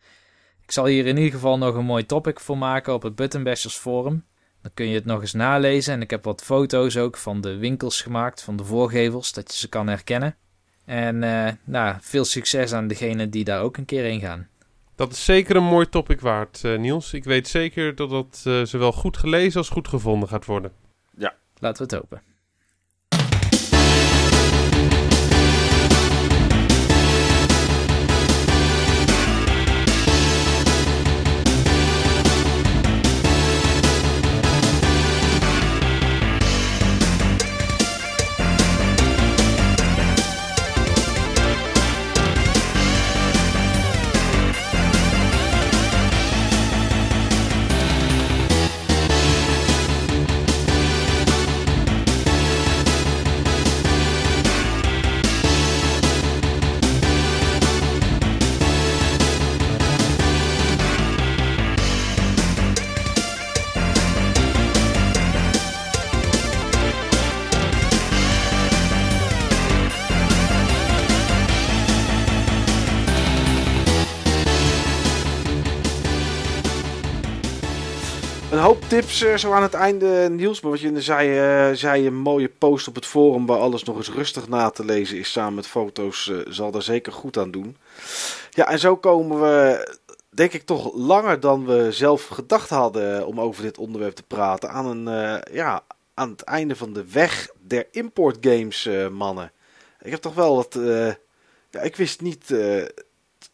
[0.63, 3.77] Ik zal hier in ieder geval nog een mooi topic voor maken op het Buttonbashers
[3.77, 4.25] forum.
[4.63, 7.57] Dan kun je het nog eens nalezen en ik heb wat foto's ook van de
[7.57, 10.37] winkels gemaakt, van de voorgevels, dat je ze kan herkennen.
[10.85, 14.49] En uh, nou, veel succes aan degenen die daar ook een keer heen gaan.
[14.95, 17.13] Dat is zeker een mooi topic waard, uh, Niels.
[17.13, 20.73] Ik weet zeker dat dat uh, zowel goed gelezen als goed gevonden gaat worden.
[21.17, 21.35] Ja.
[21.59, 22.34] Laten we het hopen.
[78.79, 80.61] Tips uh, zo aan het einde, Niels.
[80.61, 83.97] Maar wat je zei, uh, zei een mooie post op het forum waar alles nog
[83.97, 85.33] eens rustig na te lezen is.
[85.33, 87.77] Samen met foto's uh, zal daar zeker goed aan doen.
[88.51, 89.89] Ja, en zo komen we
[90.31, 94.71] denk ik toch langer dan we zelf gedacht hadden om over dit onderwerp te praten.
[94.71, 95.85] Aan, een, eh, ja,
[96.15, 99.53] aan het einde van de weg der importgames, mannen.
[100.01, 100.79] Ik heb toch wel wat.
[101.71, 102.55] Ja, ik wist niet,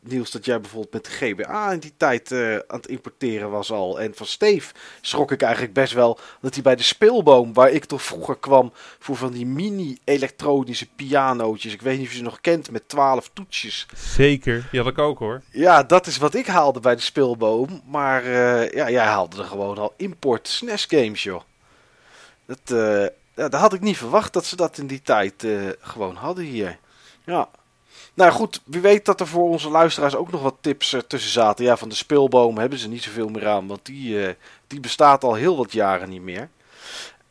[0.03, 2.33] Niels, dat jij bijvoorbeeld met de GBA in die tijd
[2.67, 4.01] aan het importeren was al.
[4.01, 7.85] En van Steef schrok ik eigenlijk best wel dat hij bij de speelboom, waar ik
[7.85, 11.73] toch vroeger kwam voor van die mini-elektronische pianootjes.
[11.73, 13.87] Ik weet niet of je ze nog kent met 12 toetsjes.
[13.95, 15.43] Zeker, die had ik ook hoor.
[15.51, 17.83] Ja, dat is wat ik haalde bij de speelboom.
[17.87, 18.29] Maar
[18.75, 21.43] ja, jij haalde er gewoon al import SNES games, joh.
[22.47, 23.03] Dat, uh,
[23.35, 25.47] ja, dat had ik niet verwacht dat ze dat in die tijd
[25.81, 26.79] gewoon hadden hier.
[27.25, 27.49] Ja.
[28.15, 31.31] Nou goed, wie weet dat er voor onze luisteraars ook nog wat tips uh, tussen
[31.31, 31.65] zaten.
[31.65, 35.35] Ja, van de speelboom hebben ze niet zoveel meer aan, want die, die bestaat al
[35.35, 36.49] heel wat jaren niet meer.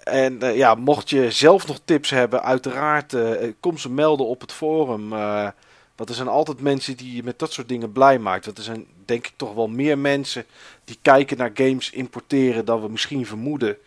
[0.03, 3.15] En ja, mocht je zelf nog tips hebben, uiteraard
[3.59, 5.09] kom ze melden op het forum.
[5.95, 8.45] want er zijn altijd mensen die je met dat soort dingen blij maakt.
[8.45, 10.45] Want er zijn denk ik toch wel meer mensen
[10.85, 13.77] die kijken naar games importeren dan we misschien vermoeden.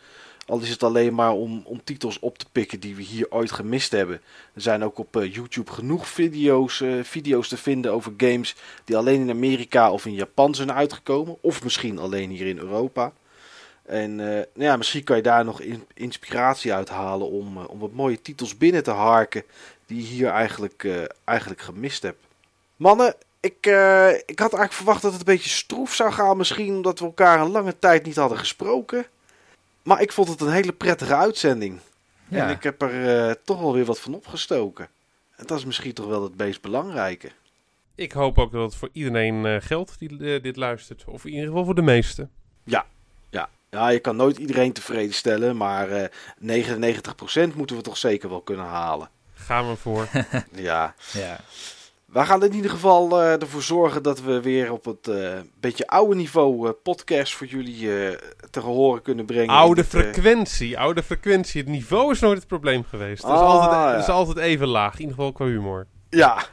[0.46, 3.52] Al is het alleen maar om, om titels op te pikken die we hier ooit
[3.52, 4.20] gemist hebben.
[4.54, 8.96] Er zijn ook op uh, YouTube genoeg video's, uh, video's te vinden over games die
[8.96, 11.36] alleen in Amerika of in Japan zijn uitgekomen.
[11.40, 13.12] Of misschien alleen hier in Europa.
[13.82, 17.78] En uh, nou ja, misschien kan je daar nog in, inspiratie uit halen om, om
[17.78, 19.42] wat mooie titels binnen te harken
[19.86, 20.88] die je hier eigenlijk,
[21.24, 22.24] eigenlijk gemist hebt.
[22.76, 23.56] Mannen, ik,
[24.26, 27.40] ik had eigenlijk verwacht dat het een beetje stroef zou gaan misschien omdat we elkaar
[27.40, 29.06] een lange tijd niet hadden gesproken.
[29.82, 31.80] Maar ik vond het een hele prettige uitzending.
[32.28, 32.44] Ja.
[32.44, 34.88] En ik heb er uh, toch wel weer wat van opgestoken.
[35.36, 37.30] En dat is misschien toch wel het meest belangrijke.
[37.94, 41.04] Ik hoop ook dat het voor iedereen uh, geldt die uh, dit luistert.
[41.06, 42.30] Of in ieder geval voor de meesten.
[42.64, 42.86] Ja,
[43.30, 43.48] ja.
[43.70, 45.56] ja je kan nooit iedereen tevreden stellen.
[45.56, 46.10] Maar
[46.40, 49.10] 99% moeten we toch zeker wel kunnen halen.
[49.34, 50.08] Gaan we voor.
[50.52, 50.94] ja.
[51.12, 51.40] ja.
[52.12, 55.86] We gaan in ieder geval uh, ervoor zorgen dat we weer op het uh, beetje
[55.86, 57.88] oude niveau uh, podcast voor jullie
[58.50, 59.54] te horen kunnen brengen.
[59.54, 61.60] Oude frequentie, oude frequentie.
[61.60, 63.22] Het niveau is nooit het probleem geweest.
[63.22, 63.96] Het is, altijd, ja.
[63.96, 65.86] is altijd even laag, in ieder geval qua humor.
[66.08, 66.44] Ja,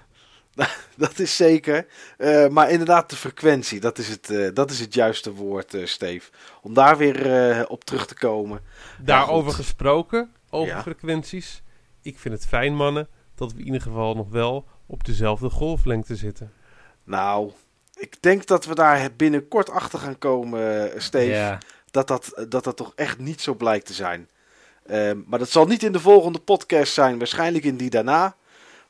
[0.98, 1.86] dat is zeker.
[2.49, 6.30] maar inderdaad, de frequentie, dat is het, dat is het juiste woord, Steve.
[6.61, 8.61] Om daar weer op terug te komen.
[8.99, 10.81] Daarover gesproken, over ja.
[10.81, 11.61] frequenties.
[12.02, 16.16] Ik vind het fijn, mannen, dat we in ieder geval nog wel op dezelfde golflengte
[16.16, 16.53] zitten.
[17.03, 17.52] Nou,
[17.95, 21.57] ik denk dat we daar binnenkort achter gaan komen, eh, Steve.
[21.91, 24.30] Dat, dat, dat dat toch echt niet zo blijkt te zijn.
[24.91, 28.36] Uh, maar dat zal niet in de volgende podcast zijn, waarschijnlijk in die daarna.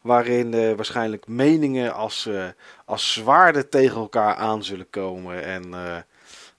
[0.02, 2.46] Waarin uh, waarschijnlijk meningen als, uh,
[2.86, 5.44] als zwaarden tegen elkaar aan zullen komen.
[5.44, 5.72] En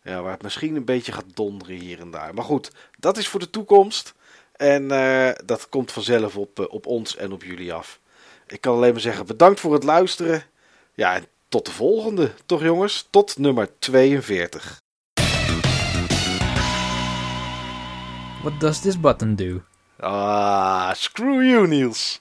[0.02, 2.34] ja, waar het misschien een beetje gaat donderen hier en daar.
[2.34, 4.14] Maar goed, dat is voor de toekomst.
[4.52, 4.88] En
[5.44, 8.00] dat komt vanzelf op, op ons en op jullie af
[8.50, 10.42] ik kan alleen maar zeggen bedankt voor het luisteren.
[10.94, 13.06] Ja, en tot de volgende, toch jongens?
[13.10, 14.80] Tot nummer 42.
[18.42, 19.62] What does this button do?
[19.98, 22.20] Ah, screw you, Niels.